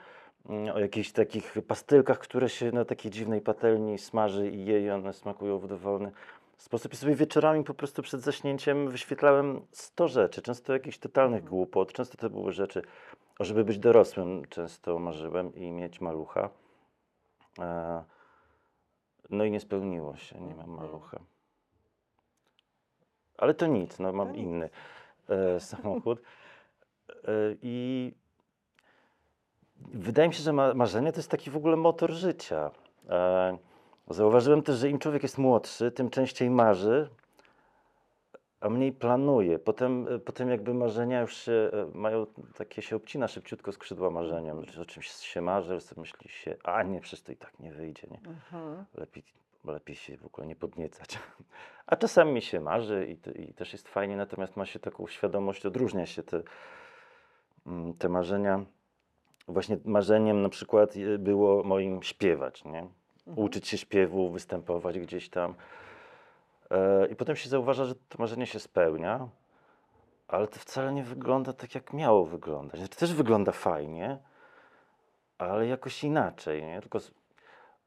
mm, 0.49 0.75
o 0.75 0.79
jakichś 0.79 1.11
takich 1.11 1.55
pastylkach, 1.67 2.19
które 2.19 2.49
się 2.49 2.71
na 2.71 2.85
takiej 2.85 3.11
dziwnej 3.11 3.41
patelni 3.41 3.97
smaży 3.97 4.49
i 4.49 4.65
je 4.65 4.81
i 4.81 4.89
one 4.89 5.13
smakują 5.13 5.59
w 5.59 5.67
dowolny 5.67 6.11
sposób. 6.57 6.93
I 6.93 6.95
sobie 6.95 7.15
wieczorami 7.15 7.63
po 7.63 7.73
prostu 7.73 8.01
przed 8.01 8.21
zaśnięciem 8.21 8.89
wyświetlałem 8.89 9.61
100 9.71 10.07
rzeczy, 10.07 10.41
często 10.41 10.73
jakichś 10.73 10.97
totalnych 10.97 11.43
głupot, 11.43 11.93
często 11.93 12.17
to 12.17 12.29
były 12.29 12.51
rzeczy, 12.51 12.81
o 13.39 13.45
żeby 13.45 13.63
być 13.63 13.79
dorosłym 13.79 14.45
często 14.49 14.99
marzyłem 14.99 15.55
i 15.55 15.71
mieć 15.71 16.01
malucha. 16.01 16.49
E, 17.59 18.03
No 19.29 19.43
i 19.45 19.51
nie 19.51 19.59
spełniło 19.59 20.15
się, 20.15 20.41
nie 20.41 20.55
mam 20.55 20.69
malucha. 20.69 21.19
Ale 23.37 23.53
to 23.53 23.67
nic, 23.67 23.99
no 23.99 24.13
mam 24.13 24.35
inny 24.35 24.69
e, 25.29 25.59
samochód. 25.71 26.21
E, 27.09 27.31
I 27.61 28.13
wydaje 29.77 30.27
mi 30.27 30.33
się, 30.33 30.43
że 30.43 30.53
ma, 30.53 30.73
marzenie 30.73 31.11
to 31.11 31.19
jest 31.19 31.31
taki 31.31 31.49
w 31.51 31.57
ogóle 31.57 31.75
motor 31.75 32.11
życia. 32.11 32.71
E, 34.11 34.13
zauważyłem 34.13 34.61
też, 34.63 34.77
że 34.79 34.89
im 34.89 34.99
człowiek 34.99 35.23
jest 35.23 35.37
młodszy, 35.37 35.91
tym 35.91 36.09
częściej 36.09 36.49
marzy, 36.49 37.09
a 38.59 38.69
mniej 38.69 38.91
planuje. 38.91 39.59
Potem, 39.59 40.07
e, 40.07 40.19
potem 40.19 40.49
jakby 40.49 40.73
marzenia 40.73 41.21
już 41.21 41.37
się 41.37 41.51
e, 41.73 41.97
mają, 41.97 42.25
takie 42.57 42.81
się 42.81 42.95
obcina 42.95 43.27
szybciutko 43.27 43.71
skrzydła 43.71 44.09
marzeniem. 44.09 44.63
Znaczy, 44.63 44.81
o 44.81 44.85
czymś 44.85 45.07
się 45.07 45.41
marzy, 45.41 45.81
sobie 45.81 46.01
myśli 46.01 46.29
się, 46.29 46.55
a 46.63 46.83
nie, 46.83 47.01
przecież 47.01 47.21
to 47.21 47.31
i 47.31 47.35
tak 47.35 47.59
nie 47.59 47.71
wyjdzie. 47.71 48.07
Nie? 48.11 48.17
Mhm. 48.29 48.85
lepiej, 48.93 49.23
lepiej 49.65 49.95
się 49.95 50.17
w 50.17 50.25
ogóle 50.25 50.47
nie 50.47 50.55
podniecać. 50.55 51.19
A 51.87 51.95
czasami 51.95 52.31
mi 52.31 52.41
się 52.41 52.59
marzy 52.59 53.07
i, 53.35 53.41
i 53.41 53.53
też 53.53 53.73
jest 53.73 53.87
fajnie, 53.87 54.17
natomiast 54.17 54.57
ma 54.57 54.65
się 54.65 54.79
taką 54.79 55.07
świadomość, 55.07 55.65
odróżnia 55.65 56.05
się 56.05 56.23
te, 56.23 56.41
mm, 57.67 57.93
te 57.93 58.09
marzenia. 58.09 58.65
Właśnie 59.47 59.77
marzeniem 59.85 60.41
na 60.41 60.49
przykład 60.49 60.95
je- 60.95 61.17
było 61.17 61.63
moim 61.63 62.03
śpiewać, 62.03 62.65
nie? 62.65 62.87
Mhm. 63.27 63.45
Uczyć 63.45 63.67
się 63.67 63.77
śpiewu, 63.77 64.29
występować 64.29 64.99
gdzieś 64.99 65.29
tam. 65.29 65.55
E, 66.71 67.07
I 67.07 67.15
potem 67.15 67.35
się 67.35 67.49
zauważa, 67.49 67.85
że 67.85 67.95
to 67.95 68.17
marzenie 68.19 68.45
się 68.45 68.59
spełnia, 68.59 69.27
ale 70.27 70.47
to 70.47 70.59
wcale 70.59 70.93
nie 70.93 71.03
wygląda 71.03 71.53
tak, 71.53 71.75
jak 71.75 71.93
miało 71.93 72.25
wyglądać. 72.25 72.79
Znaczy, 72.79 72.95
też 72.95 73.13
wygląda 73.13 73.51
fajnie, 73.51 74.17
ale 75.37 75.67
jakoś 75.67 76.03
inaczej, 76.03 76.63
nie? 76.63 76.81
Tylko 76.81 76.99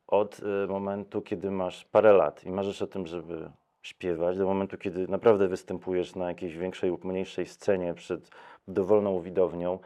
od 0.06 0.38
y, 0.38 0.66
momentu, 0.68 1.22
kiedy 1.22 1.50
masz 1.50 1.84
parę 1.84 2.12
lat 2.12 2.44
i 2.44 2.50
marzysz 2.50 2.82
o 2.82 2.86
tym, 2.86 3.06
żeby 3.06 3.50
śpiewać, 3.82 4.38
do 4.38 4.46
momentu, 4.46 4.78
kiedy 4.78 5.08
naprawdę 5.08 5.48
występujesz 5.48 6.14
na 6.14 6.28
jakiejś 6.28 6.56
większej 6.56 6.90
lub 6.90 7.04
mniejszej 7.04 7.46
scenie 7.46 7.94
przed 7.94 8.30
dowolną 8.68 9.20
widownią, 9.20 9.78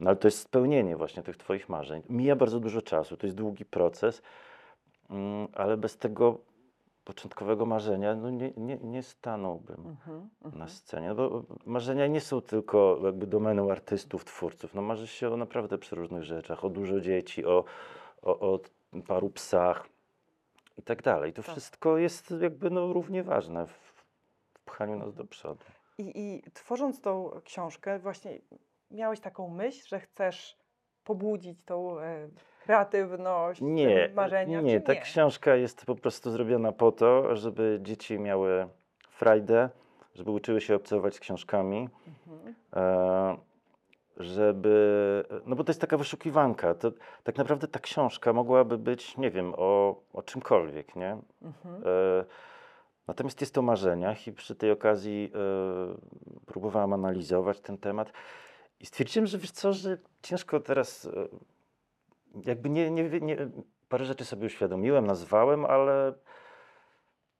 no 0.00 0.10
ale 0.10 0.16
to 0.16 0.28
jest 0.28 0.38
spełnienie 0.38 0.96
właśnie 0.96 1.22
tych 1.22 1.36
Twoich 1.36 1.68
marzeń. 1.68 2.02
Mija 2.08 2.36
bardzo 2.36 2.60
dużo 2.60 2.82
czasu, 2.82 3.16
to 3.16 3.26
jest 3.26 3.36
długi 3.36 3.64
proces, 3.64 4.22
ale 5.52 5.76
bez 5.76 5.98
tego 5.98 6.38
początkowego 7.04 7.66
marzenia 7.66 8.14
no 8.14 8.30
nie, 8.30 8.52
nie, 8.56 8.76
nie 8.76 9.02
stanąłbym 9.02 9.86
Mhm. 9.86 10.30
na 10.42 10.48
Mhm. 10.48 10.68
scenie, 10.70 11.08
no 11.08 11.14
bo 11.14 11.42
marzenia 11.66 12.06
nie 12.06 12.20
są 12.20 12.40
tylko 12.40 12.98
jakby 13.04 13.26
domeną 13.26 13.70
artystów, 13.70 14.24
twórców. 14.24 14.74
No 14.74 14.82
marzy 14.82 15.06
się 15.06 15.28
o 15.30 15.36
naprawdę 15.36 15.78
przeróżnych 15.78 16.22
rzeczach, 16.22 16.64
o 16.64 16.70
dużo 16.70 17.00
dzieci, 17.00 17.46
o, 17.46 17.64
o, 18.22 18.52
o 18.52 18.60
paru 19.06 19.30
psach 19.30 19.88
i 20.78 20.82
tak 20.82 21.02
dalej. 21.02 21.32
To 21.32 21.42
Tak. 21.42 21.50
wszystko 21.50 21.98
jest 21.98 22.30
jakby 22.40 22.70
no 22.70 22.92
równie 22.92 23.22
ważne 23.22 23.66
w, 23.66 23.70
w 24.54 24.64
pchaniu 24.64 24.96
nas 24.98 25.14
do 25.14 25.24
przodu. 25.24 25.64
I, 25.98 26.12
I 26.20 26.42
tworząc 26.54 27.00
tą 27.00 27.30
książkę, 27.44 27.98
właśnie 27.98 28.38
miałeś 28.90 29.20
taką 29.20 29.48
myśl, 29.48 29.88
że 29.88 30.00
chcesz 30.00 30.56
pobudzić 31.04 31.58
tą 31.64 32.00
e, 32.00 32.28
kreatywność, 32.64 33.60
Nie, 33.60 34.10
marzenia, 34.14 34.60
nie, 34.60 34.80
ta 34.80 34.92
nie? 34.92 35.00
książka 35.00 35.54
jest 35.54 35.86
po 35.86 35.94
prostu 35.94 36.30
zrobiona 36.30 36.72
po 36.72 36.92
to, 36.92 37.36
żeby 37.36 37.78
dzieci 37.82 38.18
miały 38.18 38.68
frajdę, 39.10 39.70
żeby 40.14 40.30
uczyły 40.30 40.60
się 40.60 40.74
obcować 40.74 41.14
z 41.14 41.20
książkami. 41.20 41.88
Mhm. 42.06 42.54
e, 42.76 43.36
żeby. 44.16 45.24
No 45.46 45.56
bo 45.56 45.64
to 45.64 45.70
jest 45.70 45.80
taka 45.80 45.96
wyszukiwanka. 45.96 46.74
To, 46.74 46.92
tak 47.24 47.36
naprawdę 47.38 47.68
ta 47.68 47.78
książka 47.78 48.32
mogłaby 48.32 48.78
być, 48.78 49.16
nie 49.16 49.30
wiem, 49.30 49.54
o, 49.56 50.00
o 50.12 50.22
czymkolwiek, 50.22 50.96
nie? 50.96 51.18
Mhm. 51.42 51.74
E, 51.74 52.24
natomiast 53.08 53.40
jest 53.40 53.58
o 53.58 53.62
marzeniach 53.62 54.26
i 54.26 54.32
przy 54.32 54.54
tej 54.54 54.70
okazji 54.70 55.32
e, 55.34 55.38
próbowałam 56.46 56.92
analizować 56.92 57.60
ten 57.60 57.78
temat 57.78 58.12
i 58.80 58.86
stwierdziłem, 58.86 59.26
że 59.26 59.38
wiesz 59.38 59.50
co, 59.50 59.72
że 59.72 59.98
ciężko 60.22 60.60
teraz. 60.60 61.06
E, 61.06 61.53
jakby 62.44 62.70
nie, 62.70 62.90
nie, 62.90 63.20
nie. 63.20 63.36
Parę 63.88 64.04
rzeczy 64.04 64.24
sobie 64.24 64.46
uświadomiłem, 64.46 65.06
nazwałem, 65.06 65.64
ale 65.64 66.14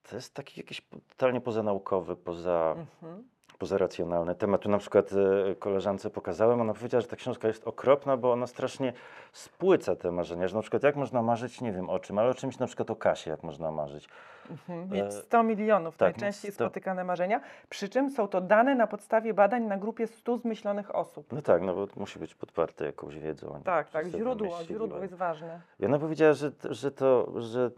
to 0.02 0.16
jest 0.16 0.34
taki 0.34 0.60
jakiś 0.60 0.88
totalnie 1.08 1.40
pozanaukowy, 1.40 2.16
poza, 2.16 2.76
Mhm. 2.78 3.28
Pozaracjonalny 3.58 4.34
temat. 4.34 4.60
Tu 4.60 4.68
na 4.68 4.78
przykład 4.78 5.10
e, 5.50 5.54
koleżance 5.54 6.10
pokazałem, 6.10 6.60
ona 6.60 6.74
powiedziała, 6.74 7.00
że 7.02 7.08
ta 7.08 7.16
książka 7.16 7.48
jest 7.48 7.68
okropna, 7.68 8.16
bo 8.16 8.32
ona 8.32 8.46
strasznie 8.46 8.92
spłyca 9.32 9.96
te 9.96 10.10
marzenia, 10.10 10.48
że 10.48 10.56
na 10.56 10.62
przykład 10.62 10.82
jak 10.82 10.96
można 10.96 11.22
marzyć, 11.22 11.60
nie 11.60 11.72
wiem 11.72 11.90
o 11.90 11.98
czym, 11.98 12.18
ale 12.18 12.30
o 12.30 12.34
czymś 12.34 12.58
na 12.58 12.66
przykład 12.66 12.90
o 12.90 12.96
kasie, 12.96 13.30
jak 13.30 13.42
można 13.42 13.70
marzyć. 13.70 14.08
Mhm. 14.50 14.82
E, 14.82 14.86
Mieć 14.94 15.14
100 15.14 15.42
milionów, 15.42 15.96
tak, 15.96 16.16
najczęściej 16.16 16.52
sto- 16.52 16.64
spotykane 16.64 17.04
marzenia, 17.04 17.40
przy 17.68 17.88
czym 17.88 18.10
są 18.10 18.28
to 18.28 18.40
dane 18.40 18.74
na 18.74 18.86
podstawie 18.86 19.34
badań 19.34 19.62
na 19.62 19.76
grupie 19.78 20.06
100 20.06 20.38
zmyślonych 20.38 20.94
osób. 20.94 21.32
No 21.32 21.42
tak, 21.42 21.62
no 21.62 21.74
bo 21.74 21.86
musi 21.96 22.18
być 22.18 22.34
podparte 22.34 22.84
jakąś 22.86 23.18
wiedzą. 23.18 23.60
Tak, 23.64 23.90
tak, 23.90 24.06
źródło, 24.06 24.64
źródło 24.64 24.98
jest 24.98 25.14
ważne. 25.14 25.60
I 25.80 25.86
ona 25.86 25.98
powiedziała, 25.98 26.32
że, 26.32 26.50
że 26.70 26.90
to, 26.90 27.40
że, 27.40 27.70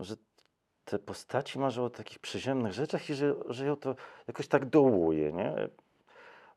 że 0.00 0.14
te 0.90 0.98
postaci 0.98 1.58
marzą 1.58 1.84
o 1.84 1.90
takich 1.90 2.18
przyziemnych 2.18 2.72
rzeczach 2.72 3.10
i 3.10 3.14
że, 3.14 3.34
że 3.48 3.66
ją 3.66 3.76
to 3.76 3.94
jakoś 4.28 4.48
tak 4.48 4.64
dołuje, 4.64 5.32
nie? 5.32 5.54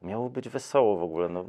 Miało 0.02 0.30
być 0.30 0.50
wesoło 0.50 0.98
w 0.98 1.04
ogóle, 1.04 1.30
no 1.30 1.46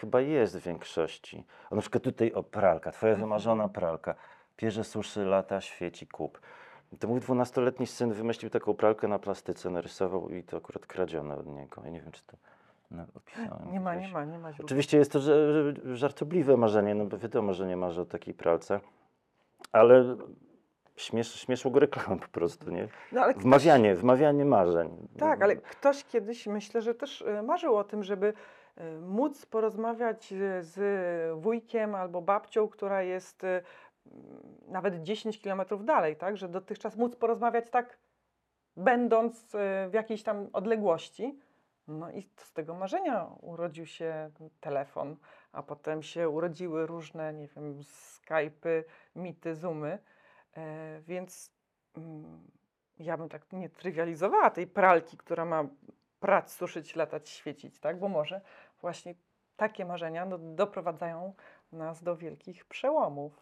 chyba 0.00 0.20
jest 0.20 0.58
w 0.58 0.62
większości. 0.62 1.44
A 1.70 1.74
na 1.74 1.80
przykład 1.80 2.02
tutaj 2.02 2.32
o 2.32 2.42
pralka, 2.42 2.92
twoja 2.92 3.14
wymarzona 3.14 3.68
pralka. 3.68 4.14
Pierze, 4.56 4.84
suszy, 4.84 5.24
lata, 5.24 5.60
świeci, 5.60 6.06
kup. 6.06 6.40
To 6.98 7.08
mój 7.08 7.20
dwunastoletni 7.20 7.86
syn 7.86 8.12
wymyślił 8.12 8.50
taką 8.50 8.74
pralkę 8.74 9.08
na 9.08 9.18
plastyce, 9.18 9.70
narysował 9.70 10.28
i 10.28 10.42
to 10.42 10.56
akurat 10.56 10.86
kradzione 10.86 11.36
od 11.36 11.46
niego. 11.46 11.82
Ja 11.84 11.90
nie 11.90 12.00
wiem, 12.00 12.12
czy 12.12 12.22
to 12.26 12.36
no, 12.90 13.06
opisałem 13.14 13.72
Nie 13.72 13.80
ma, 13.80 13.94
nie 13.94 14.08
ma, 14.08 14.24
nie 14.24 14.38
ma 14.38 14.52
źródła. 14.52 14.64
Oczywiście 14.64 14.98
jest 14.98 15.12
to 15.12 15.20
żartobliwe 15.94 16.56
marzenie, 16.56 16.94
no 16.94 17.04
bo 17.04 17.18
wiadomo, 17.18 17.54
że 17.54 17.66
nie 17.66 17.76
marzy 17.76 18.00
o 18.00 18.04
takiej 18.04 18.34
pralce, 18.34 18.80
ale 19.72 20.16
śmiesz, 20.96 21.34
śmieszło 21.40 21.70
go 21.70 21.80
reklama 21.80 22.16
po 22.16 22.28
prostu, 22.28 22.70
nie? 22.70 22.88
No, 23.12 23.20
ale 23.20 23.32
ktoś- 23.32 23.44
Wmawianie, 23.44 23.94
wmawianie 23.94 24.44
marzeń. 24.44 25.08
Tak, 25.18 25.42
ale 25.42 25.56
ktoś 25.56 26.04
kiedyś 26.04 26.46
myślę, 26.46 26.82
że 26.82 26.94
też 26.94 27.22
e, 27.22 27.42
marzył 27.42 27.76
o 27.76 27.84
tym, 27.84 28.04
żeby 28.04 28.32
e, 28.76 28.98
móc 29.00 29.46
porozmawiać 29.46 30.32
e, 30.32 30.62
z 30.62 31.40
wujkiem 31.40 31.94
albo 31.94 32.22
babcią, 32.22 32.68
która 32.68 33.02
jest 33.02 33.42
nawet 34.68 35.02
10 35.02 35.40
kilometrów 35.40 35.84
dalej, 35.84 36.16
tak? 36.16 36.36
Że 36.36 36.48
dotychczas 36.48 36.96
móc 36.96 37.16
porozmawiać 37.16 37.70
tak, 37.70 37.98
będąc 38.76 39.52
w 39.88 39.94
jakiejś 39.94 40.22
tam 40.22 40.48
odległości. 40.52 41.38
No 41.88 42.10
i 42.10 42.28
z 42.36 42.52
tego 42.52 42.74
marzenia 42.74 43.26
urodził 43.40 43.86
się 43.86 44.30
telefon, 44.60 45.16
a 45.52 45.62
potem 45.62 46.02
się 46.02 46.28
urodziły 46.28 46.86
różne, 46.86 47.32
nie 47.32 47.48
wiem, 47.48 47.80
Skype'y, 47.80 48.84
mity, 49.16 49.54
Zoomy. 49.54 49.98
E, 50.56 51.00
więc 51.00 51.50
mm, 51.96 52.50
ja 52.98 53.16
bym 53.16 53.28
tak 53.28 53.52
nie 53.52 53.68
trywializowała 53.68 54.50
tej 54.50 54.66
pralki, 54.66 55.16
która 55.16 55.44
ma 55.44 55.64
prać, 56.20 56.50
suszyć, 56.50 56.96
latać, 56.96 57.28
świecić, 57.28 57.80
tak? 57.80 57.98
Bo 57.98 58.08
może 58.08 58.40
właśnie 58.80 59.14
takie 59.56 59.84
marzenia 59.84 60.26
no, 60.26 60.38
doprowadzają 60.38 61.34
nas 61.72 62.02
do 62.02 62.16
wielkich 62.16 62.64
przełomów. 62.64 63.32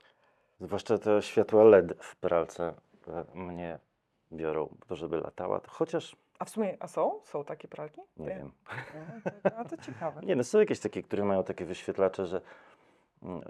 Zwłaszcza 0.60 0.98
te 0.98 1.22
światła 1.22 1.64
LED 1.64 1.92
w 2.00 2.16
pralce 2.16 2.74
e, 3.08 3.24
mnie 3.34 3.78
biorą, 4.32 4.76
to 4.86 4.96
żeby 4.96 5.20
latała, 5.20 5.60
to 5.60 5.70
chociaż 5.70 6.16
A 6.38 6.44
w 6.44 6.50
sumie, 6.50 6.76
a 6.80 6.88
są? 6.88 7.20
Są 7.24 7.44
takie 7.44 7.68
pralki? 7.68 8.00
nie 8.16 8.26
wiem. 8.26 8.52
No, 9.44 9.50
a 9.56 9.64
to 9.64 9.76
ciekawe. 9.76 10.20
Nie, 10.26 10.36
no 10.36 10.44
są 10.44 10.58
jakieś 10.58 10.80
takie, 10.80 11.02
które 11.02 11.24
mają 11.24 11.44
takie 11.44 11.64
wyświetlacze, 11.64 12.26
że, 12.26 12.40
mm, 13.22 13.42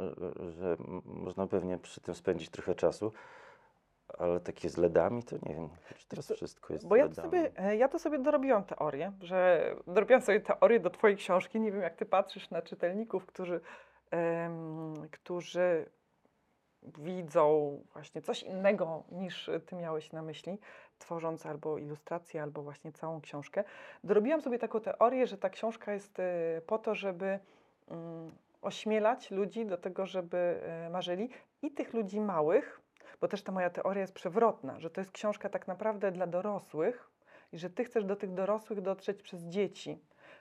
e, 0.46 0.50
że 0.50 0.76
można 1.04 1.46
pewnie 1.46 1.78
przy 1.78 2.00
tym 2.00 2.14
spędzić 2.14 2.50
trochę 2.50 2.74
czasu, 2.74 3.12
ale 4.18 4.40
takie 4.40 4.68
z 4.68 4.76
LEDami 4.76 5.22
to 5.22 5.36
nie 5.42 5.54
wiem, 5.54 5.68
czy 5.96 6.08
teraz 6.08 6.26
co, 6.26 6.34
wszystko 6.34 6.72
jest 6.72 6.88
Bo 6.88 6.96
ja 6.96 7.08
to, 7.08 7.14
sobie, 7.14 7.50
e, 7.56 7.76
ja 7.76 7.88
to 7.88 7.98
sobie 7.98 8.18
dorobiłam 8.18 8.64
teorię, 8.64 9.12
że 9.20 9.70
dorobiłam 9.86 10.22
sobie 10.22 10.40
teorię 10.40 10.80
do 10.80 10.90
Twojej 10.90 11.16
książki. 11.16 11.60
Nie 11.60 11.72
wiem, 11.72 11.80
jak 11.80 11.96
Ty 11.96 12.06
patrzysz 12.06 12.50
na 12.50 12.62
czytelników, 12.62 13.26
którzy, 13.26 13.60
em, 14.10 14.94
którzy 15.10 15.86
widzą 16.82 17.78
właśnie 17.92 18.22
coś 18.22 18.42
innego 18.42 19.04
niż 19.12 19.50
Ty 19.66 19.76
miałeś 19.76 20.12
na 20.12 20.22
myśli, 20.22 20.58
tworząc 20.98 21.46
albo 21.46 21.78
ilustrację, 21.78 22.42
albo 22.42 22.62
właśnie 22.62 22.92
całą 22.92 23.20
książkę. 23.20 23.64
Dorobiłam 24.04 24.42
sobie 24.42 24.58
taką 24.58 24.80
teorię, 24.80 25.26
że 25.26 25.38
ta 25.38 25.50
książka 25.50 25.92
jest 25.92 26.20
e, 26.20 26.60
po 26.66 26.78
to, 26.78 26.94
żeby 26.94 27.38
mm, 27.88 28.30
ośmielać 28.62 29.30
ludzi 29.30 29.66
do 29.66 29.76
tego, 29.76 30.06
żeby 30.06 30.36
e, 30.36 30.90
marzyli 30.90 31.28
i 31.62 31.70
tych 31.70 31.94
ludzi 31.94 32.20
małych, 32.20 32.80
bo 33.20 33.28
też 33.28 33.42
ta 33.42 33.52
moja 33.52 33.70
teoria 33.70 34.00
jest 34.00 34.14
przewrotna, 34.14 34.80
że 34.80 34.90
to 34.90 35.00
jest 35.00 35.12
książka 35.12 35.48
tak 35.48 35.68
naprawdę 35.68 36.12
dla 36.12 36.26
dorosłych 36.26 37.10
i 37.52 37.58
że 37.58 37.70
ty 37.70 37.84
chcesz 37.84 38.04
do 38.04 38.16
tych 38.16 38.34
dorosłych 38.34 38.80
dotrzeć 38.80 39.22
przez 39.22 39.42
dzieci. 39.42 39.98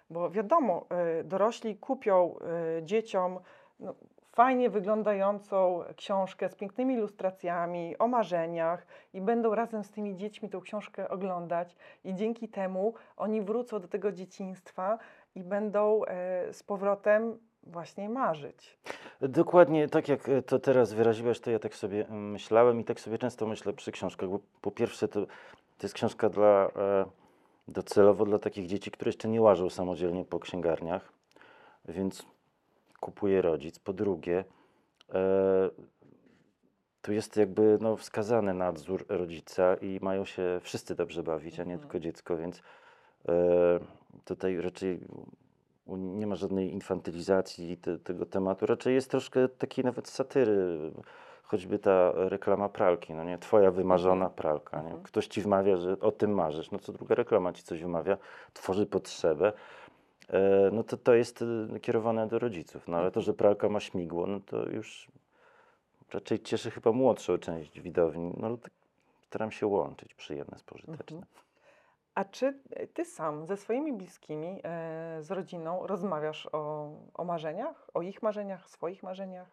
Bo 0.10 0.30
wiadomo, 0.30 0.86
y, 1.20 1.24
dorośli 1.24 1.78
kupią 1.78 2.36
y, 2.80 2.84
dzieciom 2.84 3.40
no, 3.80 3.96
fajnie 4.32 4.70
wyglądającą 4.70 5.84
książkę 5.96 6.50
z 6.50 6.56
pięknymi 6.56 6.94
ilustracjami 6.94 7.98
o 7.98 8.08
marzeniach 8.08 8.88
i 9.14 9.22
będą 9.22 9.56
razem 9.56 9.84
z 9.84 9.92
tymi 9.92 10.16
dziećmi 10.16 10.50
tą 10.50 10.62
książkę 10.62 11.10
oglądać 11.10 11.76
i 12.04 12.16
dzięki 12.16 12.50
temu 12.50 12.94
oni 13.18 13.42
wrócą 13.42 13.80
do 13.80 13.88
tego 13.88 14.12
dzieciństwa 14.12 14.98
i 15.36 15.44
będą 15.44 16.02
y, 16.50 16.54
z 16.54 16.64
powrotem 16.64 17.40
właśnie 17.70 18.10
marzyć. 18.10 18.78
Dokładnie 19.22 19.88
tak 19.88 20.08
jak 20.08 20.30
e, 20.30 20.42
to 20.42 20.60
teraz 20.60 20.94
wyraziłaś, 20.94 21.40
to 21.40 21.52
ja 21.52 21.60
tak 21.60 21.76
sobie 21.76 22.08
mm, 22.08 22.32
myślałem 22.32 22.80
i 22.80 22.84
tak 22.84 23.00
sobie 23.00 23.18
często 23.18 23.48
myślę 23.48 23.74
przy 23.74 23.92
książkach, 23.92 24.30
bo 24.30 24.40
po 24.62 24.72
pierwsze 24.72 25.08
to, 25.08 25.26
to 25.78 25.84
jest 25.84 25.96
książka 25.96 26.30
dla, 26.30 26.72
e, 26.76 27.06
docelowo 27.68 28.26
dla 28.26 28.40
takich 28.40 28.68
dzieci, 28.68 28.92
które 28.92 29.10
jeszcze 29.10 29.28
nie 29.28 29.42
łażą 29.42 29.70
samodzielnie 29.70 30.26
po 30.26 30.40
księgarniach, 30.40 31.14
więc 31.86 32.26
kupuje 33.00 33.42
rodzic. 33.42 33.80
Po 33.80 33.94
drugie, 33.94 34.44
e, 35.14 35.70
tu 37.02 37.14
jest 37.14 37.38
jakby 37.38 37.78
no, 37.82 37.98
wskazany 37.98 38.54
nadzór 38.54 39.06
rodzica 39.10 39.76
i 39.76 40.00
mają 40.02 40.26
się 40.26 40.60
wszyscy 40.62 40.96
dobrze 40.96 41.24
bawić, 41.24 41.60
a 41.60 41.64
nie 41.64 41.74
Mhm. 41.74 41.80
tylko 41.80 42.00
dziecko, 42.00 42.38
więc 42.38 42.62
tutaj 44.26 44.62
raczej 44.62 45.00
nie 45.98 46.28
ma 46.28 46.36
żadnej 46.36 46.74
infantylizacji 46.74 47.78
te, 47.78 48.00
tego 48.00 48.26
tematu. 48.26 48.66
Raczej 48.66 48.94
jest 48.96 49.12
troszkę 49.12 49.50
takiej 49.50 49.86
nawet 49.86 50.08
satyry. 50.08 50.78
Choćby 51.44 51.80
ta 51.80 52.12
reklama 52.16 52.70
pralki, 52.70 53.14
no 53.14 53.24
nie? 53.24 53.38
Twoja 53.38 53.72
wymarzona 53.72 54.26
Mhm. 54.26 54.34
pralka, 54.34 54.78
nie? 54.78 54.88
Mhm. 54.88 55.04
Ktoś 55.04 55.28
ci 55.28 55.42
wmawia, 55.42 55.78
że 55.78 56.00
o 56.00 56.12
tym 56.12 56.32
marzysz. 56.34 56.72
No 56.72 56.80
co 56.80 56.94
druga 56.94 57.16
reklama 57.16 57.54
ci 57.54 57.64
coś 57.64 57.82
wymawia, 57.82 58.18
tworzy 58.54 58.86
potrzebę. 58.86 59.54
E, 60.30 60.70
no 60.74 60.84
to 60.84 60.98
to 60.98 61.14
jest 61.14 61.44
e, 61.76 61.80
kierowane 61.80 62.28
do 62.28 62.40
rodziców. 62.40 62.88
No 62.88 62.98
ale 62.98 63.12
to, 63.12 63.22
że 63.22 63.34
pralka 63.34 63.70
ma 63.70 63.80
śmigło, 63.80 64.28
no 64.28 64.40
to 64.40 64.70
już 64.70 65.08
raczej 66.14 66.40
cieszy 66.40 66.72
chyba 66.72 66.92
młodszą 66.92 67.38
część 67.38 67.82
widowni. 67.82 68.34
No 68.38 68.48
ale 68.48 68.58
tak 68.58 68.72
staram 69.28 69.52
się 69.52 69.68
łączyć 69.68 70.14
przyjemne 70.14 70.58
z. 70.58 70.64
A 72.20 72.26
czy 72.26 72.54
ty 72.94 73.06
sam 73.06 73.46
ze 73.46 73.58
swoimi 73.58 73.94
bliskimi, 73.94 74.62
e, 74.64 75.18
z 75.22 75.32
rodziną 75.32 75.88
rozmawiasz 75.88 76.50
o, 76.52 76.92
o 77.14 77.24
marzeniach, 77.24 77.90
o 77.94 78.02
ich 78.02 78.24
marzeniach, 78.24 78.70
swoich 78.70 79.04
marzeniach? 79.04 79.48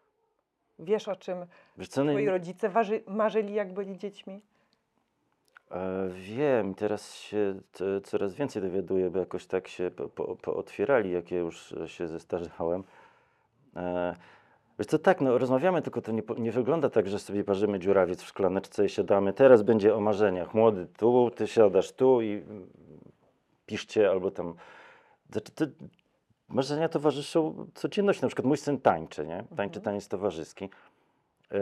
Wiesz, 0.79 1.07
o 1.07 1.15
czym 1.15 1.45
Wiesz 1.77 1.87
co, 1.87 2.03
no, 2.03 2.11
twoi 2.11 2.25
rodzice 2.25 2.69
waży, 2.69 3.03
marzyli, 3.07 3.53
jak 3.53 3.73
byli 3.73 3.97
dziećmi? 3.97 4.41
E, 5.71 6.09
Wiem, 6.09 6.75
teraz 6.75 7.15
się 7.15 7.59
coraz 8.03 8.33
więcej 8.33 8.61
dowiaduję, 8.61 9.09
bo 9.09 9.19
jakoś 9.19 9.45
tak 9.45 9.67
się 9.67 9.91
po, 9.91 10.09
po, 10.09 10.35
pootwierali, 10.35 11.11
jak 11.11 11.31
ja 11.31 11.37
już 11.37 11.75
się 11.85 12.07
zestarzałem. 12.07 12.83
E, 13.75 14.15
Wiesz 14.79 14.87
co, 14.87 14.99
tak, 14.99 15.21
no 15.21 15.37
rozmawiamy, 15.37 15.81
tylko 15.81 16.01
to 16.01 16.11
nie, 16.11 16.21
nie 16.37 16.51
wygląda 16.51 16.89
tak, 16.89 17.07
że 17.07 17.19
sobie 17.19 17.43
parzymy 17.43 17.79
dziurawiec 17.79 18.21
w 18.21 18.27
szklaneczce 18.27 18.85
i 18.85 18.89
siadamy. 18.89 19.33
Teraz 19.33 19.63
będzie 19.63 19.95
o 19.95 19.99
marzeniach. 19.99 20.53
Młody 20.53 20.87
tu, 20.97 21.31
ty 21.35 21.47
siadasz 21.47 21.91
tu 21.91 22.21
i 22.21 22.31
mm, 22.31 22.67
piszcie 23.65 24.09
albo 24.09 24.31
tam. 24.31 24.53
Znaczy, 25.31 25.51
te 25.51 25.67
marzenia 26.49 26.89
towarzyszą 26.89 27.67
codzienności. 27.73 28.21
Na 28.21 28.27
przykład 28.27 28.45
mój 28.45 28.57
syn 28.57 28.79
tańczy, 28.79 29.27
nie? 29.27 29.43
Tańczy 29.55 29.79
Mhm. 29.79 29.81
taniec 29.83 30.07
towarzyski. 30.07 30.69
E, 31.51 31.59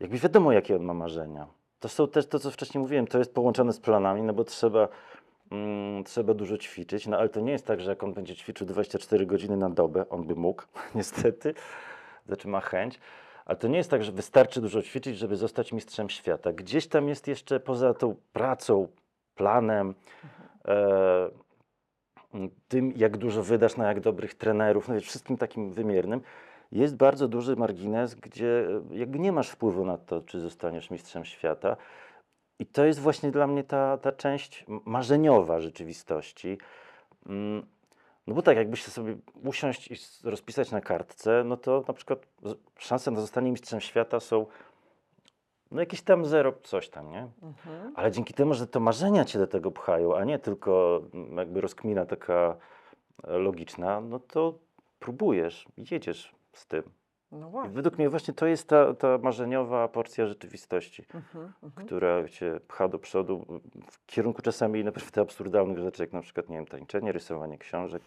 jakby 0.00 0.18
wiadomo, 0.18 0.52
jakie 0.52 0.76
on 0.76 0.82
ma 0.82 0.94
marzenia. 0.94 1.46
To 1.80 1.88
są 1.88 2.08
też 2.08 2.26
to, 2.26 2.38
co 2.38 2.50
wcześniej 2.50 2.82
mówiłem, 2.82 3.06
to 3.06 3.18
jest 3.18 3.34
połączone 3.34 3.72
z 3.72 3.80
planami, 3.80 4.22
no 4.22 4.32
bo 4.32 4.44
trzeba, 4.44 4.88
mm, 5.50 6.04
trzeba 6.04 6.34
dużo 6.34 6.58
ćwiczyć, 6.58 7.06
no 7.06 7.18
ale 7.18 7.28
to 7.28 7.40
nie 7.40 7.52
jest 7.52 7.66
tak, 7.66 7.80
że 7.80 7.90
jak 7.90 8.02
on 8.02 8.12
będzie 8.14 8.36
ćwiczył 8.36 8.66
24 8.66 9.26
godziny 9.26 9.56
na 9.56 9.70
dobę, 9.70 10.08
on 10.08 10.24
by 10.26 10.34
mógł, 10.34 10.62
niestety, 10.94 11.54
znaczy 12.26 12.48
ma 12.48 12.60
chęć, 12.60 13.00
ale 13.44 13.56
to 13.56 13.68
nie 13.68 13.76
jest 13.76 13.90
tak, 13.90 14.04
że 14.04 14.12
wystarczy 14.12 14.60
dużo 14.60 14.82
ćwiczyć, 14.82 15.18
żeby 15.18 15.36
zostać 15.36 15.72
mistrzem 15.72 16.10
świata. 16.10 16.52
Gdzieś 16.52 16.86
tam 16.86 17.08
jest 17.08 17.28
jeszcze 17.28 17.60
poza 17.60 17.94
tą 17.94 18.16
pracą, 18.32 18.88
planem, 19.34 19.94
e, 20.68 21.30
tym, 22.68 22.92
jak 22.96 23.16
dużo 23.16 23.42
wydasz 23.42 23.76
na 23.76 23.88
jak 23.88 24.00
dobrych 24.00 24.34
trenerów, 24.34 24.88
no 24.88 24.94
wiesz, 24.94 25.04
wszystkim 25.04 25.36
takim 25.36 25.72
wymiernym, 25.72 26.20
jest 26.72 26.96
bardzo 26.96 27.28
duży 27.28 27.56
margines, 27.56 28.14
gdzie 28.14 28.68
e, 28.90 28.96
jakby 28.96 29.18
nie 29.18 29.32
masz 29.32 29.48
wpływu 29.48 29.84
na 29.84 29.98
to, 29.98 30.20
czy 30.20 30.40
zostaniesz 30.40 30.90
mistrzem 30.90 31.24
świata. 31.24 31.76
I 32.58 32.66
to 32.66 32.84
jest 32.84 33.00
właśnie 33.00 33.30
dla 33.30 33.46
mnie 33.46 33.64
ta, 33.64 33.98
ta 33.98 34.12
część 34.12 34.64
marzeniowa 34.84 35.60
rzeczywistości. 35.60 36.58
Mm, 37.26 37.66
No 38.26 38.34
bo 38.34 38.42
tak, 38.42 38.56
jakbyś 38.56 38.84
sobie 38.84 39.16
usiąść 39.44 39.90
i 39.90 39.94
rozpisać 40.28 40.70
na 40.70 40.80
kartce, 40.80 41.42
no 41.44 41.56
to 41.56 41.84
na 41.88 41.94
przykład 41.94 42.26
szanse 42.78 43.10
na 43.10 43.20
zostanie 43.20 43.50
mistrzem 43.50 43.80
świata 43.80 44.20
są 44.20 44.46
no 45.70 45.80
jakieś 45.80 46.02
tam 46.02 46.24
zero, 46.24 46.52
coś 46.62 46.88
tam, 46.88 47.10
nie? 47.10 47.28
Mhm. 47.42 47.92
Ale 47.96 48.10
dzięki 48.10 48.34
temu, 48.34 48.54
że 48.54 48.66
to 48.66 48.80
marzenia 48.80 49.24
cię 49.24 49.38
do 49.38 49.46
tego 49.46 49.70
pchają, 49.70 50.16
a 50.16 50.24
nie 50.24 50.38
tylko 50.38 51.02
mm, 51.14 51.36
jakby 51.36 51.60
rozkmina 51.60 52.06
taka 52.06 52.56
e, 53.24 53.38
logiczna, 53.38 54.00
no 54.00 54.18
to 54.18 54.58
próbujesz, 54.98 55.66
jedziesz 55.76 56.34
z 56.52 56.66
tym. 56.66 56.82
No 57.32 57.48
I 57.48 57.50
właśnie. 57.50 57.72
według 57.72 57.98
mnie 57.98 58.10
właśnie 58.10 58.34
to 58.34 58.46
jest 58.46 58.68
ta, 58.68 58.94
ta 58.94 59.18
marzeniowa 59.18 59.88
porcja 59.88 60.26
rzeczywistości, 60.26 61.04
Mhm, 61.14 61.52
mhm. 61.62 61.86
która 61.86 62.28
cię 62.28 62.60
pcha 62.68 62.88
do 62.88 62.98
przodu 62.98 63.60
w 63.90 64.06
kierunku 64.06 64.42
czasami 64.42 64.84
naprawdę 64.84 65.20
absurdalnych 65.20 65.78
rzeczy, 65.78 66.02
jak 66.02 66.12
na 66.12 66.20
przykład, 66.20 66.48
nie 66.48 66.56
wiem, 66.56 66.66
tańczenie, 66.66 67.12
rysowanie 67.12 67.58
książek. 67.58 68.02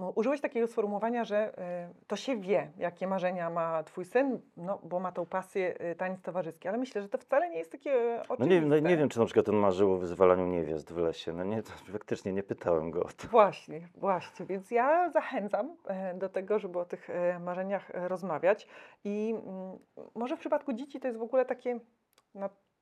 No, 0.00 0.12
użyłeś 0.14 0.40
takiego 0.40 0.66
sformułowania, 0.66 1.24
że 1.24 1.58
y, 2.00 2.06
to 2.06 2.16
się 2.16 2.36
wie, 2.36 2.70
jakie 2.76 3.06
marzenia 3.06 3.50
ma 3.50 3.82
twój 3.82 4.04
syn, 4.04 4.40
no, 4.56 4.78
bo 4.82 5.00
ma 5.00 5.12
tą 5.12 5.26
pasję 5.26 5.90
y, 5.92 5.94
taniec 5.94 6.22
towarzyski, 6.22 6.68
ale 6.68 6.78
myślę, 6.78 7.02
że 7.02 7.08
to 7.08 7.18
wcale 7.18 7.50
nie 7.50 7.58
jest 7.58 7.72
takie 7.72 8.14
No 8.28 8.34
oczywiste. 8.34 8.54
nie, 8.60 8.60
no 8.60 8.78
nie 8.78 8.96
wiem, 8.96 9.08
czy 9.08 9.18
na 9.18 9.24
przykład 9.24 9.48
on 9.48 9.56
marzył 9.56 9.92
o 9.92 9.96
wyzwalaniu 9.96 10.46
niewiast 10.46 10.92
w 10.92 10.96
lesie. 10.96 11.32
No 11.32 11.44
nie, 11.44 11.62
faktycznie 11.92 12.32
nie 12.32 12.42
pytałem 12.42 12.90
go 12.90 13.02
o 13.02 13.08
to. 13.08 13.28
Właśnie, 13.28 13.88
właśnie. 13.94 14.46
Więc 14.46 14.70
ja 14.70 15.10
zachęcam 15.10 15.76
e, 15.86 16.14
do 16.14 16.28
tego, 16.28 16.58
żeby 16.58 16.78
o 16.78 16.84
tych 16.84 17.10
e, 17.10 17.38
marzeniach 17.38 17.90
e, 17.94 18.08
rozmawiać. 18.08 18.68
I 19.04 19.34
mm, 19.46 19.78
może 20.14 20.36
w 20.36 20.40
przypadku 20.40 20.72
dzieci 20.72 21.00
to 21.00 21.08
jest 21.08 21.18
w 21.18 21.22
ogóle 21.22 21.44
takie 21.44 21.80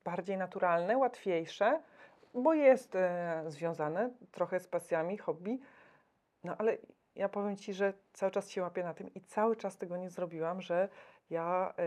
bardziej 0.03 0.37
naturalne, 0.37 0.97
łatwiejsze, 0.97 1.79
bo 2.33 2.53
jest 2.53 2.95
e, 2.95 3.43
związane 3.47 4.09
trochę 4.31 4.59
z 4.59 4.67
pasjami, 4.67 5.17
hobby. 5.17 5.59
No 6.43 6.55
ale 6.57 6.77
ja 7.19 7.29
powiem 7.29 7.57
Ci, 7.57 7.73
że 7.73 7.93
cały 8.13 8.31
czas 8.31 8.49
się 8.49 8.61
łapię 8.61 8.83
na 8.83 8.93
tym 8.93 9.13
i 9.13 9.21
cały 9.21 9.55
czas 9.55 9.77
tego 9.77 9.97
nie 9.97 10.09
zrobiłam, 10.09 10.61
że 10.61 10.89
ja 11.29 11.73
e, 11.77 11.83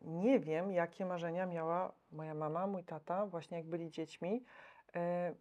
nie 0.00 0.40
wiem, 0.40 0.72
jakie 0.72 1.06
marzenia 1.06 1.46
miała 1.46 1.92
moja 2.12 2.34
mama, 2.34 2.66
mój 2.66 2.84
tata, 2.84 3.26
właśnie 3.26 3.56
jak 3.56 3.66
byli 3.66 3.90
dziećmi. 3.90 4.44
E, 4.96 5.34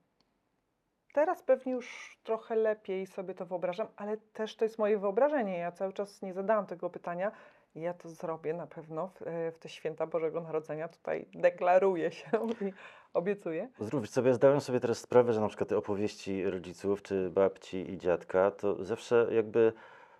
Teraz 1.14 1.44
pewnie 1.44 1.72
już 1.72 2.18
trochę 2.24 2.56
lepiej 2.56 3.08
sobie 3.08 3.34
to 3.34 3.46
wyobrażam, 3.46 3.88
ale 3.96 4.18
też 4.18 4.56
to 4.56 4.66
jest 4.66 4.80
moje 4.80 4.98
wyobrażenie. 4.98 5.58
Ja 5.58 5.72
cały 5.72 5.94
czas 5.94 6.22
nie 6.22 6.34
zadałam 6.34 6.66
tego 6.66 6.90
pytania. 6.90 7.32
I 7.76 7.82
Ja 7.82 7.94
to 7.94 8.10
zrobię 8.10 8.54
na 8.54 8.68
pewno 8.68 9.08
w, 9.08 9.22
w 9.56 9.60
te 9.60 9.70
święta 9.70 10.08
Bożego 10.08 10.42
Narodzenia. 10.42 10.88
Tutaj 10.88 11.26
deklaruję 11.34 12.12
się 12.12 12.30
i 12.68 12.74
obiecuję. 13.14 13.70
Zrób 13.80 14.08
sobie, 14.08 14.34
zdałem 14.34 14.62
sobie 14.62 14.80
teraz 14.80 14.98
sprawę, 14.98 15.34
że 15.34 15.42
na 15.42 15.48
przykład 15.48 15.70
te 15.70 15.78
opowieści 15.78 16.44
rodziców, 16.50 17.02
czy 17.02 17.30
babci 17.30 17.92
i 17.92 17.98
dziadka, 17.98 18.52
to 18.52 18.86
zawsze 18.86 19.28
jakby 19.32 19.74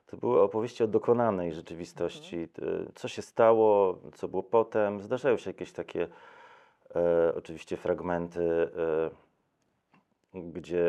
to 0.08 0.18
były 0.18 0.42
opowieści 0.42 0.84
o 0.84 0.88
dokonanej 0.88 1.54
rzeczywistości. 1.54 2.48
T- 2.48 2.62
Co 2.96 3.08
się 3.08 3.22
stało, 3.22 3.98
co 4.16 4.28
było 4.28 4.44
potem. 4.44 5.02
Zdarzają 5.02 5.38
się 5.38 5.50
jakieś 5.50 5.72
takie 5.72 6.08
e, 6.96 7.34
oczywiście 7.36 7.78
fragmenty, 7.78 8.70
e, 10.36 10.42
gdzie, 10.52 10.86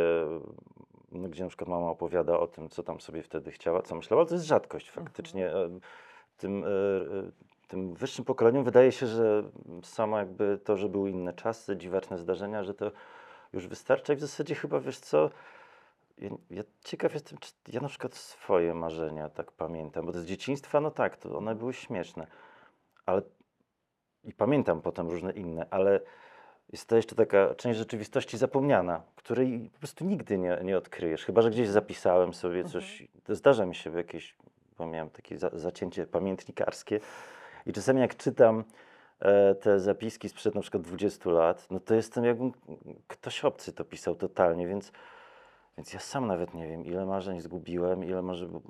no, 1.12 1.28
gdzie 1.28 1.42
na 1.42 1.48
przykład 1.48 1.68
mama 1.68 1.90
opowiada 1.90 2.38
o 2.38 2.46
tym, 2.46 2.68
co 2.68 2.82
tam 2.82 3.00
sobie 3.00 3.22
wtedy 3.22 3.50
chciała, 3.50 3.82
co 3.82 3.94
myślała. 3.94 4.24
To 4.26 4.34
jest 4.34 4.46
rzadkość 4.46 4.90
faktycznie. 4.90 5.52
E, 5.54 5.68
Tym, 6.36 6.64
e, 6.64 6.66
e, 6.66 6.70
tym 7.68 7.94
wyższym 7.94 8.24
pokoleniom 8.24 8.64
wydaje 8.64 8.92
się, 8.92 9.06
że 9.06 9.42
samo 9.82 10.18
jakby 10.18 10.58
to, 10.64 10.76
że 10.76 10.88
były 10.88 11.10
inne 11.10 11.32
czasy, 11.32 11.76
dziwaczne 11.76 12.18
zdarzenia, 12.18 12.64
że 12.64 12.74
to 12.74 12.90
już 13.52 13.66
wystarcza. 13.66 14.12
I 14.12 14.16
w 14.16 14.20
zasadzie 14.20 14.54
chyba, 14.54 14.80
wiesz 14.80 14.98
co, 14.98 15.30
ja, 16.18 16.30
ja 16.50 16.62
ciekaw 16.84 17.14
jestem, 17.14 17.38
czy 17.38 17.52
ja 17.68 17.80
na 17.80 17.88
przykład 17.88 18.14
swoje 18.14 18.74
marzenia 18.74 19.28
tak 19.28 19.52
pamiętam, 19.52 20.06
bo 20.06 20.12
to 20.12 20.20
z 20.20 20.24
dzieciństwa, 20.24 20.80
no 20.80 20.90
tak, 20.90 21.16
to 21.16 21.38
one 21.38 21.54
były 21.54 21.74
śmieszne, 21.74 22.26
ale 23.06 23.22
i 24.24 24.32
pamiętam 24.32 24.82
potem 24.82 25.08
różne 25.08 25.32
inne, 25.32 25.66
ale 25.70 26.00
jest 26.72 26.88
to 26.88 26.96
jeszcze 26.96 27.14
taka 27.14 27.54
część 27.54 27.78
rzeczywistości 27.78 28.38
zapomniana, 28.38 29.02
której 29.16 29.70
po 29.72 29.78
prostu 29.78 30.04
nigdy 30.04 30.38
nie, 30.38 30.58
nie 30.64 30.78
odkryjesz, 30.78 31.24
chyba, 31.24 31.42
że 31.42 31.50
gdzieś 31.50 31.68
zapisałem 31.68 32.34
sobie 32.34 32.64
coś, 32.64 33.08
to 33.24 33.34
zdarza 33.34 33.66
mi 33.66 33.74
się 33.74 33.90
w 33.90 33.94
jakieś, 33.94 34.36
bo 34.82 34.86
miałem 34.86 35.10
takie 35.10 35.38
za, 35.38 35.50
zacięcie 35.52 36.06
pamiętnikarskie 36.06 37.00
i 37.66 37.72
czasami 37.72 38.00
jak 38.00 38.16
czytam 38.16 38.64
e, 39.20 39.54
te 39.54 39.80
zapiski 39.80 40.28
sprzed 40.28 40.54
na 40.54 40.60
przykład 40.60 40.82
20 40.82 41.30
lat, 41.30 41.66
no 41.70 41.80
to 41.80 41.94
jestem 41.94 42.24
jakbym 42.24 42.52
ktoś 43.08 43.44
obcy 43.44 43.72
to 43.72 43.84
pisał 43.84 44.14
totalnie, 44.14 44.66
więc, 44.66 44.92
więc 45.76 45.92
ja 45.92 46.00
sam 46.00 46.26
nawet 46.26 46.54
nie 46.54 46.66
wiem, 46.68 46.84
ile 46.84 47.06
marzeń 47.06 47.40
zgubiłem, 47.40 48.04
ile 48.04 48.22
może 48.22 48.46
bu- 48.46 48.62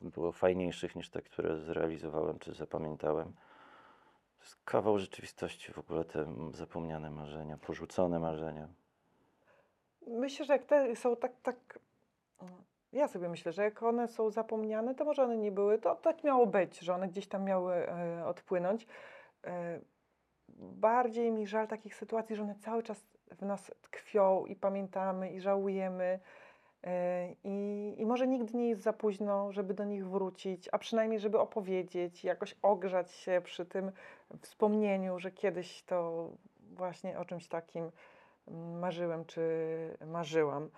było 0.00 0.32
fajniejszych 0.32 0.96
niż 0.96 1.10
te, 1.10 1.22
które 1.22 1.58
zrealizowałem 1.58 2.38
czy 2.38 2.54
zapamiętałem. 2.54 3.32
To 4.38 4.44
jest 4.44 4.56
kawał 4.64 4.98
rzeczywistości 4.98 5.72
w 5.72 5.78
ogóle 5.78 6.04
te 6.04 6.26
zapomniane 6.54 7.10
marzenia, 7.10 7.56
porzucone 7.58 8.18
marzenia. 8.18 8.68
Myślę, 10.06 10.44
że 10.46 10.52
jak 10.52 10.64
te 10.64 10.96
są 10.96 11.16
tak, 11.16 11.32
tak. 11.42 11.78
Ja 12.92 13.08
sobie 13.08 13.28
myślę, 13.28 13.52
że 13.52 13.62
jak 13.62 13.82
one 13.82 14.08
są 14.08 14.30
zapomniane, 14.30 14.94
to 14.94 15.04
może 15.04 15.24
one 15.24 15.36
nie 15.36 15.52
były. 15.52 15.78
To 15.78 15.96
tak 15.96 16.24
miało 16.24 16.46
być, 16.46 16.78
że 16.78 16.94
one 16.94 17.08
gdzieś 17.08 17.26
tam 17.26 17.44
miały 17.44 17.74
e, 17.74 18.26
odpłynąć. 18.26 18.86
E, 19.44 19.80
bardziej 20.58 21.32
mi 21.32 21.46
żal 21.46 21.68
takich 21.68 21.94
sytuacji, 21.94 22.36
że 22.36 22.42
one 22.42 22.54
cały 22.54 22.82
czas 22.82 23.06
w 23.30 23.42
nas 23.42 23.72
tkwią 23.82 24.46
i 24.46 24.56
pamiętamy 24.56 25.32
i 25.32 25.40
żałujemy. 25.40 26.20
E, 26.84 27.28
I, 27.44 27.94
I 27.98 28.06
może 28.06 28.26
nigdy 28.26 28.56
nie 28.56 28.68
jest 28.68 28.82
za 28.82 28.92
późno, 28.92 29.52
żeby 29.52 29.74
do 29.74 29.84
nich 29.84 30.08
wrócić, 30.08 30.68
a 30.72 30.78
przynajmniej, 30.78 31.20
żeby 31.20 31.38
opowiedzieć, 31.38 32.24
jakoś 32.24 32.56
ogrzać 32.62 33.12
się 33.12 33.40
przy 33.44 33.66
tym 33.66 33.92
wspomnieniu, 34.40 35.18
że 35.18 35.30
kiedyś 35.30 35.82
to 35.82 36.30
właśnie 36.72 37.18
o 37.18 37.24
czymś 37.24 37.48
takim 37.48 37.90
mm, 38.48 38.78
marzyłem 38.78 39.24
czy 39.24 39.42
marzyłam. 40.06 40.70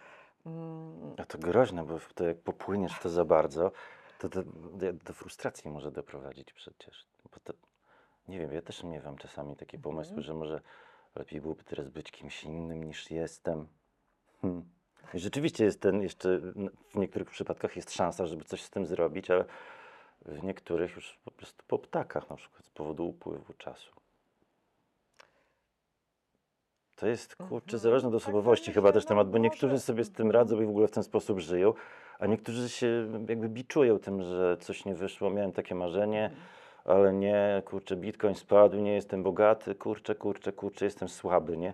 Mm, 0.47 1.15
A 1.19 1.25
to 1.25 1.39
groźne, 1.39 1.85
bo 1.85 1.99
to 2.15 2.25
jak 2.25 2.39
popłyniesz 2.39 2.99
to 3.03 3.09
za 3.09 3.25
bardzo, 3.25 3.73
to 4.19 4.29
do, 4.29 4.43
do, 4.43 4.93
do 4.93 5.13
frustracji 5.13 5.71
może 5.71 5.93
doprowadzić 5.93 6.53
przecież. 6.53 7.07
To, 7.45 7.53
nie 8.29 8.39
wiem, 8.39 8.53
ja 8.53 8.63
też 8.63 8.85
miewam 8.85 9.19
czasami 9.19 9.57
takie 9.57 9.79
pomysły, 9.79 10.17
Mhm. 10.17 10.23
że 10.27 10.35
może 10.35 10.61
lepiej 11.15 11.41
byłoby 11.41 11.65
teraz 11.65 11.89
być 11.89 12.11
kimś 12.11 12.45
innym 12.45 12.85
niż 12.85 13.11
jestem. 13.11 13.69
Hmm. 14.43 14.65
I 15.15 15.19
rzeczywiście 15.19 15.65
jest 15.65 15.81
ten 15.81 16.03
jeszcze, 16.03 16.39
w 16.95 16.95
niektórych 16.95 17.31
przypadkach 17.31 17.77
jest 17.77 17.93
szansa, 17.93 18.27
żeby 18.27 18.45
coś 18.45 18.63
z 18.63 18.71
tym 18.71 18.87
zrobić, 18.87 19.31
ale 19.31 19.45
w 20.23 20.43
niektórych 20.43 20.97
już 20.97 21.19
po 21.25 21.31
prostu 21.31 21.65
po 21.67 21.79
ptakach, 21.79 22.31
na 22.31 22.37
przykład 22.37 22.65
z 22.65 22.71
powodu 22.71 23.09
upływu 23.09 23.53
czasu. 23.55 24.00
To 27.01 27.07
jest 27.07 27.37
kurczę 27.37 27.55
Mhm. 27.77 27.79
zależne 27.79 28.09
od 28.09 28.15
Tak, 28.15 28.21
tak, 28.23 28.29
osobowości 28.29 28.73
chyba 28.73 28.89
myślę, 28.89 28.93
też 29.01 29.05
no, 29.05 29.09
temat, 29.09 29.31
bo 29.31 29.39
niektórzy 29.39 29.79
sobie 29.81 30.05
z 30.05 30.13
tym 30.13 30.31
radzą 30.31 30.61
i 30.61 30.67
w 30.67 30.69
ogóle 30.69 30.89
w 30.89 30.91
ten 30.91 31.03
sposób 31.03 31.39
żyją, 31.39 31.75
a 32.19 32.27
niektórzy 32.27 32.69
się 32.69 33.07
jakby 33.29 33.49
biczują 33.49 33.99
tym, 33.99 34.23
że 34.23 34.57
coś 34.61 34.85
nie 34.85 34.95
wyszło, 34.95 35.31
miałem 35.31 35.53
takie 35.53 35.75
marzenie, 35.75 36.25
Mhm. 36.25 36.41
ale 36.85 37.13
nie, 37.13 37.63
kurczę, 37.65 37.97
bitcoin 37.97 38.35
spadł, 38.35 38.77
nie 38.77 38.95
jestem 38.95 39.23
bogaty, 39.23 39.75
kurczę, 39.75 40.15
kurczę, 40.15 40.53
kurczę, 40.53 40.85
jestem 40.85 41.09
słaby, 41.09 41.57
nie? 41.57 41.73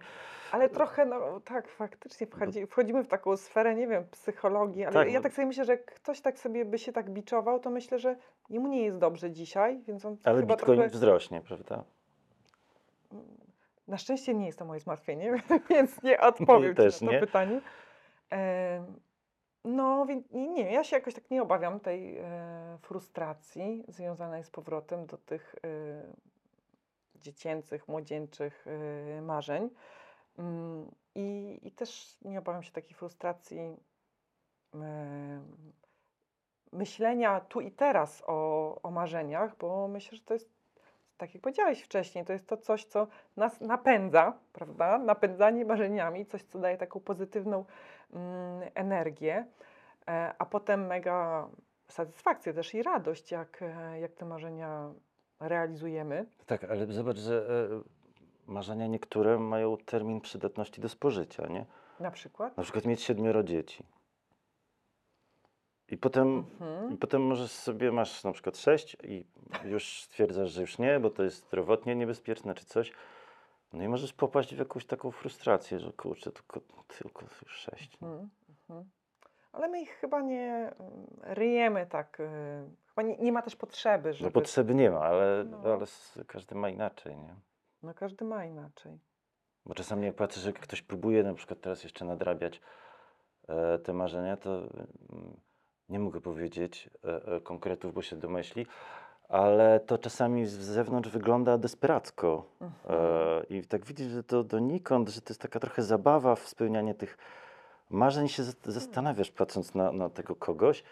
Ale 0.53 0.69
trochę, 0.69 1.07
no 1.07 1.41
tak, 1.45 1.69
faktycznie 1.69 2.27
wchodzi, 2.27 2.67
wchodzimy 2.67 3.05
w 3.05 3.09
taką 3.09 3.37
sferę, 3.37 3.75
nie 3.75 3.87
wiem, 3.89 4.05
psychologii, 4.11 4.85
ale 4.85 4.93
Tak, 4.95 5.13
ja 5.13 5.19
bo- 5.19 5.23
tak 5.23 5.33
sobie 5.33 5.47
myślę, 5.47 5.65
że 5.65 5.73
jak 5.73 5.85
ktoś 5.95 6.21
tak 6.21 6.39
sobie 6.39 6.65
by 6.65 6.79
się 6.79 6.93
tak 6.93 7.11
biczował, 7.11 7.61
to 7.61 7.71
myślę, 7.71 7.99
że 7.99 8.17
jemu 8.51 8.69
nie 8.69 8.83
jest 8.85 8.99
dobrze 8.99 9.31
dzisiaj, 9.31 9.81
więc 9.87 10.05
on 10.05 10.17
Ale 10.25 10.41
chyba 10.41 10.57
bitcoin 10.57 10.79
trochę... 10.79 10.91
wzrośnie, 10.91 11.41
prawda? 11.41 11.85
Na 13.89 13.99
szczęście 13.99 14.35
nie 14.35 14.47
jest 14.47 14.59
to 14.59 14.65
moje 14.65 14.81
zmartwienie, 14.81 15.43
więc 15.71 16.03
nie 16.03 16.21
odpowiem 16.21 16.71
ci 16.71 16.77
też 16.77 17.01
na 17.01 17.07
to 17.07 17.13
nie. 17.13 17.21
pytanie. 17.21 17.61
Em, 18.31 19.01
No, 19.65 20.07
więc 20.07 20.31
nie, 20.33 20.73
ja 20.73 20.85
się 20.85 20.97
jakoś 20.97 21.15
tak 21.15 21.31
nie 21.31 21.43
obawiam 21.43 21.81
tej 21.81 22.19
e, 22.19 22.79
frustracji 22.83 23.85
związanej 23.89 24.45
z 24.45 24.51
powrotem 24.51 25.07
do 25.07 25.19
tych 25.19 25.55
e, 25.65 27.19
dziecięcych, 27.21 27.89
młodzieńczych 27.89 28.67
e, 28.67 29.23
marzeń. 29.23 29.71
Mm, 30.39 30.91
I, 31.15 31.59
I 31.63 31.73
też 31.73 32.17
nie 32.23 32.39
obawiam 32.39 32.63
się 32.63 32.73
takiej 32.73 32.95
frustracji 32.95 33.77
myślenia 36.73 37.41
tu 37.41 37.61
i 37.61 37.71
teraz 37.73 38.23
o, 38.27 38.83
o 38.83 38.91
marzeniach, 38.91 39.57
bo 39.57 39.89
myślę, 39.89 40.19
że 40.19 40.25
to 40.25 40.35
jest, 40.35 40.51
tak 41.17 41.35
jak 41.35 41.43
powiedziałeś 41.43 41.83
wcześniej, 41.83 42.25
to 42.25 42.33
jest 42.33 42.47
to 42.47 42.57
coś, 42.57 42.85
co 42.85 43.07
nas 43.37 43.61
napędza, 43.61 44.33
prawda? 44.53 44.99
Napędzanie 44.99 45.65
marzeniami, 45.65 46.27
coś, 46.27 46.43
co 46.43 46.59
daje 46.59 46.77
taką 46.77 47.01
pozytywną 47.01 47.65
mm, 48.13 48.71
energię, 48.75 49.47
e, 50.09 50.35
a 50.39 50.47
potem 50.47 50.87
mega 50.87 51.49
satysfakcję 51.89 52.53
też 52.53 52.75
i 52.75 52.83
radość, 52.83 53.33
jak, 53.33 53.63
e, 53.63 54.01
jak 54.01 54.13
te 54.13 54.25
marzenia 54.25 54.93
realizujemy. 55.41 56.27
Tak, 56.47 56.65
ale 56.65 56.87
zobacz, 56.87 57.17
że 57.17 57.47
marzenia 58.47 58.87
niektóre 58.87 59.39
mają 59.39 59.77
termin 59.77 60.21
przydatności 60.21 60.81
do 60.81 60.89
spożycia, 60.89 61.47
nie? 61.47 61.67
Na 62.01 62.11
przykład? 62.11 62.57
Na 62.57 62.63
przykład 62.63 62.85
mieć 62.85 63.03
siedmioro 63.03 63.43
dzieci. 63.43 63.85
I 65.89 65.97
potem, 65.99 66.29
Mhm. 66.61 66.93
i 66.93 66.97
potem 66.97 67.23
możesz 67.23 67.51
sobie, 67.51 67.93
masz 67.93 68.25
na 68.25 68.33
przykład 68.33 68.59
sześć 68.59 68.97
i 69.05 69.25
już 69.65 70.03
stwierdzasz, 70.03 70.51
że 70.51 70.61
już 70.61 70.79
nie, 70.79 71.01
bo 71.01 71.11
to 71.11 71.23
jest 71.23 71.47
zdrowotnie 71.47 71.97
niebezpieczne 71.97 72.55
czy 72.55 72.65
coś. 72.65 72.93
No 73.73 73.85
i 73.85 73.89
możesz 73.89 74.13
popaść 74.13 74.55
w 74.55 74.59
jakąś 74.59 74.87
taką 74.87 75.11
frustrację, 75.11 75.81
że 75.81 75.93
kurczę, 75.93 76.33
tylko, 76.33 76.61
tylko 76.99 77.23
już 77.43 77.53
sześć. 77.57 78.01
nie? 78.01 78.09
Mhm, 78.09 78.31
mhm. 78.71 78.91
Ale 79.53 79.69
my 79.69 79.81
ich 79.81 79.91
chyba 79.91 80.21
nie 80.21 80.73
mm, 80.79 81.07
ryjemy 81.23 81.87
tak. 81.87 82.21
y, 82.21 82.71
Chyba 82.89 83.03
nie, 83.09 83.17
nie 83.17 83.33
ma 83.33 83.43
też 83.43 83.57
potrzeby, 83.57 84.09
No 84.09 84.15
żeby. 84.15 84.31
potrzeby 84.31 84.75
nie 84.75 84.91
ma, 84.91 85.01
ale, 85.01 85.45
No. 85.45 85.59
ale 85.65 85.87
każdy 86.27 86.55
ma 86.55 86.69
inaczej, 86.71 87.17
nie? 87.17 87.35
No 87.83 87.95
każdy 87.95 88.25
ma 88.25 88.45
inaczej. 88.45 88.99
Bo 89.67 89.75
czasami 89.75 90.07
jak 90.07 90.15
patrzę, 90.17 90.41
że 90.41 90.53
ktoś 90.53 90.83
próbuje 90.83 91.23
na 91.23 91.35
przykład 91.35 91.61
teraz 91.61 91.85
jeszcze 91.85 92.05
nadrabiać 92.05 92.61
e, 93.49 93.79
te 93.79 93.93
marzenia, 93.93 94.37
to 94.37 94.51
mm, 94.59 95.37
nie 95.89 95.99
mogę 95.99 96.21
powiedzieć 96.21 96.91
e, 97.05 97.37
e, 97.37 97.41
konkretów, 97.41 97.95
bo 97.95 98.03
się 98.03 98.17
domyśli, 98.17 98.67
ale 99.29 99.81
to 99.81 99.99
czasami 99.99 100.47
z 100.47 100.53
zewnątrz 100.53 101.09
wygląda 101.09 101.59
desperacko. 101.59 102.45
E, 102.61 103.45
I 103.51 103.63
tak 103.63 103.85
widzisz, 103.85 104.07
że 104.07 104.25
to 104.25 104.45
donikąd, 104.45 105.09
że 105.09 105.21
to 105.21 105.31
jest 105.31 105.43
taka 105.43 105.61
trochę 105.61 105.83
zabawa 105.83 106.37
w 106.37 106.49
spełnianie 106.49 106.95
tych 106.95 107.19
marzeń. 107.91 108.29
Się 108.29 108.43
zas- 108.43 108.73
zastanawiasz, 108.73 109.31
patrząc 109.31 109.75
na, 109.75 109.93
na 109.93 110.11
tego 110.11 110.37
kogoś, 110.37 110.83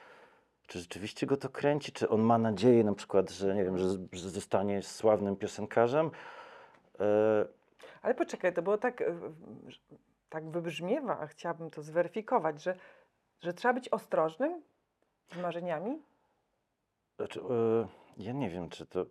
czy 0.67 0.79
rzeczywiście 0.79 1.27
go 1.27 1.37
to 1.37 1.49
kręci, 1.49 1.93
czy 1.93 2.09
on 2.09 2.23
ma 2.23 2.39
nadzieję 2.39 2.85
na 2.85 2.95
przykład, 2.95 3.31
że 3.31 3.55
nie 3.55 3.65
wiem, 3.65 3.79
że, 3.79 3.89
że 4.13 4.31
zostanie 4.31 4.83
sławnym 4.83 5.37
piosenkarzem. 5.37 6.11
Ale 8.03 8.15
poczekaj, 8.15 8.53
to 8.53 8.63
było 8.63 8.79
tak, 8.79 9.05
tak 10.29 10.51
wybrzmiewa, 10.51 11.19
a 11.21 11.27
chciałabym 11.27 11.71
to 11.71 11.83
zweryfikować, 11.83 12.63
że, 12.63 12.77
że 13.41 13.53
trzeba 13.53 13.75
być 13.75 13.89
ostrożnym 13.89 14.63
z 15.33 15.37
marzeniami. 15.37 16.03
Znaczy, 17.17 17.41
e, 17.41 17.87
ja 18.17 18.33
nie 18.33 18.51
wiem, 18.51 18.69
czy 18.69 18.87
to 18.87 19.07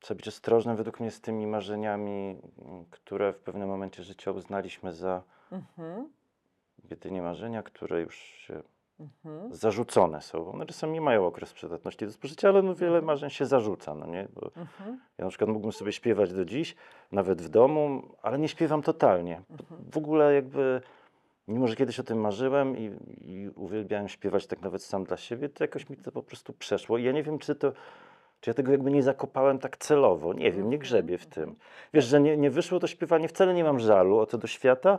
trzeba 0.00 0.16
być 0.16 0.28
ostrożnym 0.28 0.76
według 0.76 1.00
mnie 1.00 1.10
z 1.10 1.20
tymi 1.20 1.46
marzeniami, 1.46 2.38
które 2.90 3.32
w 3.32 3.38
pewnym 3.38 3.68
momencie 3.68 4.02
życia 4.02 4.30
uznaliśmy 4.30 4.92
za 4.92 5.22
Mhm. 5.52 6.08
jedynie 6.90 7.22
marzenia, 7.22 7.62
które 7.62 8.00
już 8.00 8.16
się 8.16 8.62
Mhm. 9.00 9.54
zarzucone 9.54 10.22
są. 10.22 10.52
One 10.52 10.66
czasami 10.66 11.00
mają 11.00 11.26
okres 11.26 11.52
przydatności 11.52 12.06
do 12.06 12.12
spożycia, 12.12 12.48
ale 12.48 12.62
no 12.62 12.74
wiele 12.74 12.88
Mhm. 12.92 13.04
marzeń 13.04 13.30
się 13.30 13.46
zarzuca, 13.46 13.94
no 13.94 14.06
nie? 14.06 14.28
Bo 14.34 14.46
Mhm. 14.56 15.00
ja 15.18 15.24
na 15.24 15.28
przykład 15.28 15.50
mógłbym 15.50 15.72
sobie 15.72 15.92
śpiewać 15.92 16.32
do 16.32 16.44
dziś, 16.44 16.76
nawet 17.12 17.42
w 17.42 17.48
domu, 17.48 18.02
ale 18.22 18.38
nie 18.38 18.48
śpiewam 18.48 18.82
totalnie. 18.82 19.42
Mhm. 19.50 19.90
W 19.90 19.96
ogóle 19.96 20.34
jakby, 20.34 20.80
mimo 21.48 21.68
że 21.68 21.76
kiedyś 21.76 22.00
o 22.00 22.02
tym 22.02 22.20
marzyłem 22.20 22.76
i, 22.78 22.90
i 23.20 23.48
uwielbiałem 23.56 24.08
śpiewać 24.08 24.46
tak 24.46 24.60
nawet 24.62 24.82
sam 24.82 25.04
dla 25.04 25.16
siebie, 25.16 25.48
to 25.48 25.64
jakoś 25.64 25.88
mi 25.90 25.96
to 25.96 26.12
po 26.12 26.22
prostu 26.22 26.52
przeszło 26.52 26.98
i 26.98 27.02
ja 27.04 27.12
nie 27.12 27.22
wiem, 27.22 27.38
czy 27.38 27.54
to, 27.54 27.72
czy 28.40 28.50
ja 28.50 28.54
tego 28.54 28.72
jakby 28.72 28.90
nie 28.90 29.02
zakopałem 29.02 29.58
tak 29.58 29.76
celowo, 29.76 30.32
nie 30.32 30.44
wiem, 30.52 30.56
nie 30.70 30.76
Mhm, 30.76 30.78
grzebię 30.78 31.18
w 31.18 31.26
tym. 31.26 31.42
mhm. 31.42 31.58
Wiesz, 31.94 32.04
że 32.04 32.20
nie, 32.20 32.36
nie 32.36 32.50
wyszło 32.50 32.80
to 32.80 32.86
śpiewanie, 32.86 33.28
wcale 33.28 33.54
nie 33.54 33.64
mam 33.64 33.78
żalu 33.80 34.18
o 34.18 34.26
to 34.26 34.38
do 34.38 34.46
świata, 34.46 34.98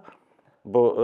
bo 0.65 0.95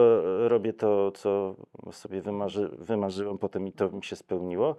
e, 0.46 0.50
robię 0.50 0.74
to, 0.74 1.12
co 1.12 1.56
sobie 1.91 2.22
wymarzy, 2.22 2.70
wymarzyłem 2.78 3.38
potem 3.38 3.68
i 3.68 3.72
to 3.72 3.89
mi 3.89 4.04
się 4.04 4.16
spełniło. 4.16 4.76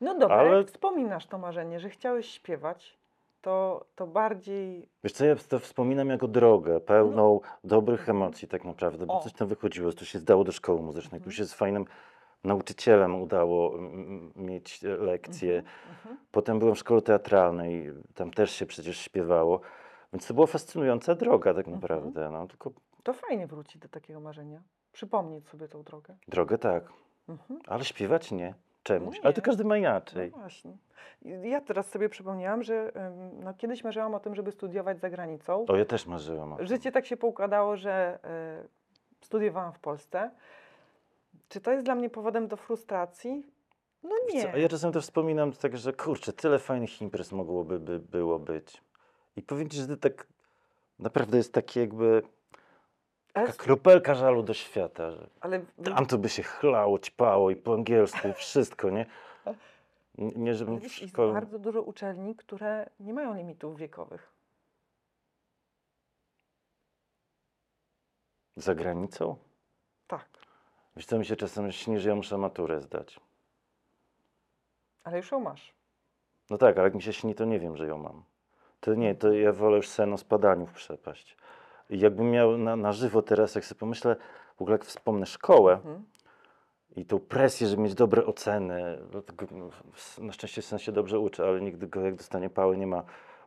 No 0.00 0.18
dobra, 0.18 0.36
Ale- 0.36 0.64
wspominasz 0.64 1.26
to 1.26 1.38
marzenie, 1.38 1.80
że 1.80 1.88
chciałeś 1.90 2.30
śpiewać, 2.30 2.98
to, 3.46 3.86
to 3.94 4.06
bardziej. 4.06 4.88
Wiesz 5.04 5.12
co, 5.12 5.24
ja 5.24 5.36
to 5.48 5.58
wspominam 5.58 6.08
jako 6.08 6.28
drogę, 6.28 6.80
pełną 6.80 7.40
dobrych 7.64 8.00
Mhm. 8.00 8.16
emocji 8.16 8.48
tak 8.48 8.64
naprawdę, 8.64 9.06
bo 9.06 9.18
O. 9.18 9.20
coś 9.22 9.32
tam 9.32 9.48
wychodziło, 9.48 9.92
tu 9.92 10.04
się 10.04 10.18
zdało 10.18 10.44
do 10.44 10.52
szkoły 10.52 10.82
muzycznej, 10.82 11.20
tu 11.20 11.24
Mhm. 11.24 11.32
się 11.32 11.44
z 11.44 11.54
fajnym 11.54 11.84
nauczycielem 12.44 13.22
udało 13.22 13.72
mieć 14.36 14.84
e, 14.84 14.88
lekcje. 14.88 15.62
Mhm. 15.90 16.16
Potem 16.30 16.58
byłem 16.58 16.74
w 16.74 16.78
szkole 16.78 17.02
teatralnej, 17.02 17.92
tam 18.14 18.30
też 18.30 18.50
się 18.50 18.66
przecież 18.66 18.98
śpiewało, 18.98 19.60
więc 20.12 20.26
to 20.26 20.34
była 20.34 20.46
fascynująca 20.46 21.14
droga 21.14 21.54
tak 21.54 21.68
Mhm. 21.68 21.74
naprawdę, 21.80 22.30
no 22.30 22.46
tylko 22.46 22.70
To 23.02 23.12
fajnie 23.12 23.46
wrócić 23.46 23.78
do 23.82 23.88
takiego 23.88 24.20
marzenia. 24.20 24.62
Przypomnieć 24.92 25.48
sobie 25.48 25.68
tą 25.68 25.82
drogę. 25.82 26.16
drogę 26.28 26.58
tak, 26.58 26.92
Mhm. 27.28 27.60
ale 27.66 27.84
śpiewać 27.84 28.32
nie, 28.32 28.54
czemuś, 28.86 29.16
No 29.16 29.20
ale 29.24 29.32
to 29.32 29.42
każdy 29.42 29.64
ma 29.64 29.68
No 29.68 29.76
inaczej. 29.76 30.30
właśnie. 30.30 30.72
I 31.22 31.50
Ja 31.50 31.60
teraz 31.60 31.90
sobie 31.90 32.08
przypomniałam, 32.08 32.62
że 32.62 32.92
no, 33.32 33.54
kiedyś 33.54 33.84
marzyłam 33.84 34.14
o 34.14 34.20
tym, 34.20 34.34
żeby 34.34 34.52
studiować 34.52 35.00
za 35.00 35.10
granicą. 35.10 35.64
O, 35.68 35.76
ja 35.76 35.84
też 35.84 36.06
marzyłem 36.06 36.52
o 36.52 36.56
tym. 36.56 36.66
Życie 36.66 36.92
tak 36.92 37.06
się 37.06 37.16
poukładało, 37.16 37.76
że 37.76 38.18
e, 38.24 38.64
studiowałam 39.20 39.72
w 39.72 39.78
Polsce. 39.78 40.30
Czy 41.48 41.60
to 41.60 41.72
jest 41.72 41.84
dla 41.84 41.94
mnie 41.94 42.10
powodem 42.10 42.48
do 42.48 42.56
frustracji? 42.56 43.46
No 44.02 44.10
co, 44.30 44.36
nie. 44.36 44.52
a 44.52 44.56
ja 44.56 44.68
czasem 44.68 44.92
to 44.92 45.00
wspominam 45.00 45.52
tak, 45.52 45.76
że 45.76 45.92
kurczę, 45.92 46.32
tyle 46.32 46.58
fajnych 46.58 47.02
imprez 47.02 47.32
mogłoby 47.32 47.78
by 47.80 47.98
było 47.98 48.38
być. 48.38 48.82
I 49.36 49.42
powiem 49.42 49.68
ci, 49.68 49.76
że 49.78 49.86
to 49.86 49.96
tak 49.96 50.26
naprawdę 50.98 51.36
jest 51.36 51.52
takie 51.52 51.80
jakby 51.80 52.22
taka 53.40 53.52
kropelka 53.52 54.14
żalu 54.14 54.42
do 54.42 54.54
świata, 54.54 55.10
że 55.10 55.26
ale 55.40 55.60
tam 55.84 56.06
to 56.06 56.18
by 56.18 56.28
się 56.28 56.42
chlało, 56.42 56.98
ćpało 56.98 57.50
i 57.50 57.56
po 57.56 57.74
angielsku 57.74 58.28
i 58.28 58.32
wszystko, 58.32 58.90
nie? 58.90 59.06
Nie, 60.18 60.54
żebym 60.54 60.78
wiesz, 60.78 61.00
jest 61.02 61.12
szkole... 61.12 61.32
bardzo 61.32 61.58
dużo 61.58 61.82
uczelni, 61.82 62.36
które 62.36 62.90
nie 63.00 63.14
mają 63.14 63.34
limitów 63.34 63.76
wiekowych. 63.76 64.32
Za 68.56 68.74
granicą? 68.74 69.36
Tak, 70.06 70.28
Wiesz 70.96 71.06
co, 71.06 71.18
mi 71.18 71.24
się 71.26 71.36
czasem 71.36 71.72
śni, 71.72 71.98
że 72.00 72.08
ja 72.08 72.14
muszę 72.14 72.38
maturę 72.38 72.80
zdać. 72.80 73.20
ale 75.04 75.16
już 75.16 75.30
ją 75.32 75.40
masz. 75.40 75.74
No 76.50 76.58
tak, 76.58 76.76
ale 76.76 76.84
jak 76.84 76.94
mi 76.94 77.02
się 77.02 77.12
śni, 77.12 77.34
to 77.34 77.44
nie 77.44 77.58
wiem, 77.60 77.76
że 77.76 77.86
ją 77.86 77.98
mam. 77.98 78.24
To 78.80 78.94
nie, 78.94 79.14
to 79.14 79.32
ja 79.32 79.52
wolę 79.52 79.76
już 79.76 79.88
sen 79.88 80.12
o 80.12 80.18
spadaniu 80.18 80.66
w 80.66 80.72
przepaść. 80.72 81.36
Jakbym 81.90 82.30
miał 82.30 82.58
na, 82.58 82.76
na 82.76 82.92
żywo 82.92 83.22
teraz, 83.22 83.54
jak 83.54 83.64
sobie 83.64 83.78
pomyślę, 83.78 84.16
w 84.56 84.62
ogóle 84.62 84.74
jak 84.74 84.84
wspomnę 84.84 85.26
szkołę, 85.26 85.72
Mhm. 85.72 86.04
i 86.96 87.04
tą 87.06 87.18
presję, 87.18 87.66
żeby 87.66 87.82
mieć 87.82 87.94
dobre 87.94 88.26
oceny. 88.26 88.98
Dlatego 89.10 89.46
no, 89.50 89.70
s- 89.94 90.18
na 90.18 90.32
szczęście 90.32 90.62
syn 90.62 90.78
się 90.78 90.92
dobrze 90.92 91.18
uczy, 91.18 91.44
ale 91.44 91.60
nigdy 91.60 91.86
go 91.86 92.00
jak 92.00 92.14
dostanie 92.14 92.50
pały 92.50 92.76
nie 92.76 92.86
ma 92.86 93.02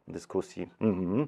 dyskusji. 0.07 0.69
Mhm. 0.81 1.27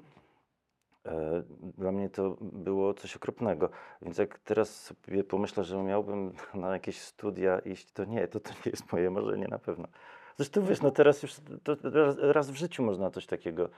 E, 1.05 1.43
Dla 1.77 1.91
mnie 1.91 2.09
to 2.09 2.37
było 2.41 2.93
coś 2.93 3.15
okropnego. 3.15 3.69
Więc 4.01 4.17
jak 4.17 4.39
teraz 4.39 4.83
sobie 4.83 5.23
pomyślę, 5.23 5.63
że 5.63 5.83
miałbym 5.83 6.33
na 6.53 6.73
jakieś 6.73 7.01
studia 7.01 7.59
iść, 7.59 7.91
to 7.91 8.05
nie, 8.05 8.27
to, 8.27 8.39
to 8.39 8.49
nie 8.49 8.71
jest 8.71 8.91
moje 8.91 9.09
marzenie 9.11 9.47
na 9.47 9.59
pewno. 9.59 9.87
Zresztą 10.37 10.61
wiesz, 10.65 10.81
no 10.81 10.91
teraz 10.91 11.23
już 11.23 11.35
to 11.63 11.75
raz, 11.83 12.15
raz 12.19 12.51
w 12.51 12.55
życiu 12.55 12.83
można 12.83 13.09
coś 13.11 13.25
takiego 13.25 13.69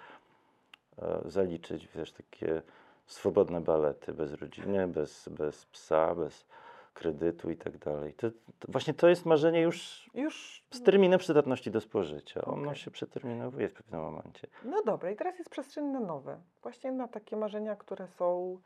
e, 1.01 1.21
zaliczyć, 1.25 1.88
wiesz, 1.95 2.11
takie 2.11 2.61
swobodne 3.05 3.61
balety, 3.61 4.13
bez 4.13 4.33
rodziny, 4.33 4.87
bez, 4.87 5.29
bez 5.29 5.65
psa, 5.65 6.15
bez 6.15 6.45
kredytu 6.93 7.51
i 7.51 7.57
tak 7.57 7.77
dalej. 7.77 8.13
To, 8.13 8.27
to 8.59 8.67
właśnie 8.71 8.93
to 8.93 9.07
jest 9.07 9.25
marzenie 9.25 9.61
już 9.61 10.09
Już. 10.13 10.63
z 10.71 10.81
terminem 10.81 11.19
przydatności 11.19 11.71
do 11.71 11.81
spożycia. 11.81 12.41
Ono 12.45 12.61
Okej. 12.63 12.75
się 12.75 12.91
przeterminowuje 12.91 13.69
w 13.69 13.73
pewnym 13.73 14.01
momencie. 14.01 14.47
No 14.65 14.83
dobra, 14.83 15.11
i 15.11 15.15
teraz 15.15 15.37
jest 15.39 15.49
przestrzeń 15.49 15.85
na 15.85 15.99
nowe. 15.99 16.41
Właśnie 16.61 16.91
na 16.91 17.07
takie 17.07 17.35
marzenia, 17.37 17.75
które 17.75 18.07
są. 18.07 18.57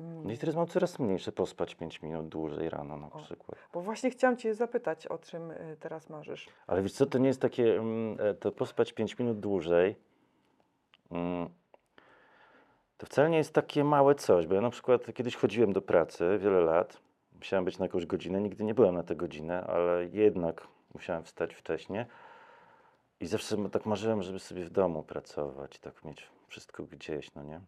mm, 0.00 0.24
No 0.24 0.32
i 0.32 0.38
teraz 0.38 0.54
mam 0.56 0.66
coraz 0.66 0.98
mniejsze 0.98 1.32
pospać 1.32 1.74
5 1.74 2.02
minut 2.02 2.28
dłużej 2.28 2.70
rano 2.70 2.96
na 2.96 3.06
O. 3.12 3.18
przykład. 3.18 3.58
Bo 3.72 3.80
właśnie 3.80 4.10
chciałam 4.10 4.36
Cię 4.36 4.54
zapytać, 4.54 5.06
o 5.06 5.18
czym 5.18 5.50
y, 5.50 5.76
teraz 5.80 6.10
marzysz. 6.10 6.48
Ale 6.66 6.82
wiesz 6.82 6.92
co, 6.92 7.06
to 7.06 7.18
nie 7.18 7.28
jest 7.28 7.40
takie, 7.40 7.76
mm, 7.78 8.16
e, 8.20 8.34
to 8.34 8.52
pospać 8.52 8.92
5 8.92 9.18
minut 9.18 9.40
dłużej, 9.40 9.96
mm, 11.10 11.48
to 12.98 13.06
wcale 13.06 13.30
nie 13.30 13.38
jest 13.38 13.52
takie 13.52 13.84
małe 13.84 14.14
coś, 14.14 14.46
bo 14.46 14.54
ja 14.54 14.60
na 14.60 14.70
przykład 14.70 15.14
kiedyś 15.14 15.36
chodziłem 15.36 15.72
do 15.72 15.82
pracy 15.82 16.38
wiele 16.38 16.60
lat, 16.60 17.00
musiałem 17.34 17.64
być 17.64 17.78
na 17.78 17.84
jakąś 17.84 18.06
godzinę, 18.06 18.40
nigdy 18.40 18.64
nie 18.64 18.74
byłem 18.74 18.94
na 18.94 19.02
tę 19.02 19.16
godzinę, 19.16 19.64
ale 19.64 20.06
jednak 20.06 20.68
musiałem 20.94 21.24
wstać 21.24 21.54
wcześniej 21.54 22.04
i 23.20 23.26
zawsze 23.26 23.70
tak 23.70 23.86
marzyłem, 23.86 24.22
żeby 24.22 24.38
sobie 24.38 24.64
w 24.64 24.70
domu 24.70 25.02
pracować, 25.02 25.78
tak 25.78 26.04
mieć 26.04 26.28
wszystko 26.48 26.82
gdzieś, 26.82 27.34
no 27.34 27.42
nie? 27.42 27.60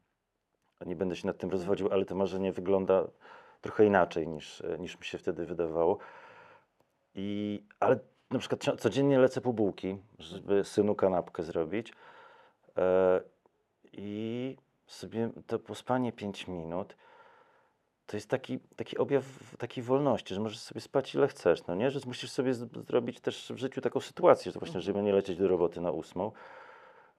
Nie 0.86 0.96
będę 0.96 1.16
się 1.16 1.26
nad 1.26 1.38
tym 1.38 1.50
rozwodził, 1.50 1.92
ale 1.92 2.04
to 2.04 2.14
marzenie 2.14 2.52
wygląda 2.52 3.04
trochę 3.60 3.84
inaczej 3.84 4.28
niż, 4.28 4.62
niż 4.78 4.98
mi 4.98 5.04
się 5.04 5.18
wtedy 5.18 5.46
wydawało. 5.46 5.98
I, 7.14 7.62
ale 7.80 7.98
na 8.30 8.38
przykład 8.38 8.80
codziennie 8.80 9.18
lecę 9.18 9.40
po 9.40 9.52
bułki, 9.52 9.98
żeby 10.18 10.64
synu 10.64 10.94
kanapkę 10.94 11.42
zrobić. 11.42 11.92
E, 12.76 13.20
I 13.92 14.56
sobie 14.88 15.30
to 15.46 15.58
pospanie 15.58 16.12
5 16.12 16.48
minut 16.48 16.96
to 18.06 18.16
jest 18.16 18.30
taki, 18.30 18.58
taki 18.76 18.98
objaw 18.98 19.24
takiej 19.58 19.84
wolności, 19.84 20.34
że 20.34 20.40
możesz 20.40 20.58
sobie 20.58 20.80
spać 20.80 21.14
ile 21.14 21.28
chcesz, 21.28 21.66
no 21.66 21.74
nie? 21.74 21.90
Że 21.90 22.00
musisz 22.06 22.30
sobie 22.30 22.54
zrobić 22.88 23.20
też 23.20 23.52
w 23.52 23.56
życiu 23.56 23.80
taką 23.80 24.00
sytuację, 24.00 24.52
że 24.52 24.58
właśnie, 24.60 24.80
żeby 24.80 25.02
nie 25.02 25.12
lecieć 25.12 25.38
do 25.38 25.48
roboty 25.48 25.80
na 25.80 25.90
ósmą. 25.90 26.32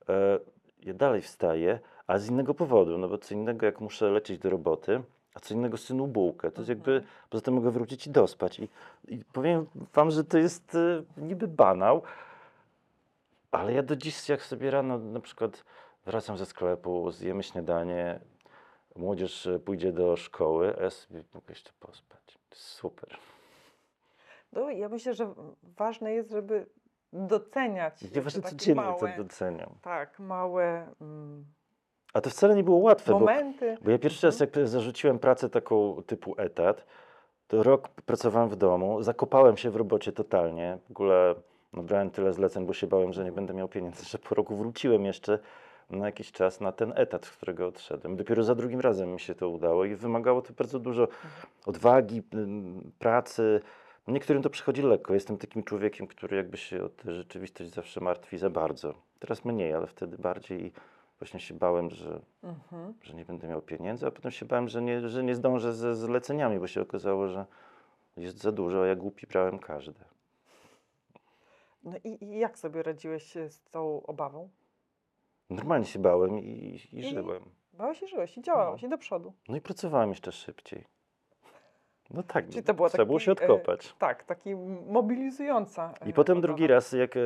E, 0.09 0.39
ja 0.83 0.93
dalej 0.93 1.21
wstaję, 1.21 1.79
a 2.07 2.17
z 2.17 2.27
innego 2.29 2.53
powodu, 2.53 2.97
no 2.97 3.09
bo 3.09 3.17
co 3.17 3.33
innego 3.33 3.65
jak 3.65 3.81
muszę 3.81 4.09
lecieć 4.11 4.39
do 4.39 4.49
roboty, 4.49 5.03
a 5.33 5.39
co 5.39 5.53
innego 5.53 5.77
synu 5.77 6.07
bułkę. 6.07 6.51
To 6.51 6.61
jest 6.61 6.69
jakby, 6.69 6.91
Mhm. 6.91 7.11
poza 7.29 7.41
tym 7.41 7.53
mogę 7.53 7.71
wrócić 7.71 8.07
i 8.07 8.09
dospać. 8.09 8.59
I, 8.59 8.69
i 9.07 9.23
powiem 9.33 9.65
wam, 9.93 10.11
że 10.11 10.23
to 10.23 10.37
jest 10.37 10.75
e, 10.75 11.03
niby 11.17 11.47
banał, 11.47 12.01
ale 13.51 13.73
ja 13.73 13.83
do 13.83 13.95
dziś 13.95 14.29
jak 14.29 14.41
sobie 14.41 14.71
rano 14.71 14.97
na 14.97 15.19
przykład 15.19 15.63
wracam 16.09 16.37
ze 16.37 16.45
sklepu, 16.45 17.11
zjemy 17.11 17.43
śniadanie, 17.43 18.19
młodzież 18.95 19.47
e, 19.47 19.59
pójdzie 19.59 19.91
do 19.91 20.17
szkoły, 20.17 20.75
a 20.79 20.83
ja 20.83 20.89
sobie 20.89 21.23
mogę 21.33 21.45
jeszcze 21.49 21.71
pospać. 21.79 22.39
Super. 22.53 23.17
No, 24.53 24.69
ja 24.69 24.89
myślę, 24.89 25.13
że 25.13 25.33
ważne 25.63 26.13
jest, 26.13 26.31
żeby 26.31 26.65
doceniać 27.13 28.03
Ja 28.15 28.21
właśnie 28.21 28.41
codziennie 28.41 28.81
małe, 28.81 29.13
to 29.17 29.23
doceniam. 29.23 29.69
tak, 29.81 30.19
małe 30.19 30.87
mm, 31.01 31.45
A 32.13 32.21
to 32.21 32.29
wcale 32.29 32.55
nie 32.55 32.63
było 32.63 32.77
łatwe, 32.77 33.11
bo 33.11 33.19
momenty. 33.19 33.77
Bo 33.81 33.91
ja 33.91 33.97
pierwszy 33.97 34.27
raz, 34.27 34.39
jak 34.39 34.49
zarzuciłem 34.63 35.19
pracę 35.19 35.49
taką 35.49 36.03
typu 36.07 36.35
etat, 36.37 36.85
to 37.47 37.63
rok 37.63 37.89
pracowałem 37.89 38.49
w 38.49 38.55
domu, 38.55 39.03
zakopałem 39.03 39.57
się 39.57 39.69
w 39.69 39.75
robocie 39.75 40.11
totalnie. 40.11 40.77
W 40.87 40.91
ogóle 40.91 41.35
no, 41.73 41.83
brałem 41.83 42.09
tyle 42.09 42.33
zleceń, 42.33 42.65
bo 42.65 42.73
się 42.73 42.87
bałem, 42.87 43.13
że 43.13 43.23
nie 43.23 43.31
będę 43.31 43.53
miał 43.53 43.67
pieniędzy, 43.67 44.05
że 44.05 44.17
po 44.17 44.35
roku 44.35 44.55
wróciłem 44.55 45.05
jeszcze 45.05 45.39
na 45.89 46.05
jakiś 46.05 46.31
czas 46.31 46.61
na 46.61 46.71
ten 46.71 46.93
etat, 46.95 47.25
z 47.25 47.31
którego 47.31 47.67
odszedłem. 47.67 48.17
Dopiero 48.17 48.43
za 48.43 48.55
drugim 48.55 48.79
razem 48.79 49.13
mi 49.13 49.19
się 49.19 49.35
to 49.35 49.49
udało 49.49 49.85
i 49.85 49.95
wymagało 49.95 50.41
to 50.41 50.53
bardzo 50.53 50.79
dużo 50.79 51.07
odwagi, 51.65 52.21
pracy. 52.99 53.61
Niektórym 54.07 54.43
to 54.43 54.49
przychodzi 54.49 54.81
lekko. 54.81 55.13
Jestem 55.13 55.37
takim 55.37 55.63
człowiekiem, 55.63 56.07
który 56.07 56.37
jakby 56.37 56.57
się 56.57 56.83
o 56.83 56.89
tę 56.89 57.13
rzeczywistość 57.13 57.73
zawsze 57.73 58.01
martwi 58.01 58.37
za 58.37 58.49
bardzo. 58.49 58.93
Teraz 59.19 59.45
mniej, 59.45 59.73
ale 59.73 59.87
wtedy 59.87 60.17
bardziej 60.17 60.65
i 60.65 60.71
właśnie 61.19 61.39
się 61.39 61.53
bałem, 61.53 61.89
że 61.89 62.19
Mhm. 62.43 62.93
że 63.01 63.13
nie 63.13 63.25
będę 63.25 63.47
miał 63.47 63.61
pieniędzy, 63.61 64.07
a 64.07 64.11
potem 64.11 64.31
się 64.31 64.45
bałem, 64.45 64.67
że 64.69 64.81
nie, 64.81 65.09
że 65.09 65.23
nie 65.23 65.35
zdążę 65.35 65.73
ze 65.73 65.95
zleceniami, 65.95 66.59
bo 66.59 66.67
się 66.67 66.81
okazało, 66.81 67.27
że 67.27 67.45
jest 68.17 68.37
za 68.41 68.51
dużo, 68.51 68.83
a 68.83 68.87
ja 68.87 68.95
głupi 68.95 69.27
brałem 69.27 69.59
każde. 69.59 70.05
No 71.83 71.93
i, 72.03 72.23
i 72.23 72.39
jak 72.39 72.57
sobie 72.59 72.83
radziłeś 72.83 73.37
e, 73.37 73.49
z 73.49 73.61
tą 73.61 74.03
obawą? 74.03 74.49
Normalnie 75.49 75.85
się 75.85 75.99
bałem 75.99 76.39
i, 76.39 76.79
i 76.91 76.99
I? 76.99 77.03
żyłem. 77.09 77.43
Bałeś 77.73 78.01
i 78.01 78.07
żyłeś 78.07 78.37
i 78.37 78.41
działałeś 78.41 78.81
No. 78.81 78.87
i 78.87 78.91
do 78.91 78.97
przodu. 78.97 79.33
No 79.49 79.55
i 79.57 79.61
pracowałem 79.61 80.09
jeszcze 80.09 80.31
szybciej. 80.31 80.85
No 82.09 82.23
tak, 82.23 82.49
Czyli 82.49 82.63
to 82.63 82.73
było 82.73 82.89
trzeba 82.89 83.05
było 83.05 83.17
taki, 83.17 83.25
się 83.25 83.31
e, 83.31 83.33
odkopać. 83.33 83.95
Tak, 83.99 84.23
taki 84.23 84.55
mobilizująca. 84.87 85.93
I 86.05 86.09
e, 86.09 86.13
potem 86.13 86.37
obawa. 86.37 86.47
drugi 86.47 86.67
raz, 86.67 86.91
jak 86.91 87.17
e, 87.17 87.19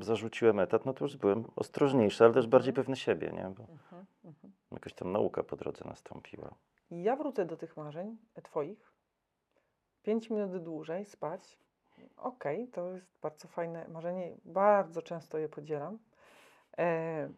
zarzuciłem 0.00 0.60
etat, 0.60 0.86
no 0.86 0.92
to 0.94 1.04
już 1.04 1.16
byłem 1.16 1.44
ostrożniejszy, 1.56 2.24
ale 2.24 2.32
też 2.34 2.46
bardziej 2.46 2.70
Mhm. 2.70 2.84
pewny 2.84 2.96
siebie, 2.96 3.26
nie? 3.32 3.42
Bo 3.56 3.62
Mhm, 3.62 4.04
mhm. 4.24 4.52
jakoś 4.72 4.94
tam 4.94 5.12
nauka 5.12 5.42
po 5.42 5.56
drodze 5.56 5.84
nastąpiła. 5.88 6.54
I 6.90 7.02
Ja 7.02 7.16
wrócę 7.16 7.44
do 7.44 7.56
tych 7.56 7.76
marzeń 7.76 8.16
e, 8.34 8.42
twoich. 8.42 8.92
Pięć 10.02 10.30
minut 10.30 10.62
dłużej 10.62 11.04
spać. 11.04 11.58
Okej, 12.16 12.68
to 12.68 12.88
jest 12.92 13.06
bardzo 13.22 13.48
fajne 13.48 13.88
marzenie. 13.88 14.36
Bardzo 14.44 15.02
często 15.02 15.38
je 15.38 15.48
podzielam. 15.48 15.98
E, 16.78 17.28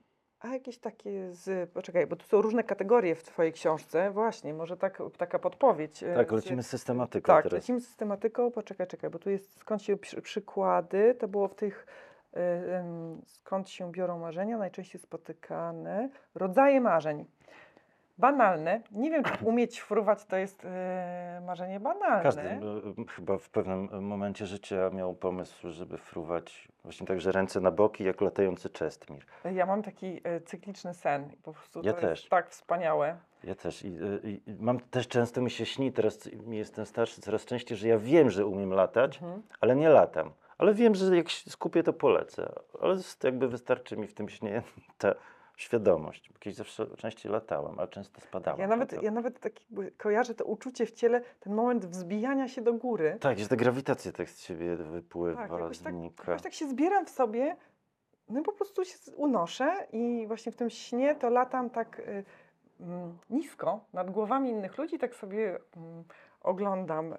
a 0.41 0.49
jakieś 0.49 0.79
takie 0.79 1.33
z. 1.33 1.71
Poczekaj, 1.71 2.07
bo 2.07 2.17
tu 2.17 2.27
są 2.27 2.43
różne 2.43 2.65
kategorie 2.65 3.15
w 3.15 3.23
Twojej 3.23 3.53
książce. 3.53 4.11
Właśnie, 4.11 4.55
może 4.55 4.77
tak, 4.77 5.03
taka 5.19 5.39
podpowiedź. 5.39 6.03
e, 6.03 6.15
Tak, 6.15 6.33
lecimy 6.33 6.63
z 6.63 6.67
systematyką 6.67 7.33
Tak, 7.33 7.43
teraz. 7.45 7.53
lecimy 7.53 7.81
z 7.81 7.87
systematyką. 7.89 8.51
Poczekaj, 8.51 8.87
czekaj, 8.87 9.11
bo 9.11 9.19
tu 9.19 9.31
jest 9.31 9.59
skąd 9.59 9.83
się 9.83 9.97
przy, 9.97 10.23
przykłady. 10.23 11.15
To 11.15 11.29
było 11.29 11.49
w 11.49 11.55
tych. 11.55 11.87
y, 12.37 12.41
em, 12.41 13.21
skąd 13.27 13.69
się 13.69 13.93
biorą 13.93 14.19
marzenia, 14.19 14.59
najczęściej 14.59 15.01
spotykane. 15.01 16.09
Rodzaje 16.35 16.81
marzeń. 16.81 17.25
Banalne. 18.19 18.81
Nie 18.91 19.11
wiem, 19.11 19.23
czy 19.25 19.45
umieć 19.45 19.81
fruwać 19.81 20.25
to 20.25 20.37
jest 20.37 20.65
e, 20.65 21.43
marzenie 21.47 21.81
banalne. 21.81 22.23
Każdy 22.23 22.43
e, 22.43 22.61
chyba 23.17 23.39
w 23.39 23.51
pewnym 23.51 24.03
momencie 24.07 24.47
życia 24.47 24.91
miał 24.91 25.15
pomysł, 25.15 25.71
żeby 25.71 25.99
fruwać 25.99 26.69
właśnie 26.83 27.07
tak, 27.07 27.21
że 27.21 27.33
ręce 27.33 27.61
na 27.61 27.71
boki, 27.71 28.05
jak 28.05 28.21
latający 28.21 28.71
Czestmir. 28.71 29.25
Ja 29.53 29.67
mam 29.67 29.83
taki 29.83 30.21
e, 30.25 30.41
cykliczny 30.41 30.95
sen. 30.95 31.31
Po 31.43 31.53
prostu 31.53 31.81
Ja 31.85 31.93
to 31.93 32.01
też. 32.01 32.21
jest 32.21 32.31
tak 32.31 32.51
wspaniałe. 32.51 33.17
Ja 33.45 33.55
też. 33.55 33.83
I, 33.85 33.89
i, 34.25 34.51
i 34.51 34.55
mam 34.61 34.81
też 34.81 35.09
często 35.09 35.41
mi 35.41 35.51
się 35.51 35.67
śni, 35.67 35.93
teraz 35.93 36.33
mi 36.33 36.57
jestem 36.59 36.87
starszy 36.87 37.21
coraz 37.21 37.45
częściej, 37.45 37.77
że 37.79 37.89
ja 37.89 37.99
wiem, 37.99 38.31
że 38.31 38.47
umiem 38.47 38.71
latać, 38.71 39.17
Mhm. 39.23 39.43
ale 39.61 39.77
nie 39.77 39.89
latam. 39.89 40.31
Ale 40.59 40.75
wiem, 40.75 40.95
że 40.95 41.17
jak 41.17 41.29
się 41.29 41.51
skupię, 41.51 41.83
to 41.83 41.93
polecę. 41.93 42.53
Ale 42.81 42.97
jakby 43.25 43.49
wystarczy 43.49 43.97
mi 43.97 44.07
w 44.07 44.15
tym 44.15 44.29
śnie 44.29 44.63
ta 44.99 45.15
świadomość. 45.57 46.31
Kiedyś 46.41 46.57
zawsze 46.57 46.87
częściej 46.97 47.33
latałem, 47.33 47.79
a 47.79 47.87
często 47.87 48.21
spadałem. 48.21 48.61
Ja 48.61 48.67
nawet, 48.67 49.03
ja 49.03 49.11
nawet 49.11 49.41
tak 49.41 49.61
jakby 49.61 49.93
kojarzę 49.93 50.35
to 50.35 50.45
uczucie 50.45 50.87
w 50.87 50.93
ciele, 50.93 51.21
ten 51.41 51.55
moment 51.55 51.87
wzbijania 51.87 52.49
się 52.49 52.63
do 52.63 52.75
góry. 52.75 53.17
Tak, 53.21 53.39
że 53.39 53.49
ta 53.49 53.57
grawitacja 53.57 54.13
tak 54.13 54.31
z 54.31 54.47
ciebie 54.47 54.77
wypływa, 54.77 55.49
Tak, 55.49 55.51
jakoś 55.51 55.79
tak, 55.79 55.95
jakoś 56.19 56.43
tak 56.43 56.53
się 56.53 56.69
zbieram 56.69 57.07
w 57.07 57.11
sobie, 57.11 57.57
no 58.29 58.41
i 58.41 58.43
po 58.43 58.53
prostu 58.53 58.85
się 58.85 58.99
unoszę 59.17 59.87
i 59.93 60.25
właśnie 60.27 60.53
w 60.53 60.57
tym 60.57 60.71
śnie 60.71 61.15
to 61.15 61.31
latam 61.31 61.71
tak 61.71 61.99
y, 61.99 62.25
mm, 62.81 63.19
nisko, 63.31 63.85
nad 63.93 64.11
głowami 64.11 64.51
innych 64.51 64.79
ludzi, 64.79 64.99
tak 64.99 65.15
sobie 65.15 65.59
mm, 65.77 66.05
oglądam 66.41 67.13
y, 67.13 67.17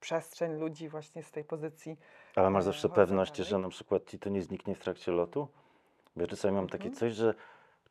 przestrzeń 0.00 0.52
ludzi 0.52 0.88
właśnie 0.88 1.22
z 1.22 1.30
tej 1.30 1.44
pozycji. 1.44 1.96
Ale 2.34 2.50
masz 2.50 2.62
e, 2.62 2.64
zawsze 2.64 2.88
pewność, 2.88 3.36
że 3.36 3.58
na 3.58 3.68
przykład 3.68 4.04
ci 4.04 4.18
to 4.18 4.30
nie 4.30 4.42
zniknie 4.42 4.74
w 4.74 4.78
trakcie 4.78 5.12
lotu? 5.12 5.48
Bo 6.18 6.22
ja 6.22 6.28
czasami 6.28 6.54
mam 6.54 6.68
takie 6.68 6.84
Mhm. 6.84 6.96
coś, 6.96 7.12
że 7.12 7.34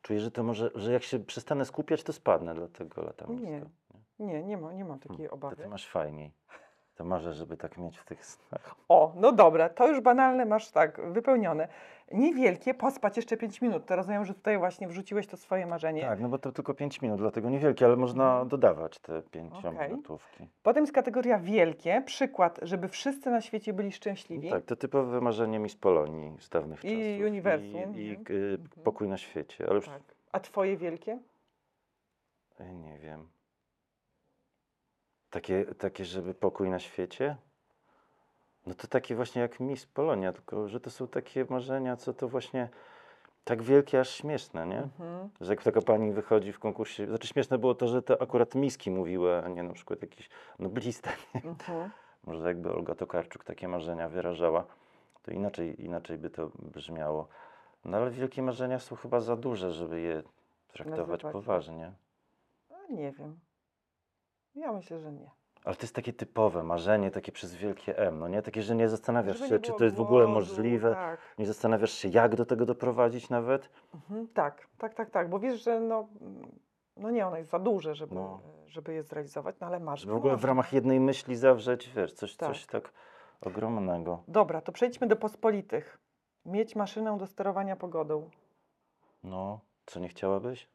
czuję, 0.02 0.20
że 0.20 0.30
to 0.30 0.42
może, 0.42 0.70
że 0.74 0.92
jak 0.92 1.02
się 1.02 1.18
przestanę 1.18 1.64
skupiać, 1.64 2.02
to 2.02 2.12
spadnę, 2.12 2.54
dlatego 2.54 3.02
latam. 3.02 3.42
Nie, 3.42 3.50
nisko. 3.60 3.68
Nie, 4.18 4.42
nie, 4.42 4.56
ma, 4.56 4.72
nie 4.72 4.84
mam 4.84 4.98
takiej 4.98 5.16
Hmm, 5.16 5.28
To 5.28 5.34
obawy. 5.34 5.56
ty 5.56 5.68
masz 5.68 5.88
fajniej. 5.88 6.32
To 6.98 7.04
marzę, 7.04 7.32
żeby 7.32 7.56
tak 7.56 7.78
mieć 7.78 7.98
w 7.98 8.04
tych 8.04 8.26
snach. 8.26 8.74
O, 8.88 9.12
no 9.16 9.32
dobra, 9.32 9.68
to 9.68 9.88
już 9.88 10.00
banalne 10.00 10.44
masz 10.44 10.70
tak 10.70 11.00
wypełnione. 11.12 11.68
Niewielkie, 12.12 12.74
pospać 12.74 13.16
jeszcze 13.16 13.36
5 13.36 13.62
minut. 13.62 13.86
To 13.86 13.96
rozumiem, 13.96 14.24
że 14.24 14.34
tutaj 14.34 14.58
właśnie 14.58 14.88
wrzuciłeś 14.88 15.26
to 15.26 15.36
swoje 15.36 15.66
marzenie. 15.66 16.02
Tak, 16.02 16.20
no 16.20 16.28
bo 16.28 16.38
to 16.38 16.52
tylko 16.52 16.74
5 16.74 17.02
minut, 17.02 17.18
dlatego 17.18 17.50
niewielkie, 17.50 17.84
ale 17.86 17.96
można 17.96 18.30
Mhm. 18.30 18.48
dodawać 18.48 18.98
te 18.98 19.18
Okej. 19.18 19.42
5-minutówki. 19.42 20.46
Potem 20.62 20.82
jest 20.82 20.92
kategoria 20.94 21.38
wielkie, 21.38 22.02
przykład, 22.06 22.60
żeby 22.62 22.88
wszyscy 22.88 23.30
na 23.30 23.40
świecie 23.40 23.72
byli 23.72 23.92
szczęśliwi. 23.92 24.50
Tak, 24.50 24.64
to 24.64 24.76
typowe 24.76 25.20
marzenie 25.20 25.58
mi 25.58 25.68
z 25.70 25.76
Polonii 25.76 26.36
z 26.40 26.48
dawnych 26.48 26.84
I 26.84 26.88
czasów. 26.88 27.26
uniwersum, 27.26 27.94
I, 27.94 28.00
i 28.00 28.04
nie? 28.08 28.12
y, 28.12 28.58
Mhm. 28.60 28.84
pokój 28.84 29.08
na 29.08 29.16
świecie, 29.16 29.64
ale 29.66 29.74
już 29.74 29.86
Tak. 29.86 30.02
A 30.32 30.40
twoje 30.40 30.76
wielkie? 30.76 31.18
nie 32.60 32.98
wiem. 32.98 33.28
Takie, 35.30 35.64
takie, 35.64 36.04
żeby 36.04 36.34
pokój 36.34 36.70
na 36.70 36.78
świecie? 36.78 37.36
No 38.66 38.74
to 38.74 38.86
takie 38.86 39.14
właśnie 39.14 39.42
jak 39.42 39.60
Miss 39.60 39.86
Polonia, 39.86 40.32
tylko 40.32 40.68
że 40.68 40.80
to 40.80 40.90
są 40.90 41.08
takie 41.08 41.46
marzenia, 41.48 41.96
co 41.96 42.14
to 42.14 42.28
właśnie 42.28 42.68
tak 43.44 43.62
wielkie, 43.62 44.00
aż 44.00 44.10
śmieszne, 44.10 44.66
nie? 44.66 44.78
Mhm. 44.78 45.28
Że 45.40 45.52
jak 45.52 45.62
taka 45.62 45.82
pani 45.82 46.12
wychodzi 46.12 46.52
w 46.52 46.58
konkursie, 46.58 47.06
znaczy 47.06 47.28
śmieszne 47.28 47.58
było 47.58 47.74
to, 47.74 47.88
że 47.88 48.02
to 48.02 48.22
akurat 48.22 48.54
miski 48.54 48.90
mówiły, 48.90 49.42
a 49.44 49.48
nie 49.48 49.62
na 49.62 49.72
przykład 49.72 50.02
jakieś 50.02 50.30
noblista. 50.58 51.10
Mhm. 51.34 51.90
Może 52.26 52.48
jakby 52.48 52.72
Olga 52.72 52.94
Tokarczuk 52.94 53.44
takie 53.44 53.68
marzenia 53.68 54.08
wyrażała, 54.08 54.64
to 55.22 55.30
inaczej, 55.30 55.84
inaczej 55.84 56.18
by 56.18 56.30
to 56.30 56.50
brzmiało. 56.58 57.28
No 57.84 57.96
ale 57.96 58.10
wielkie 58.10 58.42
marzenia 58.42 58.78
są 58.78 58.96
chyba 58.96 59.20
za 59.20 59.36
duże, 59.36 59.72
żeby 59.72 60.00
je 60.00 60.22
traktować 60.68 61.08
Nazywać. 61.08 61.32
poważnie. 61.32 61.92
A 62.70 62.92
nie 62.92 63.12
wiem. 63.12 63.38
Ja 64.58 64.72
myślę, 64.72 64.98
że 65.00 65.12
nie. 65.12 65.30
Ale 65.64 65.76
to 65.76 65.82
jest 65.82 65.94
takie 65.94 66.12
typowe 66.12 66.62
marzenie, 66.62 67.10
takie 67.10 67.32
przez 67.32 67.54
wielkie 67.54 67.98
M, 67.98 68.18
no 68.18 68.28
nie? 68.28 68.42
Takie, 68.42 68.62
że 68.62 68.74
nie 68.76 68.88
zastanawiasz 68.88 69.36
Żeby 69.36 69.48
się, 69.48 69.54
nie 69.54 69.60
czy 69.60 69.66
było 69.66 69.78
to 69.78 69.84
jest 69.84 69.96
w 69.96 70.00
ogóle 70.00 70.24
głodu, 70.24 70.40
możliwe, 70.40 70.94
Tak. 70.94 71.20
nie 71.38 71.46
zastanawiasz 71.46 71.92
się, 71.92 72.08
jak 72.08 72.36
do 72.36 72.46
tego 72.46 72.66
doprowadzić 72.66 73.30
nawet. 73.30 73.70
Mhm. 73.94 74.28
tak, 74.28 74.68
tak, 74.78 74.94
tak, 74.94 75.10
tak, 75.10 75.30
bo 75.30 75.38
wiesz, 75.38 75.64
że 75.64 75.80
no, 75.80 76.08
no 76.96 77.10
nie, 77.10 77.26
one 77.26 77.38
jest 77.38 77.50
za 77.50 77.58
duże, 77.58 77.94
żeby, 77.94 78.14
No. 78.14 78.40
żeby 78.66 78.92
je 78.94 79.02
zrealizować, 79.02 79.56
no 79.60 79.66
ale 79.66 79.80
masz. 79.80 80.00
Żeby 80.00 80.12
w 80.12 80.16
ogóle 80.16 80.36
w 80.36 80.44
ramach 80.44 80.72
jednej 80.72 81.00
myśli 81.00 81.36
zawrzeć, 81.36 81.88
wiesz, 81.96 82.12
coś 82.12 82.36
Tak. 82.36 82.48
coś 82.48 82.66
tak 82.66 82.92
ogromnego. 83.40 84.22
Dobra, 84.28 84.60
to 84.60 84.72
przejdźmy 84.72 85.06
do 85.06 85.16
pospolitych. 85.16 85.98
Mieć 86.46 86.76
maszynę 86.76 87.18
do 87.18 87.26
sterowania 87.26 87.76
pogodą. 87.76 88.30
No, 89.22 89.60
co 89.86 90.00
nie 90.00 90.08
chciałabyś? 90.08 90.68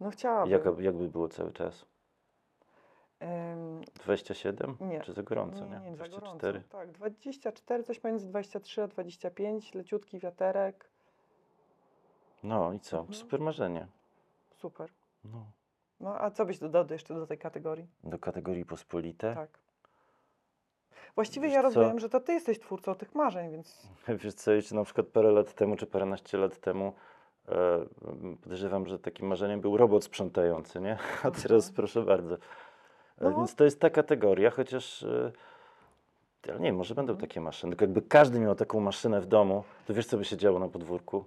No 0.00 0.10
chciałabym. 0.10 0.52
Jaka, 0.52 0.70
jakby 0.78 1.08
było 1.08 1.28
cały 1.28 1.52
czas? 1.52 1.86
Em, 3.24 3.84
27? 4.04 4.76
Nie. 4.80 5.00
Czy 5.00 5.12
za 5.12 5.22
gorąco, 5.22 5.64
nie, 5.64 5.70
nie? 5.70 5.90
nie, 5.90 5.96
za 5.96 6.08
gorąco. 6.08 6.38
24? 6.38 6.62
Tak, 6.70 6.92
24, 6.92 7.84
coś 7.84 8.00
pomiędzy 8.00 8.26
23 8.26 8.82
a 8.82 8.88
25, 8.88 9.74
leciutki 9.74 10.18
wiaterek. 10.18 10.90
No 12.42 12.72
i 12.72 12.80
co? 12.80 12.98
Mhm. 12.98 13.14
Super 13.14 13.40
marzenie. 13.40 13.86
Super. 14.50 14.90
No. 15.24 15.46
No 16.00 16.20
a 16.20 16.30
co 16.30 16.46
byś 16.46 16.58
dodał 16.58 16.86
jeszcze 16.90 17.14
do 17.14 17.26
tej 17.26 17.38
kategorii? 17.38 17.86
Do 18.04 18.18
kategorii 18.18 18.64
pospolite? 18.64 19.34
Tak. 19.34 19.58
Właściwie 21.14 21.46
Wiesz 21.46 21.54
ja 21.54 21.62
co? 21.62 21.68
rozumiem, 21.68 22.00
że 22.00 22.08
to 22.08 22.20
ty 22.20 22.32
jesteś 22.32 22.58
twórcą 22.60 22.94
tych 22.94 23.14
marzeń, 23.14 23.50
więc 23.50 23.88
Wiesz 24.22 24.34
co, 24.34 24.52
jeszcze 24.52 24.74
na 24.74 24.84
przykład 24.84 25.06
parę 25.06 25.32
lat 25.32 25.54
temu, 25.54 25.76
czy 25.76 25.86
paręnaście 25.86 26.38
lat 26.38 26.58
temu 26.58 26.92
E, 27.48 27.86
podejrzewam, 28.42 28.86
że 28.86 28.98
takim 28.98 29.26
marzeniem 29.26 29.60
był 29.60 29.76
robot 29.76 30.04
sprzątający, 30.04 30.80
nie? 30.80 30.98
A 31.24 31.30
teraz 31.30 31.70
proszę 31.70 32.02
bardzo. 32.02 32.36
E, 33.20 33.24
No. 33.24 33.36
Więc 33.36 33.54
to 33.54 33.64
jest 33.64 33.80
ta 33.80 33.90
kategoria, 33.90 34.50
chociaż. 34.50 35.02
E, 35.02 35.32
ale 36.48 36.58
nie 36.60 36.66
wiem, 36.66 36.76
może 36.76 36.94
będą 36.94 37.16
takie 37.16 37.40
maszyny. 37.40 37.70
Tylko 37.72 37.84
jakby 37.84 38.02
każdy 38.02 38.40
miał 38.40 38.54
taką 38.54 38.80
maszynę 38.80 39.20
w 39.20 39.26
domu, 39.26 39.64
to 39.86 39.94
wiesz, 39.94 40.06
co 40.06 40.16
by 40.16 40.24
się 40.24 40.36
działo 40.36 40.58
na 40.58 40.68
podwórku? 40.68 41.24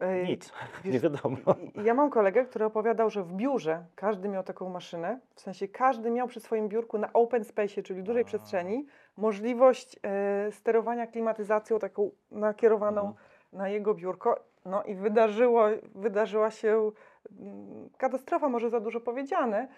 Ej, 0.00 0.26
Nic, 0.28 0.52
wiesz, 0.84 0.94
nie 0.94 1.00
wiadomo. 1.00 1.36
Ja 1.84 1.94
mam 1.94 2.10
kolegę, 2.10 2.44
który 2.44 2.64
opowiadał, 2.64 3.10
że 3.10 3.22
w 3.22 3.32
biurze 3.32 3.84
każdy 3.94 4.28
miał 4.28 4.42
taką 4.42 4.68
maszynę, 4.68 5.20
w 5.34 5.40
sensie 5.40 5.68
każdy 5.68 6.10
miał 6.10 6.28
przy 6.28 6.40
swoim 6.40 6.68
biurku 6.68 6.98
na 6.98 7.12
open 7.12 7.44
space, 7.44 7.82
czyli 7.82 8.02
dużej 8.02 8.22
A. 8.22 8.26
przestrzeni, 8.26 8.86
możliwość 9.16 9.96
e, 10.02 10.52
sterowania 10.52 11.06
klimatyzacją 11.06 11.78
taką 11.78 12.10
nakierowaną 12.30 13.00
Mhm. 13.00 13.16
na 13.52 13.68
jego 13.68 13.94
biurko. 13.94 14.40
No 14.64 14.82
i 14.82 14.94
wydarzyło, 14.94 15.64
wydarzyła 15.94 16.50
się 16.50 16.90
katastrofa, 17.98 18.48
może 18.48 18.70
za 18.70 18.80
dużo 18.80 19.00
powiedziane, 19.00 19.68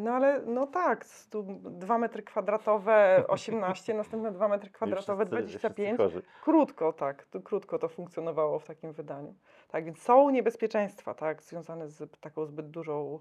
no 0.00 0.10
ale 0.12 0.42
no 0.46 0.66
tak, 0.66 1.06
tu 1.30 1.42
2 1.60 1.98
metry 1.98 2.22
kwadratowe 2.22 3.24
18, 3.28 3.94
następne 3.94 4.32
2 4.32 4.48
metry 4.48 4.70
kwadratowe 4.70 5.24
wszyscy- 5.26 5.46
wszyscy 5.48 5.68
25. 5.68 5.96
chorzy. 5.96 6.22
Krótko, 6.42 6.92
tak, 6.92 7.24
to, 7.24 7.40
krótko 7.40 7.78
to 7.78 7.88
funkcjonowało 7.88 8.58
w 8.58 8.64
takim 8.66 8.92
wydaniu. 8.92 9.34
Tak, 9.68 9.84
więc 9.84 10.02
są 10.02 10.30
niebezpieczeństwa, 10.30 11.14
tak, 11.14 11.42
związane 11.42 11.88
z 11.88 12.20
taką 12.20 12.46
zbyt 12.46 12.70
dużą 12.70 13.20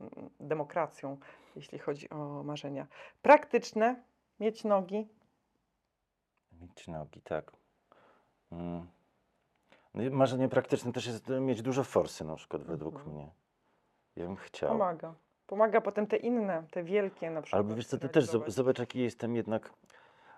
mm, 0.00 0.30
demokracją, 0.40 1.16
jeśli 1.56 1.78
chodzi 1.78 2.10
o 2.10 2.42
marzenia. 2.42 2.86
Praktyczne, 3.22 4.02
mieć 4.40 4.64
nogi, 4.64 5.08
Mieć 6.60 6.88
nogi, 6.88 7.20
tak. 7.22 7.52
Mm. 8.52 8.86
No 9.94 10.02
marzenie 10.10 10.48
praktyczne 10.48 10.92
też 10.92 11.06
jest 11.06 11.30
e, 11.30 11.40
mieć 11.40 11.62
dużo 11.62 11.84
forsy 11.84 12.24
na 12.24 12.36
przykład 12.36 12.62
według 12.62 12.94
Mhm. 12.94 13.14
mnie. 13.14 13.30
Ja 14.16 14.26
bym 14.26 14.36
chciał. 14.36 14.68
pomaga. 14.68 15.14
Pomaga 15.46 15.80
potem 15.80 16.06
te 16.06 16.16
inne, 16.16 16.62
te 16.70 16.82
wielkie 16.84 17.30
na 17.30 17.42
przykład. 17.42 17.60
Albo 17.62 17.74
wiesz 17.74 17.86
co, 17.86 17.98
ty 17.98 18.08
też 18.08 18.24
zobacz 18.46 18.78
jaki 18.78 19.00
jestem 19.00 19.36
jednak 19.36 19.72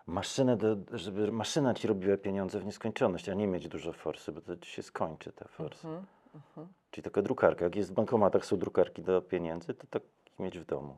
maszynę, 0.07 0.57
do, 0.57 0.77
żeby 0.93 1.33
maszyna 1.33 1.75
ci 1.75 1.89
robiła 1.89 2.17
pieniądze 2.17 2.61
w 2.61 2.65
nieskończoność, 2.65 3.29
a 3.29 3.35
nie 3.35 3.47
mieć 3.47 3.69
dużo 3.69 3.93
forsy, 3.93 4.33
bo 4.33 4.41
to 4.41 4.57
ci 4.57 4.71
się 4.71 4.83
skończy 4.83 5.33
ta 5.33 5.49
forsa. 5.49 5.89
Mhm, 5.89 6.07
mhm. 6.35 6.69
Czyli 6.91 7.05
taka 7.05 7.23
drukarka. 7.23 7.65
Jak 7.65 7.77
jest 7.77 7.91
w 7.91 7.95
bankomatach 7.95 8.45
są 8.45 8.57
drukarki 8.59 9.03
do 9.03 9.23
pieniędzy, 9.23 9.75
to 9.75 9.87
tak 9.87 10.03
mieć 10.39 10.59
w 10.59 10.65
domu. 10.65 10.97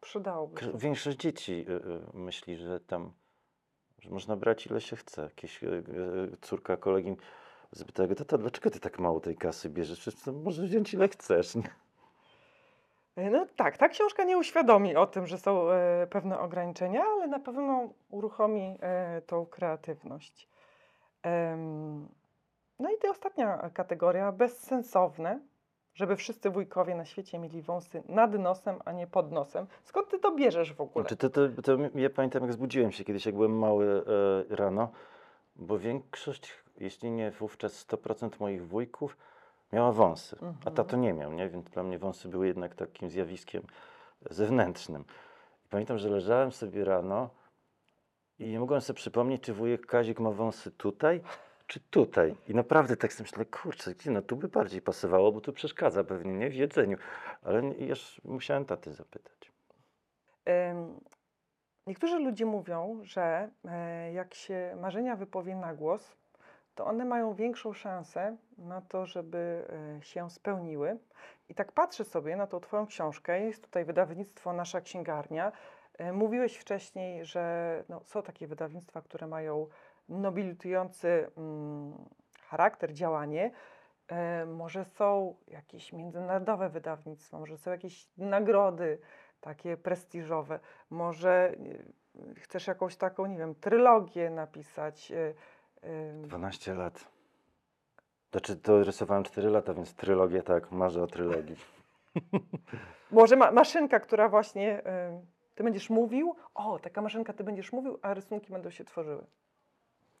Przydałoby 0.00 0.60
się. 0.60 0.78
Większość 0.78 1.18
dzieci 1.18 1.66
y, 1.68 1.72
y, 1.72 2.00
myśli, 2.14 2.56
że 2.56 2.80
tam 2.80 3.12
że 3.98 4.10
można 4.10 4.36
brać 4.36 4.66
ile 4.66 4.80
się 4.80 4.96
chce. 4.96 5.22
Jakieś 5.22 5.62
y, 5.64 5.82
córka 6.40 6.76
kolegi 6.76 7.16
zapytała 7.72 8.08
go, 8.08 8.14
tata, 8.14 8.38
dlaczego 8.38 8.70
ty 8.70 8.80
tak 8.80 8.98
mało 8.98 9.20
tej 9.20 9.36
kasy 9.36 9.68
bierzesz? 9.70 10.00
Przecież 10.00 10.26
możesz 10.26 10.66
wziąć 10.70 10.94
ile 10.94 11.08
chcesz. 11.08 11.54
Nie? 11.54 11.70
E, 13.16 13.30
No 13.30 13.46
tak, 13.56 13.76
ta 13.76 13.88
książka 13.88 14.24
nie 14.24 14.38
uświadomi 14.38 14.96
o 14.96 15.06
tym, 15.06 15.26
że 15.26 15.38
są 15.38 15.70
e, 15.70 16.06
pewne 16.10 16.38
ograniczenia, 16.38 17.04
ale 17.04 17.26
na 17.26 17.38
pewno 17.38 17.88
uruchomi 18.10 18.78
e, 18.80 19.22
tą 19.22 19.46
kreatywność. 19.46 20.48
Em, 21.22 22.08
no 22.78 22.90
i 22.90 22.98
ta 22.98 23.08
ostatnia 23.10 23.70
kategoria, 23.74 24.32
bezsensowne, 24.32 25.40
żeby 25.94 26.16
wszyscy 26.16 26.50
wujkowie 26.50 26.94
na 26.94 27.04
świecie 27.04 27.38
mieli 27.38 27.62
wąsy 27.62 28.02
nad 28.08 28.38
nosem, 28.38 28.76
a 28.84 28.92
nie 28.92 29.06
pod 29.06 29.32
nosem. 29.32 29.66
Skąd 29.84 30.08
ty 30.08 30.18
to 30.18 30.32
bierzesz 30.34 30.74
w 30.74 30.80
ogóle? 30.80 31.02
Znaczy, 31.02 31.16
to, 31.16 31.30
to, 31.30 31.62
to 31.62 31.78
ja 31.94 32.10
pamiętam, 32.10 32.42
jak 32.42 32.52
zbudziłem 32.52 32.92
się 32.92 33.04
kiedyś, 33.04 33.26
jak 33.26 33.34
byłem 33.34 33.58
mały 33.58 34.04
e, 34.50 34.56
rano, 34.56 34.88
bo 35.56 35.78
większość, 35.78 36.52
jeśli 36.82 37.10
nie 37.10 37.30
wówczas 37.30 37.86
100% 37.86 38.40
moich 38.40 38.66
wujków 38.66 39.16
miała 39.72 39.92
wąsy, 39.92 40.36
a 40.42 40.44
Mhm. 40.46 40.74
tato 40.74 40.96
nie 40.96 41.12
miał, 41.12 41.32
nie? 41.32 41.48
więc 41.48 41.70
dla 41.70 41.82
mnie 41.82 41.98
wąsy 41.98 42.28
były 42.28 42.46
jednak 42.46 42.74
takim 42.74 43.10
zjawiskiem 43.10 43.62
zewnętrznym. 44.30 45.04
I 45.66 45.68
pamiętam, 45.68 45.98
że 45.98 46.08
leżałem 46.08 46.52
sobie 46.52 46.84
rano 46.84 47.30
i 48.38 48.50
nie 48.50 48.60
mogłem 48.60 48.80
sobie 48.80 48.96
przypomnieć, 48.96 49.42
czy 49.42 49.52
wujek 49.54 49.86
Kazik 49.86 50.20
ma 50.20 50.30
wąsy 50.30 50.70
tutaj, 50.70 51.20
czy 51.66 51.80
tutaj. 51.80 52.36
I 52.48 52.54
naprawdę 52.54 52.96
tak 52.96 53.12
sobie 53.12 53.24
myślę, 53.30 53.44
kurczę, 53.44 53.94
gdzie, 53.94 54.10
no 54.10 54.22
tu 54.22 54.36
by 54.36 54.48
bardziej 54.48 54.82
pasowało, 54.82 55.32
bo 55.32 55.40
tu 55.40 55.52
przeszkadza 55.52 56.04
pewnie, 56.04 56.32
nie? 56.32 56.50
W 56.50 56.54
jedzeniu. 56.54 56.96
Ale 57.42 57.62
już 57.62 58.20
musiałem 58.24 58.64
taty 58.64 58.92
zapytać. 58.92 59.52
Niektórzy 61.86 62.18
ludzie 62.18 62.46
mówią, 62.46 63.00
że 63.02 63.50
e, 63.64 64.12
jak 64.12 64.34
się 64.34 64.76
marzenia 64.80 65.16
wypowie 65.16 65.56
na 65.56 65.74
głos, 65.74 66.16
to 66.74 66.86
one 66.86 67.04
mają 67.04 67.34
większą 67.34 67.72
szansę 67.72 68.36
na 68.58 68.80
to, 68.80 69.06
żeby 69.06 69.66
e, 69.98 70.02
się 70.02 70.30
spełniły. 70.30 70.98
I 71.48 71.54
tak 71.54 71.72
patrzę 71.72 72.04
sobie 72.04 72.36
na 72.36 72.46
tą 72.46 72.60
Twoją 72.60 72.86
książkę. 72.86 73.40
Jest 73.40 73.62
tutaj 73.64 73.84
wydawnictwo 73.84 74.52
Nasza 74.52 74.80
Księgarnia. 74.80 75.52
E, 75.98 76.12
Mówiłeś 76.12 76.56
wcześniej, 76.56 77.24
że 77.24 77.84
no, 77.88 78.00
są 78.04 78.22
takie 78.22 78.46
wydawnictwa, 78.46 79.02
które 79.02 79.26
mają 79.26 79.66
nobilitujący 80.08 81.30
mm, 81.36 81.92
charakter, 82.46 82.92
działanie. 82.92 83.50
E, 84.08 84.46
Może 84.46 84.84
są 84.84 85.34
jakieś 85.48 85.92
międzynarodowe 85.92 86.68
wydawnictwa, 86.68 87.38
może 87.38 87.56
są 87.56 87.70
jakieś 87.70 88.08
nagrody 88.18 88.98
takie 89.40 89.76
prestiżowe. 89.76 90.60
Może 90.90 91.52
e, 92.30 92.34
chcesz 92.34 92.66
jakąś 92.66 92.96
taką, 92.96 93.26
nie 93.26 93.38
wiem, 93.38 93.54
trylogię 93.54 94.30
napisać. 94.30 95.12
e, 95.12 95.34
12 96.22 96.74
lat. 96.74 97.08
Znaczy, 98.30 98.56
to 98.56 98.84
rysowałem 98.84 99.24
4 99.24 99.50
lata, 99.50 99.74
więc 99.74 99.94
trylogię 99.94 100.42
tak, 100.42 100.72
marzę 100.72 101.02
o 101.02 101.06
trylogii. 101.06 101.56
Może 103.10 103.36
ma, 103.36 103.50
maszynka, 103.50 104.00
która 104.00 104.28
właśnie 104.28 104.82
ty 105.54 105.64
będziesz 105.64 105.90
mówił, 105.90 106.36
o, 106.54 106.78
taka 106.78 107.02
maszynka, 107.02 107.32
ty 107.32 107.44
będziesz 107.44 107.72
mówił, 107.72 107.98
a 108.02 108.14
rysunki 108.14 108.52
będą 108.52 108.70
się 108.70 108.84
tworzyły. 108.84 109.26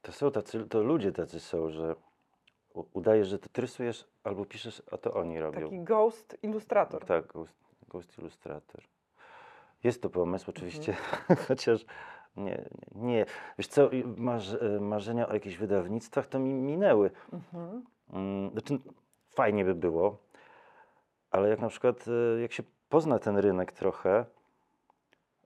To 0.02 0.12
są 0.12 0.30
tacy, 0.30 0.66
to 0.68 0.82
ludzie 0.82 1.12
tacy 1.12 1.40
są, 1.40 1.70
że 1.70 1.94
u- 2.74 2.84
udajesz, 2.92 3.28
że 3.28 3.38
ty 3.38 3.60
rysujesz 3.60 4.08
albo 4.24 4.44
piszesz, 4.44 4.82
a 4.92 4.98
to 4.98 5.14
oni 5.14 5.40
robią. 5.40 5.60
Taki 5.60 5.80
ghost 5.80 6.36
ilustrator. 6.42 7.04
Tak, 7.04 7.26
Ghost, 7.26 7.54
Ghost 7.88 8.18
Illustrator. 8.18 8.80
Jest 9.84 10.02
to 10.02 10.10
pomysł 10.10 10.50
oczywiście, 10.50 10.92
Mhm. 10.92 11.36
chociaż 11.48 11.84
nie, 12.36 12.68
nie. 12.94 13.26
Wiesz 13.58 13.68
co, 13.68 13.90
marz, 14.16 14.52
e, 14.52 14.80
marzenia 14.80 15.28
o 15.28 15.34
jakichś 15.34 15.56
wydawnictwach 15.56 16.26
to 16.26 16.38
mi 16.38 16.54
minęły. 16.54 17.10
Mhm. 17.32 17.84
Mm, 18.12 18.50
Znaczy, 18.50 18.78
fajnie 19.34 19.64
by 19.64 19.74
było, 19.74 20.18
ale 21.30 21.48
jak 21.48 21.60
na 21.60 21.68
przykład, 21.68 22.04
e, 22.08 22.40
jak 22.40 22.52
się 22.52 22.62
pozna 22.88 23.18
ten 23.18 23.36
rynek 23.36 23.72
trochę, 23.72 24.24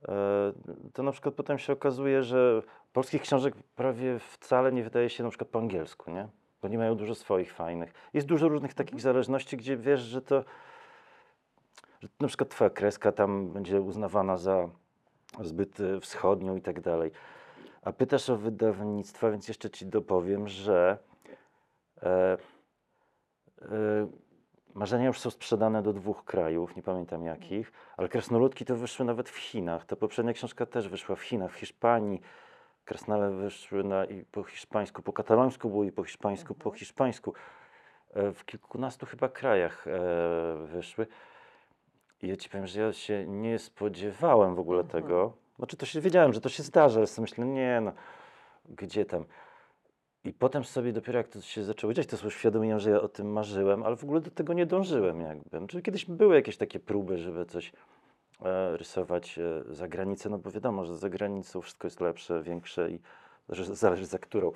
e, 0.08 0.52
to 0.92 1.02
na 1.02 1.12
przykład 1.12 1.34
potem 1.34 1.58
się 1.58 1.72
okazuje, 1.72 2.22
że 2.22 2.62
polskich 2.92 3.22
książek 3.22 3.54
prawie 3.76 4.18
wcale 4.18 4.72
nie 4.72 4.82
wydaje 4.82 5.10
się 5.10 5.24
na 5.24 5.30
przykład 5.30 5.50
po 5.50 5.58
angielsku, 5.58 6.10
nie? 6.10 6.28
Bo 6.62 6.68
nie 6.68 6.78
mają 6.78 6.94
dużo 6.94 7.14
swoich 7.14 7.52
fajnych. 7.52 7.92
Jest 8.14 8.26
dużo 8.26 8.48
różnych 8.48 8.74
takich 8.74 9.00
zależności, 9.00 9.56
gdzie 9.56 9.76
wiesz, 9.76 10.00
że 10.00 10.22
to, 10.22 10.44
że 12.00 12.08
na 12.20 12.28
przykład 12.28 12.50
twoja 12.50 12.70
kreska 12.70 13.12
tam 13.12 13.48
będzie 13.48 13.80
uznawana 13.80 14.36
za 14.36 14.68
zbyt 15.40 15.80
e, 15.80 16.00
wschodnią 16.00 16.56
i 16.56 16.62
tak 16.62 16.80
dalej. 16.80 17.10
A 17.82 17.92
pytasz 17.92 18.30
o 18.30 18.36
wydawnictwa, 18.36 19.30
więc 19.30 19.48
jeszcze 19.48 19.70
ci 19.70 19.86
dopowiem, 19.86 20.48
że 20.48 20.98
e, 22.02 22.36
e, 23.62 24.06
marzenia 24.74 25.06
już 25.06 25.20
są 25.20 25.30
sprzedane 25.30 25.82
do 25.82 25.92
dwóch 25.92 26.24
krajów, 26.24 26.76
nie 26.76 26.82
pamiętam 26.82 27.24
jakich, 27.24 27.72
ale 27.96 28.08
krasnoludki 28.08 28.64
to 28.64 28.76
wyszły 28.76 29.06
nawet 29.06 29.28
w 29.28 29.36
Chinach. 29.36 29.86
Ta 29.86 29.96
poprzednia 29.96 30.32
książka 30.32 30.66
też 30.66 30.88
wyszła 30.88 31.16
w 31.16 31.22
Chinach, 31.22 31.52
w 31.52 31.56
Hiszpanii. 31.56 32.20
Krasnale 32.84 33.30
wyszły 33.30 33.84
na, 33.84 34.04
i 34.04 34.24
po 34.24 34.42
hiszpańsku, 34.44 35.02
po 35.02 35.12
katalońsku 35.12 35.68
było 35.68 35.84
i 35.84 35.92
po 35.92 36.04
hiszpańsku, 36.04 36.54
po 36.54 36.70
hiszpańsku. 36.70 37.34
E, 38.14 38.32
w 38.32 38.44
kilkunastu 38.44 39.06
chyba 39.06 39.28
krajach 39.28 39.86
e, 39.86 40.00
wyszły. 40.66 41.06
I 42.22 42.28
ja 42.28 42.36
ci 42.36 42.48
powiem, 42.48 42.66
że 42.66 42.80
ja 42.80 42.92
się 42.92 43.26
nie 43.26 43.58
spodziewałem 43.58 44.54
w 44.54 44.58
ogóle 44.58 44.80
Mhm. 44.80 45.02
tego. 45.02 45.32
Znaczy 45.56 45.76
to 45.76 45.86
się 45.86 46.00
wiedziałem, 46.00 46.32
że 46.32 46.40
to 46.40 46.48
się 46.48 46.62
zdarza, 46.62 46.98
ale 47.00 47.06
sobie 47.06 47.22
myślę, 47.22 47.46
nie 47.46 47.80
no, 47.80 47.92
gdzie 48.68 49.04
tam. 49.04 49.24
I 50.24 50.32
potem 50.32 50.64
sobie 50.64 50.92
dopiero 50.92 51.18
jak 51.18 51.28
to 51.28 51.40
się 51.40 51.64
zaczęło 51.64 51.94
dziać, 51.94 52.06
to 52.06 52.16
sobie 52.16 52.28
uświadomiłem, 52.28 52.80
że 52.80 52.90
ja 52.90 53.00
o 53.00 53.08
tym 53.08 53.32
marzyłem, 53.32 53.82
ale 53.82 53.96
w 53.96 54.04
ogóle 54.04 54.20
do 54.20 54.30
tego 54.30 54.52
nie 54.52 54.66
dążyłem 54.66 55.20
jakby. 55.20 55.58
Znaczy, 55.58 55.82
kiedyś 55.82 56.04
były 56.04 56.34
jakieś 56.34 56.56
takie 56.56 56.80
próby, 56.80 57.18
żeby 57.18 57.46
coś 57.46 57.72
e, 58.42 58.76
rysować 58.76 59.38
e, 59.38 59.74
za 59.74 59.88
granicę, 59.88 60.28
no 60.30 60.38
bo 60.38 60.50
wiadomo, 60.50 60.84
że 60.84 60.96
za 60.96 61.08
granicą 61.10 61.60
wszystko 61.60 61.86
jest 61.86 62.00
lepsze, 62.00 62.42
większe 62.42 62.90
i 62.90 62.98
zależy, 63.72 64.06
za 64.06 64.18
którą. 64.18 64.52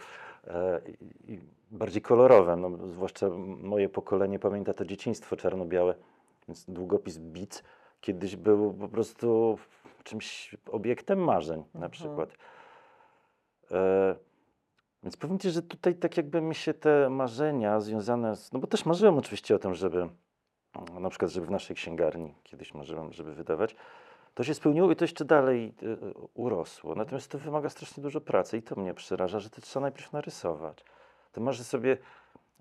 E, 0.47 0.81
i, 1.29 1.39
bardziej 1.71 2.03
kolorowe, 2.03 2.57
no, 2.57 2.87
zwłaszcza 2.87 3.29
moje 3.63 3.89
pokolenie 3.89 4.39
pamięta 4.39 4.75
to 4.75 4.85
dzieciństwo 4.85 5.37
czarno-białe, 5.37 5.95
więc 6.51 6.65
długopis 6.69 7.19
Bic 7.19 7.63
kiedyś 8.01 8.37
był 8.37 8.75
po 8.75 8.89
prostu 8.89 9.59
czymś 10.05 10.57
obiektem 10.71 11.19
marzeń 11.25 11.59
na 11.59 11.65
Mhm. 11.75 11.91
przykład. 11.91 12.31
E, 13.71 14.17
Więc 15.03 15.17
powiem 15.17 15.39
Ci, 15.39 15.51
że 15.51 15.63
tutaj 15.63 15.95
tak 15.95 16.17
jakby 16.17 16.41
mi 16.41 16.55
się 16.55 16.75
te 16.75 17.11
marzenia 17.11 17.81
związane 17.81 18.37
z... 18.37 18.53
No 18.53 18.59
bo 18.61 18.67
też 18.67 18.87
marzyłem 18.87 19.19
oczywiście 19.19 19.55
o 19.55 19.59
tym, 19.59 19.75
żeby 19.75 20.09
na 21.01 21.09
przykład, 21.11 21.31
żeby 21.31 21.47
w 21.47 21.51
naszej 21.51 21.77
księgarni, 21.77 22.35
kiedyś 22.45 22.75
marzyłem, 22.75 23.13
żeby 23.13 23.35
wydawać, 23.35 23.77
to 24.35 24.45
się 24.45 24.55
spełniło 24.55 24.91
i 24.93 24.97
to 24.97 25.05
jeszcze 25.05 25.25
dalej 25.25 25.75
y, 25.83 25.87
y, 25.87 25.97
urosło. 26.35 26.95
Natomiast 26.95 27.31
to 27.31 27.39
wymaga 27.39 27.69
strasznie 27.71 28.03
dużo 28.03 28.21
pracy 28.21 28.59
i 28.59 28.63
to 28.63 28.77
mnie 28.77 28.95
przeraża, 28.95 29.39
że 29.39 29.51
to 29.51 29.61
trzeba 29.61 29.83
najpierw 29.83 30.13
narysować. 30.13 30.85
To 31.33 31.41
marzę 31.41 31.65
sobie, 31.65 31.97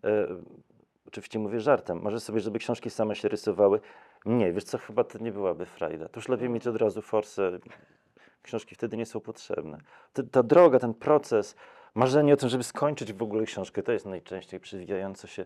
e, 0.04 0.28
oczywiście 1.10 1.40
mówię 1.40 1.60
żartem, 1.60 2.02
marzę 2.02 2.20
sobie, 2.20 2.40
żeby 2.40 2.60
książki 2.60 2.90
same 2.90 3.16
się 3.16 3.30
rysowały. 3.30 3.80
Nie, 4.26 4.54
wiesz 4.54 4.64
co, 4.64 4.78
chyba 4.78 5.04
to 5.04 5.18
nie 5.18 5.32
byłaby 5.32 5.66
frajda. 5.66 6.10
To 6.10 6.20
już 6.20 6.28
lepiej 6.28 6.50
mieć 6.50 6.68
od 6.68 6.76
razu 6.76 7.02
forsę. 7.02 7.60
Książki 8.44 8.76
wtedy 8.76 8.98
nie 8.98 9.06
są 9.06 9.20
potrzebne. 9.20 9.78
Ta, 10.14 10.24
ta 10.32 10.44
droga, 10.44 10.80
ten 10.80 10.94
proces, 10.94 11.56
marzenie 11.96 12.34
o 12.34 12.38
tym, 12.38 12.50
żeby 12.50 12.64
skończyć 12.64 13.14
w 13.14 13.24
ogóle 13.24 13.46
książkę, 13.46 13.84
to 13.84 13.92
jest 13.92 14.06
najczęściej 14.06 14.60
przewijające 14.60 15.28
się 15.28 15.46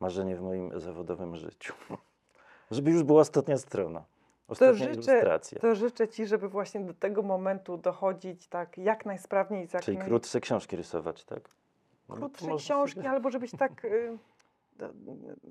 marzenie 0.00 0.36
w 0.36 0.40
moim 0.42 0.80
zawodowym 0.80 1.36
życiu. 1.36 1.74
Żeby 2.70 2.90
już 2.90 3.02
była 3.02 3.20
ostatnia 3.20 3.58
strona. 3.58 4.04
Ostatnia 4.48 4.86
życzę- 4.86 4.92
ilustracja. 4.94 5.58
To 5.60 5.74
życzę 5.74 6.08
Ci, 6.08 6.26
żeby 6.26 6.48
właśnie 6.48 6.80
do 6.80 6.94
tego 6.94 7.22
momentu 7.22 7.76
dochodzić 7.76 8.48
tak 8.48 8.78
jak 8.78 9.06
najsprawniej, 9.06 9.68
jak 9.72 9.82
Czyli 9.82 9.98
naj... 9.98 10.06
krótsze 10.06 10.40
książki 10.40 10.76
rysować, 10.76 11.24
tak? 11.24 11.40
No, 12.08 12.14
to 12.14 12.20
krótsze 12.20 12.46
może 12.46 12.64
książki, 12.64 12.96
sobie- 13.00 13.10
albo 13.10 13.30
żebyś 13.30 13.50
tak 13.50 13.84
y, 13.84 14.18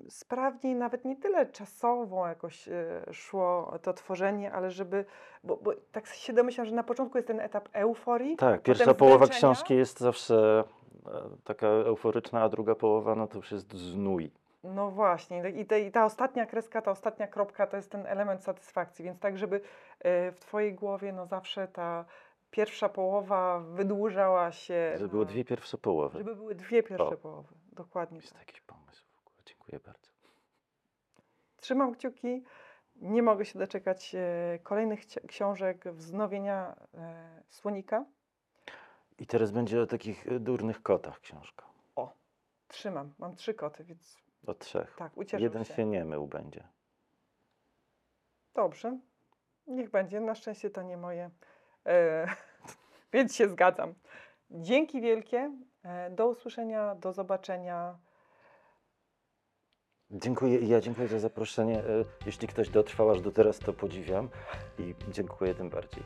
sprawniej, 0.09 0.75
nawet 0.75 1.05
nie 1.05 1.15
tyle 1.15 1.45
czasowo 1.45 2.27
jakoś 2.27 2.67
y, 2.67 3.01
szło 3.11 3.73
to 3.81 3.93
tworzenie, 3.93 4.53
ale 4.53 4.71
żeby, 4.71 5.05
bo, 5.43 5.57
bo 5.57 5.71
tak 5.91 6.07
się 6.07 6.33
domyślam, 6.33 6.65
że 6.65 6.75
na 6.75 6.83
początku 6.83 7.17
jest 7.17 7.27
ten 7.27 7.39
etap 7.39 7.69
euforii. 7.73 8.35
Tak, 8.37 8.61
pierwsza 8.61 8.93
połowa 8.93 9.25
zmęczenia. 9.25 9.37
książki 9.53 9.75
jest 9.75 9.99
zawsze 9.99 10.63
e, 11.07 11.09
taka 11.43 11.67
euforyczna, 11.67 12.41
a 12.41 12.49
druga 12.49 12.75
połowa 12.75 13.15
no 13.15 13.27
to 13.27 13.37
już 13.37 13.51
jest 13.51 13.73
znój. 13.73 14.31
No 14.63 14.91
właśnie, 14.91 15.49
i, 15.49 15.65
te, 15.65 15.81
i 15.81 15.91
ta 15.91 16.05
ostatnia 16.05 16.45
kreska, 16.45 16.81
ta 16.81 16.91
ostatnia 16.91 17.27
kropka 17.27 17.67
to 17.67 17.77
jest 17.77 17.91
ten 17.91 18.05
element 18.05 18.43
satysfakcji, 18.43 19.05
więc 19.05 19.19
tak, 19.19 19.37
żeby 19.37 19.55
y, 19.55 19.61
w 20.31 20.39
Twojej 20.39 20.73
głowie 20.73 21.13
no 21.13 21.25
zawsze 21.25 21.67
ta 21.67 22.05
pierwsza 22.51 22.89
połowa 22.89 23.59
wydłużała 23.59 24.51
się. 24.51 24.91
Żeby 24.97 25.09
było 25.09 25.25
dwie 25.25 25.45
pierwsze 25.45 25.77
połowy. 25.77 26.17
Żeby 26.17 26.35
były 26.35 26.55
dwie 26.55 26.83
pierwsze 26.83 27.05
O. 27.05 27.17
połowy, 27.17 27.53
dokładnie. 27.71 28.17
Jest 28.17 28.33
Tak. 28.33 28.39
jakiś 28.47 28.61
pomysł. 28.61 28.82
Dziękuję 29.45 29.79
bardzo. 29.79 30.11
Trzymam 31.57 31.95
kciuki. 31.95 32.43
Nie 32.95 33.23
mogę 33.23 33.45
się 33.45 33.59
doczekać 33.59 34.15
e, 34.15 34.59
kolejnych 34.63 34.99
książek, 35.27 35.93
wznowienia 35.93 36.75
e, 36.93 37.43
Słonika. 37.49 38.05
I 39.19 39.27
teraz 39.27 39.51
będzie 39.51 39.81
o 39.81 39.85
takich 39.85 40.27
e, 40.27 40.39
durnych 40.39 40.83
kotach 40.83 41.19
książka. 41.19 41.65
Trzymam. 42.67 43.13
Mam 43.19 43.35
trzy 43.35 43.53
koty, 43.53 43.83
więc 43.83 44.17
O 44.47 44.53
trzech. 44.53 44.95
tak, 44.95 45.11
Jeden 45.39 45.65
się. 45.65 45.73
się 45.73 45.85
nie 45.85 46.05
mył 46.05 46.27
będzie. 46.27 46.63
Dobrze. 48.53 48.97
Niech 49.67 49.89
będzie. 49.89 50.19
Na 50.19 50.35
szczęście 50.35 50.69
to 50.69 50.81
nie 50.81 50.97
moje. 50.97 51.29
E, 51.85 52.27
więc 53.13 53.35
się 53.35 53.49
zgadzam. 53.49 53.93
Dzięki 54.51 55.01
wielkie. 55.01 55.51
Do 56.11 56.27
usłyszenia, 56.27 56.95
do 56.95 57.13
zobaczenia. 57.13 57.97
Dziękuję 60.13 60.59
i 60.59 60.67
ja 60.67 60.81
dziękuję 60.81 61.07
za 61.07 61.19
zaproszenie. 61.19 61.79
E, 61.79 61.83
Jeśli 62.25 62.47
ktoś 62.47 62.69
dotrwał 62.69 63.11
aż 63.11 63.21
do 63.21 63.31
teraz, 63.31 63.59
to 63.59 63.73
podziwiam 63.73 64.29
i 64.79 64.95
dziękuję 65.11 65.55
tym 65.55 65.69
bardziej. 65.69 66.03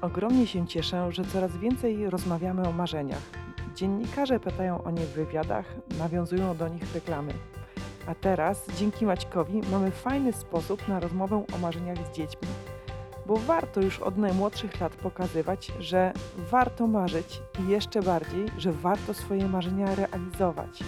Ogromnie 0.00 0.46
się 0.46 0.66
cieszę, 0.66 1.12
że 1.12 1.24
coraz 1.24 1.56
więcej 1.56 2.10
rozmawiamy 2.10 2.68
o 2.68 2.72
marzeniach. 2.72 3.22
Dziennikarze 3.74 4.40
pytają 4.40 4.84
o 4.84 4.90
nie 4.90 5.02
w 5.02 5.12
wywiadach, 5.12 5.66
nawiązują 5.98 6.56
do 6.56 6.68
nich 6.68 6.94
reklamy. 6.94 7.32
A 8.06 8.14
teraz, 8.14 8.66
dzięki 8.76 9.06
Maćkowi, 9.06 9.60
mamy 9.70 9.90
fajny 9.90 10.32
sposób 10.32 10.88
na 10.88 11.00
rozmowę 11.00 11.44
o 11.54 11.58
marzeniach 11.58 11.98
z 12.06 12.16
dziećmi. 12.16 12.48
Bo 13.28 13.36
warto 13.36 13.80
już 13.80 13.98
od 13.98 14.18
najmłodszych 14.18 14.80
lat 14.80 14.92
pokazywać, 14.92 15.72
że 15.80 16.12
warto 16.50 16.86
marzyć 16.86 17.42
i 17.60 17.68
jeszcze 17.68 18.02
bardziej, 18.02 18.46
że 18.58 18.72
warto 18.72 19.14
swoje 19.14 19.48
marzenia 19.48 19.94
realizować. 19.94 20.84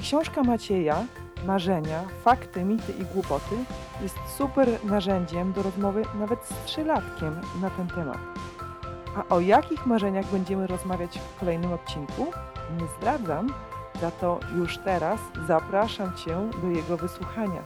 Książka 0.00 0.42
Macieja, 0.42 1.04
Marzenia, 1.46 2.04
Fakty, 2.24 2.64
Mity 2.64 2.92
i 2.92 3.04
Głupoty 3.04 3.56
jest 4.02 4.16
super 4.36 4.68
narzędziem 4.84 5.52
do 5.52 5.62
rozmowy 5.62 6.02
nawet 6.20 6.44
z 6.44 6.64
trzylatkiem 6.64 7.40
na 7.60 7.70
ten 7.70 7.88
temat. 7.88 8.18
A 9.16 9.34
o 9.34 9.40
jakich 9.40 9.86
marzeniach 9.86 10.26
będziemy 10.26 10.66
rozmawiać 10.66 11.18
w 11.18 11.40
kolejnym 11.40 11.72
odcinku? 11.72 12.26
Nie 12.80 12.86
zdradzam, 12.98 13.52
za 14.00 14.10
to 14.10 14.40
już 14.56 14.78
teraz 14.78 15.20
zapraszam 15.46 16.16
Cię 16.16 16.36
do 16.62 16.68
jego 16.68 16.96
wysłuchania. 16.96 17.62